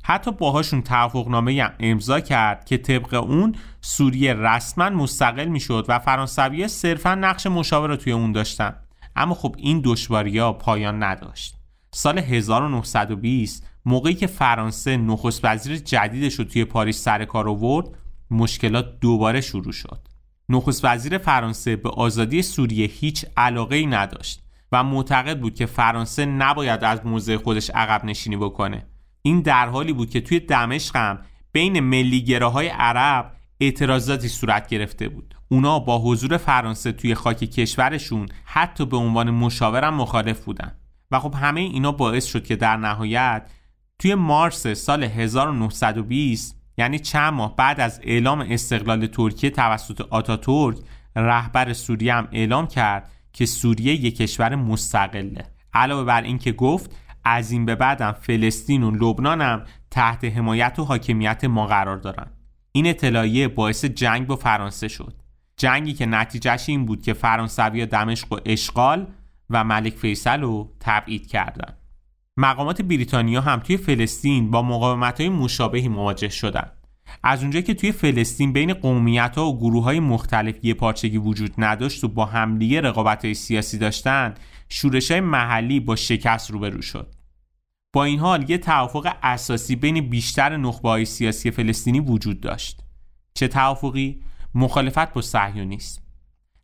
حتی 0.05 0.33
باهاشون 0.33 0.83
توافقنامه 0.83 1.63
هم 1.63 1.73
امضا 1.81 2.21
کرد 2.21 2.65
که 2.65 2.77
طبق 2.77 3.15
اون 3.15 3.55
سوریه 3.81 4.35
رسما 4.35 4.91
مستقل 4.91 5.49
می‌شد 5.49 5.87
و 5.89 5.99
فرانسویا 5.99 6.69
صرفا 6.69 7.15
نقش 7.15 7.47
مشاور 7.47 7.89
رو 7.89 7.97
توی 7.97 8.13
اون 8.13 8.33
داشتن. 8.33 8.77
اما 9.17 9.35
خب 9.35 9.55
این 9.59 9.81
دشواری 9.85 10.39
ها 10.39 10.53
پایان 10.53 11.03
نداشت. 11.03 11.55
سال 11.91 12.19
1920 12.19 13.67
موقعی 13.85 14.15
که 14.15 14.27
فرانسه 14.27 14.97
نخست 14.97 15.41
وزیر 15.45 15.77
جدیدش 15.77 16.35
رو 16.35 16.45
توی 16.45 16.65
پاریس 16.65 17.03
سر 17.03 17.25
کار 17.25 17.49
آورد 17.49 18.04
مشکلات 18.35 19.01
دوباره 19.01 19.41
شروع 19.41 19.73
شد. 19.73 20.09
نخست 20.49 20.85
وزیر 20.85 21.19
فرانسه 21.19 21.77
به 21.77 21.91
آزادی 21.91 22.43
سوریه 22.43 22.87
هیچ 22.87 23.27
علاقه 23.37 23.77
ای 23.77 23.87
نداشت 23.87 24.43
و 24.73 24.85
معتقد 24.85 25.41
بود 25.41 25.55
که 25.55 25.67
فرانسه 25.67 26.27
نباید 26.27 26.85
از 26.85 27.07
موضع 27.07 27.37
خودش 27.37 27.71
عقب 27.71 28.05
نشینی 28.05 28.37
بکنه. 28.37 28.87
این 29.23 29.41
در 29.41 29.69
حالی 29.69 29.93
بود 29.93 30.11
که 30.11 30.21
توی 30.21 30.41
دمشق 30.41 30.97
هم 30.97 31.19
بین 31.53 31.81
ملیگراهای 31.81 32.69
عرب 32.69 33.33
اعتراضاتی 33.61 34.29
صورت 34.29 34.69
گرفته 34.69 35.09
بود. 35.09 35.35
اونا 35.49 35.79
با 35.79 35.99
حضور 35.99 36.37
فرانسه 36.37 36.93
توی 36.93 37.15
خاک 37.15 37.37
کشورشون 37.37 38.29
حتی 38.45 38.87
به 38.87 38.97
عنوان 38.97 39.31
مشاورم 39.31 39.95
مخالف 39.95 40.45
بودن. 40.45 40.75
و 41.11 41.19
خب 41.19 41.35
همه 41.35 41.61
اینا 41.61 41.93
باعث 41.93 42.25
شد 42.25 42.45
که 42.45 42.57
در 42.57 42.77
نهایت 42.77 43.51
توی 43.99 44.15
مارس 44.15 44.67
سال 44.67 45.05
1920 45.05 46.64
یعنی 46.77 46.99
چند 46.99 47.33
ماه 47.33 47.57
بعد 47.57 47.81
از 47.81 48.01
اعلام 48.03 48.41
استقلال 48.41 49.07
ترکیه 49.07 49.51
توسط 49.51 50.01
آتاتورک 50.01 50.79
رهبر 51.17 51.73
سوریه 51.73 52.15
هم 52.15 52.29
اعلام 52.33 52.67
کرد 52.67 53.11
که 53.33 53.47
سوریه 53.47 53.95
یک 53.95 54.17
کشور 54.17 54.55
مستقله. 54.55 55.45
علاوه 55.75 56.05
بر 56.05 56.23
اینکه 56.23 56.53
گفت 56.53 56.97
از 57.25 57.51
این 57.51 57.65
به 57.65 57.75
بعدم 57.75 58.13
فلسطین 58.13 58.83
و 58.83 58.91
لبنان 58.91 59.41
هم 59.41 59.63
تحت 59.91 60.25
حمایت 60.25 60.79
و 60.79 60.85
حاکمیت 60.85 61.45
ما 61.45 61.67
قرار 61.67 61.97
دارن. 61.97 62.27
این 62.73 62.87
اطلاعیه 62.87 63.49
باعث 63.49 63.85
جنگ 63.85 64.27
با 64.27 64.37
فرانسه 64.37 64.89
شد. 64.89 65.15
جنگی 65.57 65.93
که 65.93 66.07
نتیجهش 66.07 66.69
این 66.69 66.87
بود 66.87 67.03
که 67.03 67.13
فرانسوی 67.13 67.87
دمشق 67.87 68.33
و 68.33 68.39
اشغال 68.45 69.07
و 69.51 69.65
ملک 69.65 69.95
فیصل 69.95 70.41
رو 70.41 70.77
تبعید 70.81 71.27
کردند. 71.27 71.84
مقامات 72.37 72.83
بریتانیا 72.83 73.41
هم 73.41 73.61
توی 73.61 73.77
فلسطین 73.77 74.51
با 74.51 74.63
مقاومت 74.63 75.21
های 75.21 75.29
مشابهی 75.29 75.89
مواجه 75.89 76.29
شدند. 76.29 76.73
از 77.23 77.43
اونجایی 77.43 77.63
که 77.63 77.75
توی 77.75 77.93
فلسطین 77.93 78.53
بین 78.53 78.75
قومیت 78.75 79.35
ها 79.37 79.47
و 79.47 79.59
گروه 79.59 79.85
های 79.85 80.01
مختلف 80.01 80.65
یه 80.65 80.75
پارچگی 80.75 81.19
وجود 81.19 81.55
نداشت 81.59 82.05
و 82.05 82.09
با 82.09 82.25
همدیگه 82.25 82.81
رقابت 82.81 83.25
های 83.25 83.35
سیاسی 83.35 83.79
داشتن 83.79 84.35
شورش 84.69 85.11
های 85.11 85.21
محلی 85.21 85.81
با 85.81 85.97
شکست 85.97 86.51
روبرو 86.51 86.83
شد 86.83 87.15
با 87.93 88.05
این 88.05 88.19
حال 88.19 88.51
یه 88.51 88.59
توافق 88.59 89.17
اساسی 89.23 89.77
بین 89.77 90.01
بیشتر 90.01 90.57
نخبه 90.57 90.89
های 90.89 91.05
سیاسی 91.05 91.51
فلسطینی 91.51 92.01
وجود 92.01 92.41
داشت 92.41 92.83
چه 93.35 93.49
توافقی؟ 93.49 94.23
مخالفت 94.55 95.13
با 95.13 95.23
صهیونیسم 95.23 96.03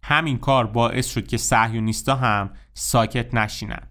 همین 0.03 0.39
کار 0.39 0.67
باعث 0.67 1.07
شد 1.07 1.27
که 1.27 1.37
صهیونیستا 1.37 2.17
هم 2.17 2.51
ساکت 2.75 3.35
نشینن 3.35 3.90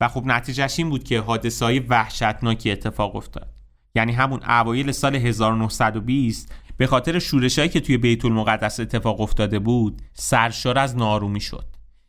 و 0.00 0.08
خب 0.08 0.22
نتیجهش 0.26 0.78
این 0.78 0.90
بود 0.90 1.04
که 1.04 1.20
حادثه 1.20 1.64
های 1.64 1.78
وحشتناکی 1.78 2.70
اتفاق 2.70 3.16
افتاد. 3.16 3.54
یعنی 3.94 4.12
همون 4.12 4.42
اوایل 4.42 4.92
سال 4.92 5.16
1920 5.16 6.54
به 6.76 6.86
خاطر 6.86 7.18
شورشایی 7.18 7.68
که 7.68 7.80
توی 7.80 7.96
بیت 7.96 8.24
المقدس 8.24 8.80
اتفاق 8.80 9.20
افتاده 9.20 9.58
بود 9.58 10.02
سرشار 10.14 10.78
از 10.78 10.96
نارومی 10.96 11.40
شد. 11.40 11.64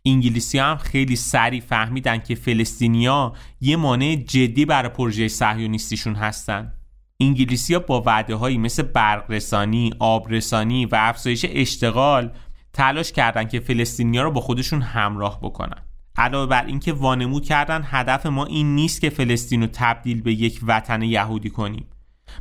انگلیسی 0.06 0.60
هم 0.60 0.78
خیلی 0.78 1.16
سریع 1.16 1.62
فهمیدن 1.62 2.18
که 2.18 2.36
فلسطینیا 2.36 3.34
یه 3.62 3.76
مانع 3.76 4.16
جدی 4.16 4.66
برای 4.66 4.90
پروژه 4.90 5.28
صهیونیستیشون 5.28 6.16
هستن. 6.16 6.74
انگلیسی 7.20 7.74
ها 7.74 7.80
با 7.80 8.02
وعده 8.02 8.36
هایی 8.36 8.58
مثل 8.58 8.84
برقرسانی، 8.84 9.94
آبرسانی 10.00 10.86
و 10.86 10.96
افزایش 11.00 11.46
اشتغال 11.50 12.32
تلاش 12.74 13.12
کردن 13.12 13.48
که 13.48 13.60
فلسطینیا 13.60 14.24
رو 14.24 14.32
با 14.32 14.42
خودشون 14.42 14.82
همراه 14.82 15.40
بکنن. 15.42 15.89
علاوه 16.18 16.50
بر 16.50 16.66
اینکه 16.66 16.94
وانمود 16.94 17.46
کردن 17.46 17.82
هدف 17.86 18.26
ما 18.26 18.46
این 18.46 18.76
نیست 18.76 19.02
که 19.02 19.10
فلسطین 19.10 19.62
رو 19.62 19.68
تبدیل 19.74 20.22
به 20.22 20.34
یک 20.34 20.60
وطن 20.68 21.02
یهودی 21.02 21.50
کنیم. 21.50 21.86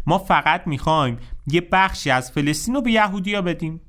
ما 0.07 0.19
فقط 0.19 0.67
می‌خوایم 0.67 1.19
یه 1.47 1.61
بخشی 1.61 2.11
از 2.11 2.33
فلسطین 2.33 2.75
رو 2.75 2.83
به 2.83 2.91
یهودیا 2.91 3.43
بدیم. 3.43 3.81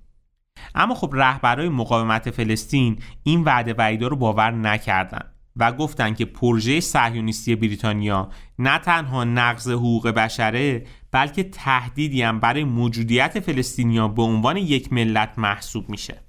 اما 0.75 0.95
خب 0.95 1.09
رهبرای 1.13 1.69
مقاومت 1.69 2.31
فلسطین 2.31 2.99
این 3.23 3.43
وعده 3.43 3.73
وعیدا 3.73 4.07
رو 4.07 4.15
باور 4.15 4.51
نکردن 4.51 5.21
و 5.55 5.71
گفتند 5.71 6.17
که 6.17 6.25
پروژه 6.25 6.79
صهیونیستی 6.79 7.55
بریتانیا 7.55 8.29
نه 8.59 8.77
تنها 8.77 9.23
نقض 9.23 9.69
حقوق 9.69 10.07
بشره 10.07 10.85
بلکه 11.11 11.43
تهدیدی 11.43 12.21
هم 12.21 12.39
برای 12.39 12.63
موجودیت 12.63 13.39
فلسطینیا 13.39 14.07
به 14.07 14.21
عنوان 14.21 14.57
یک 14.57 14.93
ملت 14.93 15.33
محسوب 15.37 15.89
میشه. 15.89 16.21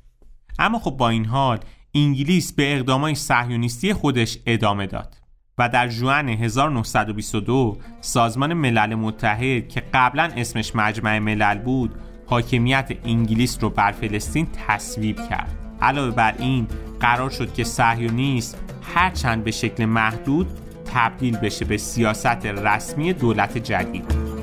اما 0.58 0.78
خب 0.78 0.90
با 0.90 1.08
این 1.08 1.24
حال 1.24 1.60
انگلیس 1.94 2.52
به 2.52 2.76
اقدامای 2.76 3.14
صهیونیستی 3.14 3.92
خودش 3.92 4.38
ادامه 4.46 4.86
داد 4.86 5.16
و 5.58 5.68
در 5.68 5.88
جوان 5.88 6.28
1922 6.28 7.78
سازمان 8.00 8.54
ملل 8.54 8.94
متحد 8.94 9.68
که 9.68 9.82
قبلا 9.94 10.30
اسمش 10.36 10.76
مجمع 10.76 11.18
ملل 11.18 11.58
بود 11.58 11.94
حاکمیت 12.26 12.90
انگلیس 13.04 13.58
رو 13.60 13.70
بر 13.70 13.92
فلسطین 13.92 14.48
تصویب 14.68 15.16
کرد. 15.30 15.56
علاوه 15.82 16.14
بر 16.14 16.34
این 16.38 16.66
قرار 17.00 17.30
شد 17.30 17.54
که 17.54 17.64
صهیونیسم 17.64 18.58
هرچند 18.94 19.44
به 19.44 19.50
شکل 19.50 19.84
محدود 19.84 20.46
تبدیل 20.94 21.36
بشه 21.36 21.64
به 21.64 21.76
سیاست 21.76 22.46
رسمی 22.46 23.12
دولت 23.12 23.58
جدید. 23.58 24.39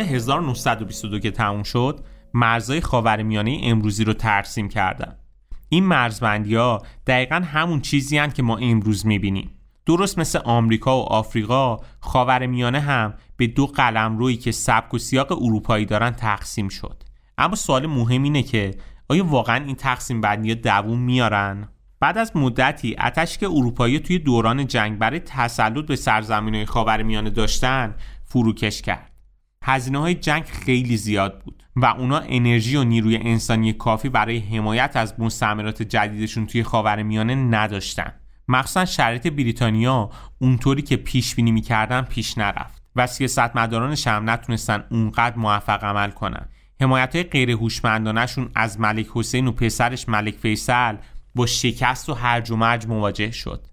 سال 0.00 0.08
1922 0.08 1.18
که 1.18 1.30
تموم 1.30 1.62
شد 1.62 2.00
مرزهای 2.34 2.80
خاورمیانه 2.80 3.60
امروزی 3.62 4.04
رو 4.04 4.12
ترسیم 4.12 4.68
کردن. 4.68 5.16
این 5.68 5.84
مرزبندی 5.84 6.54
ها 6.54 6.82
دقیقا 7.06 7.36
همون 7.36 7.80
چیزی 7.80 8.18
هن 8.18 8.30
که 8.30 8.42
ما 8.42 8.56
امروز 8.56 9.06
می‌بینیم. 9.06 9.50
درست 9.86 10.18
مثل 10.18 10.38
آمریکا 10.44 10.98
و 10.98 11.02
آفریقا 11.02 11.76
خاورمیانه 12.00 12.80
هم 12.80 13.14
به 13.36 13.46
دو 13.46 13.66
قلم 13.66 14.18
روی 14.18 14.36
که 14.36 14.52
سبک 14.52 14.94
و 14.94 14.98
سیاق 14.98 15.32
اروپایی 15.32 15.86
دارن 15.86 16.10
تقسیم 16.10 16.68
شد. 16.68 17.02
اما 17.38 17.54
سوال 17.54 17.86
مهم 17.86 18.22
اینه 18.22 18.42
که 18.42 18.70
آیا 19.08 19.24
واقعا 19.24 19.64
این 19.64 19.76
تقسیم 19.76 20.20
بندی 20.20 20.48
ها 20.48 20.54
دووم 20.54 20.98
میارن؟ 20.98 21.68
بعد 22.00 22.18
از 22.18 22.36
مدتی 22.36 22.96
اتش 22.98 23.38
که 23.38 23.46
اروپایی 23.46 23.98
توی 23.98 24.18
دوران 24.18 24.66
جنگ 24.66 24.98
برای 24.98 25.20
تسلط 25.20 25.86
به 25.86 25.96
سرزمین 25.96 26.54
های 26.54 26.66
خاورمیانه 26.66 27.30
داشتن 27.30 27.94
فروکش 28.24 28.82
کرد. 28.82 29.09
هزینه 29.64 29.98
های 29.98 30.14
جنگ 30.14 30.44
خیلی 30.44 30.96
زیاد 30.96 31.42
بود 31.44 31.62
و 31.76 31.86
اونا 31.86 32.18
انرژی 32.18 32.76
و 32.76 32.84
نیروی 32.84 33.16
انسانی 33.16 33.72
کافی 33.72 34.08
برای 34.08 34.38
حمایت 34.38 34.92
از 34.94 35.14
مستعمرات 35.20 35.82
جدیدشون 35.82 36.46
توی 36.46 36.62
خاورمیانه 36.62 37.34
نداشتن. 37.34 38.12
مخصوصا 38.48 38.84
شرایط 38.84 39.26
بریتانیا 39.26 40.10
اونطوری 40.38 40.82
که 40.82 40.96
پیش 40.96 41.34
بینی 41.34 41.52
می‌کردن 41.52 42.02
پیش 42.02 42.38
نرفت 42.38 42.82
و 42.96 43.06
سیاستمدارانش 43.06 44.06
هم 44.06 44.30
نتونستن 44.30 44.84
اونقدر 44.90 45.36
موفق 45.36 45.84
عمل 45.84 46.10
کنن. 46.10 46.48
حمایت 46.80 47.16
های 47.16 47.24
غیر 47.24 47.50
هوشمندانهشون 47.50 48.50
از 48.54 48.80
ملک 48.80 49.06
حسین 49.14 49.46
و 49.46 49.52
پسرش 49.52 50.08
ملک 50.08 50.34
فیصل 50.34 50.96
با 51.34 51.46
شکست 51.46 52.08
و 52.08 52.14
هرج 52.14 52.50
و 52.50 52.56
مرج 52.56 52.86
مواجه 52.86 53.30
شد. 53.30 53.66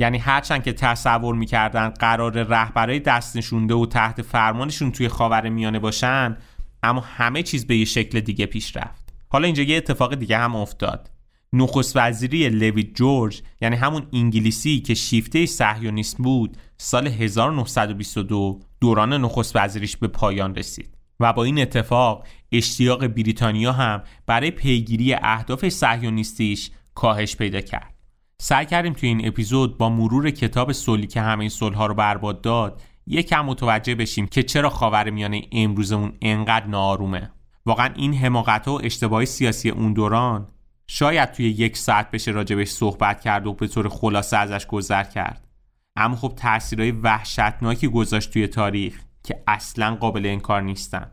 یعنی 0.00 0.18
هرچند 0.18 0.62
که 0.62 0.72
تصور 0.72 1.34
می‌کردن 1.34 1.88
قرار 1.88 2.42
رهبرای 2.42 3.00
دست 3.00 3.36
نشونده 3.36 3.74
و 3.74 3.86
تحت 3.86 4.22
فرمانشون 4.22 4.92
توی 4.92 5.08
خاور 5.08 5.48
میانه 5.48 5.78
باشن 5.78 6.36
اما 6.82 7.00
همه 7.00 7.42
چیز 7.42 7.66
به 7.66 7.76
یه 7.76 7.84
شکل 7.84 8.20
دیگه 8.20 8.46
پیش 8.46 8.76
رفت. 8.76 9.12
حالا 9.28 9.46
اینجا 9.46 9.62
یه 9.62 9.76
اتفاق 9.76 10.14
دیگه 10.14 10.38
هم 10.38 10.56
افتاد. 10.56 11.10
نخست 11.52 11.96
وزیری 11.96 12.48
لوید 12.48 12.94
جورج 12.94 13.42
یعنی 13.60 13.76
همون 13.76 14.06
انگلیسی 14.12 14.80
که 14.80 14.94
شیفته 14.94 15.46
صهیونیسم 15.46 16.22
بود 16.22 16.56
سال 16.76 17.06
1922 17.06 18.60
دوران 18.80 19.12
نخست 19.12 19.56
وزیریش 19.56 19.96
به 19.96 20.08
پایان 20.08 20.54
رسید. 20.54 20.96
و 21.20 21.32
با 21.32 21.44
این 21.44 21.60
اتفاق 21.60 22.26
اشتیاق 22.52 23.06
بریتانیا 23.06 23.72
هم 23.72 24.02
برای 24.26 24.50
پیگیری 24.50 25.14
اهداف 25.14 25.68
صهیونیستیش 25.68 26.70
کاهش 26.94 27.36
پیدا 27.36 27.60
کرد. 27.60 27.99
سعی 28.42 28.66
کردیم 28.66 28.92
توی 28.92 29.08
این 29.08 29.28
اپیزود 29.28 29.78
با 29.78 29.88
مرور 29.88 30.30
کتاب 30.30 30.72
سولی 30.72 31.06
که 31.06 31.20
همه 31.20 31.40
این 31.60 31.72
رو 31.72 31.94
برباد 31.94 32.40
داد 32.40 32.82
یکم 33.06 33.44
متوجه 33.44 33.94
بشیم 33.94 34.26
که 34.26 34.42
چرا 34.42 34.70
خاور 34.70 35.10
میانه 35.10 35.42
امروزمون 35.52 36.12
انقدر 36.22 36.66
نارومه 36.66 37.30
واقعا 37.66 37.90
این 37.96 38.14
حماقت 38.14 38.68
و 38.68 38.80
اشتباه 38.84 39.24
سیاسی 39.24 39.70
اون 39.70 39.92
دوران 39.92 40.46
شاید 40.86 41.32
توی 41.32 41.48
یک 41.48 41.76
ساعت 41.76 42.10
بشه 42.10 42.30
راجبش 42.30 42.68
صحبت 42.68 43.20
کرد 43.20 43.46
و 43.46 43.52
به 43.54 43.68
طور 43.68 43.88
خلاصه 43.88 44.36
ازش 44.36 44.66
گذر 44.66 45.04
کرد. 45.04 45.48
اما 45.96 46.16
خب 46.16 46.32
تاثیرهای 46.36 46.90
وحشتناکی 46.90 47.88
گذاشت 47.88 48.32
توی 48.32 48.46
تاریخ 48.46 49.00
که 49.24 49.42
اصلا 49.46 49.94
قابل 49.94 50.26
انکار 50.26 50.62
نیستن. 50.62 51.10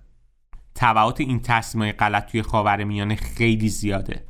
تبعات 0.75 1.19
این 1.21 1.39
تصمیمای 1.39 1.91
غلط 1.91 2.32
توی 2.32 2.41
خاور 2.41 2.84
میانه 2.84 3.15
خیلی 3.15 3.69
زیاده. 3.69 4.25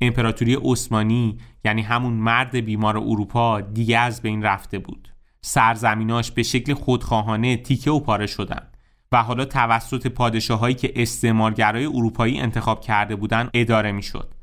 امپراتوری 0.00 0.58
عثمانی 0.62 1.38
یعنی 1.64 1.82
همون 1.82 2.12
مرد 2.12 2.56
بیمار 2.56 2.96
اروپا 2.96 3.60
دیگه 3.60 3.98
از 3.98 4.22
بین 4.22 4.42
رفته 4.42 4.78
بود 4.78 5.08
سرزمیناش 5.40 6.30
به 6.30 6.42
شکل 6.42 6.74
خودخواهانه 6.74 7.56
تیکه 7.56 7.90
و 7.90 8.00
پاره 8.00 8.26
شدن 8.26 8.68
و 9.12 9.22
حالا 9.22 9.44
توسط 9.44 10.06
پادشاهایی 10.06 10.74
که 10.74 10.92
استعمارگرای 10.96 11.84
اروپایی 11.84 12.38
انتخاب 12.38 12.80
کرده 12.80 13.16
بودن 13.16 13.50
اداره 13.54 13.92
می‌شد. 13.92 14.34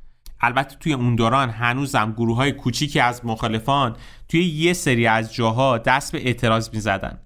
البته 0.41 0.75
توی 0.75 0.93
اون 0.93 1.15
دوران 1.15 1.49
هنوزم 1.49 2.13
گروه 2.17 2.35
های 2.35 2.51
کوچیکی 2.51 2.99
از 2.99 3.25
مخالفان 3.25 3.95
توی 4.29 4.43
یه 4.43 4.73
سری 4.73 5.07
از 5.07 5.33
جاها 5.33 5.77
دست 5.77 6.11
به 6.11 6.27
اعتراض 6.27 6.69
می 6.73 6.79
زدن. 6.79 7.19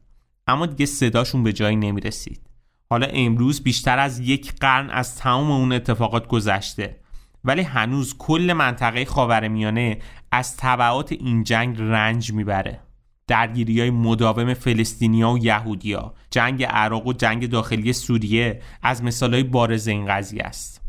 اما 0.47 0.65
دیگه 0.65 0.85
صداشون 0.85 1.43
به 1.43 1.53
جایی 1.53 1.75
نمی 1.75 2.01
رسید. 2.01 2.41
حالا 2.89 3.07
امروز 3.07 3.63
بیشتر 3.63 3.99
از 3.99 4.19
یک 4.19 4.53
قرن 4.59 4.89
از 4.89 5.15
تمام 5.15 5.51
اون 5.51 5.71
اتفاقات 5.71 6.27
گذشته 6.27 6.99
ولی 7.43 7.61
هنوز 7.61 8.15
کل 8.17 8.53
منطقه 8.53 9.05
خاورمیانه 9.05 9.99
از 10.31 10.57
طبعات 10.57 11.11
این 11.11 11.43
جنگ 11.43 11.75
رنج 11.79 12.33
می‌بره. 12.33 12.79
درگیری 13.27 13.79
های 13.79 13.89
مداوم 13.89 14.53
فلسطینیا 14.53 15.31
و 15.31 15.37
یهودیا 15.37 16.13
جنگ 16.31 16.63
عراق 16.63 17.07
و 17.07 17.13
جنگ 17.13 17.49
داخلی 17.49 17.93
سوریه 17.93 18.61
از 18.81 19.03
مثال 19.03 19.33
های 19.33 19.43
بارز 19.43 19.87
این 19.87 20.05
قضیه 20.05 20.43
است. 20.43 20.81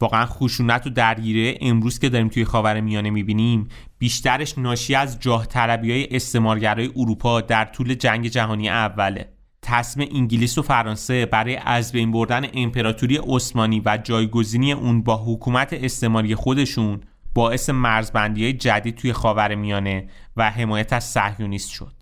واقعا 0.00 0.26
خشونت 0.26 0.86
و 0.86 0.90
درگیری 0.90 1.58
امروز 1.60 1.98
که 1.98 2.08
داریم 2.08 2.28
توی 2.28 2.44
خاور 2.44 2.80
میانه 2.80 3.10
می‌بینیم 3.10 3.68
بیشترش 3.98 4.58
ناشی 4.58 4.94
از 4.94 5.20
جاه 5.20 5.46
طلبی 5.46 5.92
های 5.92 6.16
استعمارگرای 6.16 6.90
اروپا 6.96 7.40
در 7.40 7.64
طول 7.64 7.94
جنگ 7.94 8.26
جهانی 8.28 8.68
اوله. 8.68 9.35
تصمیم 9.66 10.08
انگلیس 10.14 10.58
و 10.58 10.62
فرانسه 10.62 11.26
برای 11.26 11.56
از 11.56 11.92
بین 11.92 12.12
بردن 12.12 12.46
امپراتوری 12.54 13.16
عثمانی 13.16 13.82
و 13.84 13.98
جایگزینی 14.04 14.72
اون 14.72 15.02
با 15.02 15.16
حکومت 15.16 15.72
استعماری 15.72 16.34
خودشون 16.34 17.00
باعث 17.34 17.70
مرزبندی 17.70 18.42
های 18.44 18.52
جدید 18.52 18.94
توی 18.94 19.12
خاور 19.12 19.54
میانه 19.54 20.08
و 20.36 20.50
حمایت 20.50 20.92
از 20.92 21.04
صهیونیست 21.04 21.70
شد. 21.70 21.92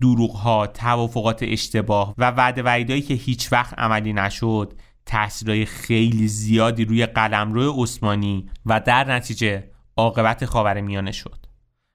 دروغ 0.00 0.36
ها، 0.36 0.66
توافقات 0.66 1.38
اشتباه 1.42 2.14
و 2.18 2.30
وعده 2.30 2.62
وعیدایی 2.62 3.02
که 3.02 3.14
هیچ 3.14 3.52
وقت 3.52 3.78
عملی 3.78 4.12
نشد 4.12 4.72
تاثیرهای 5.06 5.64
خیلی 5.64 6.28
زیادی 6.28 6.84
روی 6.84 7.06
قلمرو 7.06 7.82
عثمانی 7.82 8.48
و 8.66 8.80
در 8.80 9.12
نتیجه 9.12 9.64
عاقبت 9.96 10.44
خاور 10.44 10.80
میانه 10.80 11.12
شد. 11.12 11.41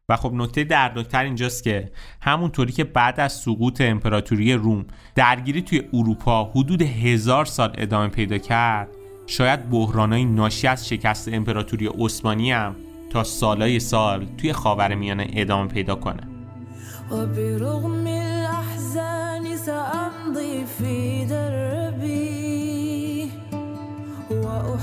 و 0.10 0.16
خب 0.16 0.34
نکته 0.34 0.64
دردناکتر 0.64 1.24
اینجاست 1.24 1.64
که 1.64 1.92
همونطوری 2.22 2.72
که 2.72 2.84
بعد 2.84 3.20
از 3.20 3.34
سقوط 3.34 3.82
امپراتوری 3.82 4.54
روم 4.54 4.86
درگیری 5.16 5.62
توی 5.62 5.84
اروپا 5.94 6.44
حدود 6.44 6.82
هزار 6.82 7.46
سال 7.46 7.74
ادامه 7.78 8.08
پیدا 8.08 8.38
کرد 8.38 8.88
شاید 9.26 9.70
بحرانای 9.70 10.26
ناشی 10.26 10.68
از 10.68 10.88
شکست 10.88 11.28
امپراتوری 11.34 11.88
عثمانی 11.88 12.52
هم 12.52 12.76
تا 13.10 13.24
سالای 13.24 13.80
سال 13.80 14.26
توی 14.38 14.54
خاور 14.54 14.96
میانه 14.96 15.28
ادامه 15.34 15.68
پیدا 15.68 15.96
کنه. 15.96 16.24
وبرغم 17.12 18.08
الأحزان 18.08 19.58
سأمضي 19.58 20.66
في 20.78 21.26
دربي 21.26 21.77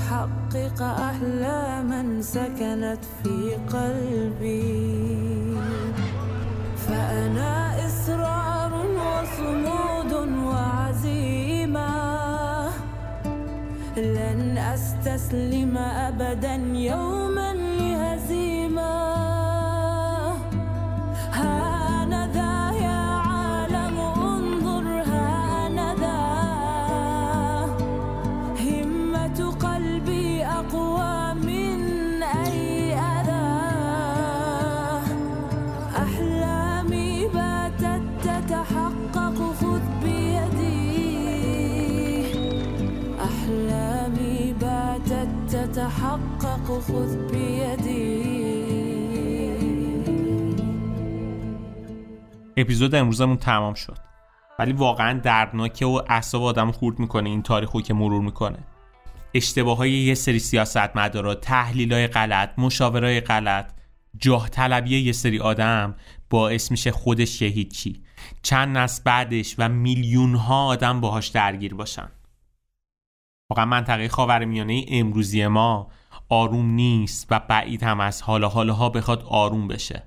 وأحقق 0.05 0.81
أحلاما 0.81 2.21
سكنت 2.21 2.99
في 3.23 3.55
قلبي. 3.73 5.57
فأنا 6.77 7.85
إصرار 7.85 8.73
وصمود 8.73 10.13
وعزيمة. 10.45 11.89
لن 13.97 14.57
أستسلم 14.57 15.77
أبدا 15.77 16.55
يوما 16.73 17.53
لهزيمة. 17.53 19.34
اپیزود 52.57 52.95
امروزمون 52.95 53.37
تمام 53.37 53.73
شد. 53.73 53.97
ولی 54.59 54.73
واقعا 54.73 55.19
دردناکه 55.19 55.85
و 55.85 56.01
اعصاب 56.09 56.43
آدم 56.43 56.71
خورد 56.71 56.99
می‌کنه 56.99 57.29
این 57.29 57.41
تاریخو 57.41 57.81
که 57.81 57.93
مرور 57.93 58.21
می‌کنه. 58.21 58.59
اشتباه 59.33 59.77
های 59.77 59.91
یه 59.91 60.15
سری 60.15 60.39
سیاست 60.39 60.97
مدارا 60.97 61.35
تحلیل 61.35 61.93
های 61.93 62.07
غلط 62.07 62.49
مشاورای 62.57 63.21
غلط 63.21 63.71
جاه 64.17 64.49
طلبی 64.49 64.99
یه 64.99 65.11
سری 65.11 65.39
آدم 65.39 65.95
باعث 66.29 66.71
میشه 66.71 66.91
خودش 66.91 67.41
یه 67.41 67.49
هیچی. 67.49 68.03
چند 68.41 68.77
نسل 68.77 69.03
بعدش 69.03 69.55
و 69.57 69.69
میلیون 69.69 70.35
ها 70.35 70.65
آدم 70.65 71.01
باهاش 71.01 71.27
درگیر 71.27 71.73
باشن. 71.73 72.11
واقعا 73.49 73.65
منطقه 73.65 74.07
خاورمیانه 74.07 74.85
امروزی 74.89 75.47
ما 75.47 75.91
آروم 76.29 76.65
نیست 76.65 77.27
و 77.31 77.39
بعید 77.39 77.83
هم 77.83 77.99
از 77.99 78.21
حالا 78.21 78.49
حالا 78.49 78.89
بخواد 78.89 79.23
آروم 79.23 79.67
بشه. 79.67 80.03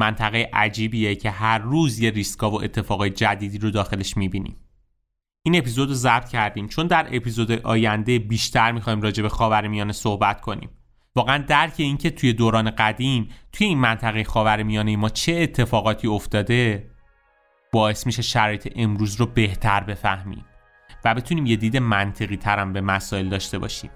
منطقه 0.00 0.50
عجیبیه 0.52 1.14
که 1.14 1.30
هر 1.30 1.58
روز 1.58 1.98
یه 1.98 2.10
ریسکا 2.10 2.50
و 2.50 2.62
اتفاقای 2.64 3.10
جدیدی 3.10 3.58
رو 3.58 3.70
داخلش 3.70 4.16
می‌بینیم. 4.16 4.56
این 5.42 5.56
اپیزود 5.56 5.88
رو 5.88 5.94
ضبط 5.94 6.28
کردیم. 6.28 6.68
چون 6.68 6.86
در 6.86 7.06
اپیزود 7.12 7.52
آینده 7.52 8.18
بیشتر 8.18 8.72
می‌خوایم 8.72 9.00
راجع 9.00 9.22
به 9.22 9.28
خاورمیانه 9.28 9.92
صحبت 9.92 10.40
کنیم. 10.40 10.70
واقعا 11.14 11.38
درک 11.38 11.74
اینکه 11.76 12.10
توی 12.10 12.32
دوران 12.32 12.70
قدیم 12.70 13.28
توی 13.52 13.66
این 13.66 13.78
منطقه 13.78 14.24
خاورمیانه 14.24 14.96
ما 14.96 15.08
چه 15.08 15.32
اتفاقاتی 15.32 16.08
افتاده 16.08 16.90
باعث 17.72 18.06
میشه 18.06 18.22
شرایط 18.22 18.72
امروز 18.76 19.16
رو 19.16 19.26
بهتر 19.26 19.80
بفهمیم 19.80 20.44
و 21.04 21.14
بتونیم 21.14 21.46
یه 21.46 21.56
دید 21.56 21.76
منطقی 21.76 22.36
ترم 22.36 22.72
به 22.72 22.80
مسائل 22.80 23.28
داشته 23.28 23.58
باشیم. 23.58 23.90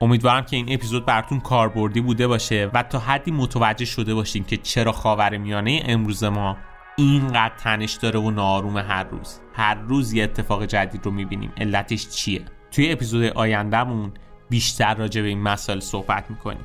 امیدوارم 0.00 0.44
که 0.44 0.56
این 0.56 0.66
اپیزود 0.72 1.06
براتون 1.06 1.40
کاربردی 1.40 2.00
بوده 2.00 2.26
باشه 2.26 2.70
و 2.74 2.82
تا 2.82 2.98
حدی 2.98 3.30
متوجه 3.30 3.84
شده 3.84 4.14
باشیم 4.14 4.44
که 4.44 4.56
چرا 4.56 4.92
خاور 4.92 5.36
میانه 5.36 5.82
امروز 5.86 6.24
ما 6.24 6.56
اینقدر 6.96 7.54
تنش 7.58 7.92
داره 7.92 8.20
و 8.20 8.30
ناروم 8.30 8.78
هر 8.78 9.04
روز. 9.04 9.40
هر 9.54 9.74
روز 9.74 10.12
یه 10.12 10.24
اتفاق 10.24 10.64
جدید 10.64 11.06
رو 11.06 11.12
می‌بینیم. 11.12 11.52
علتش 11.56 12.08
چیه؟ 12.08 12.44
توی 12.70 12.92
اپیزود 12.92 13.24
آیندهمون 13.24 14.12
بیشتر 14.50 14.94
راجع 14.94 15.22
به 15.22 15.28
این 15.28 15.42
مسائل 15.42 15.80
صحبت 15.80 16.30
می‌کنیم. 16.30 16.64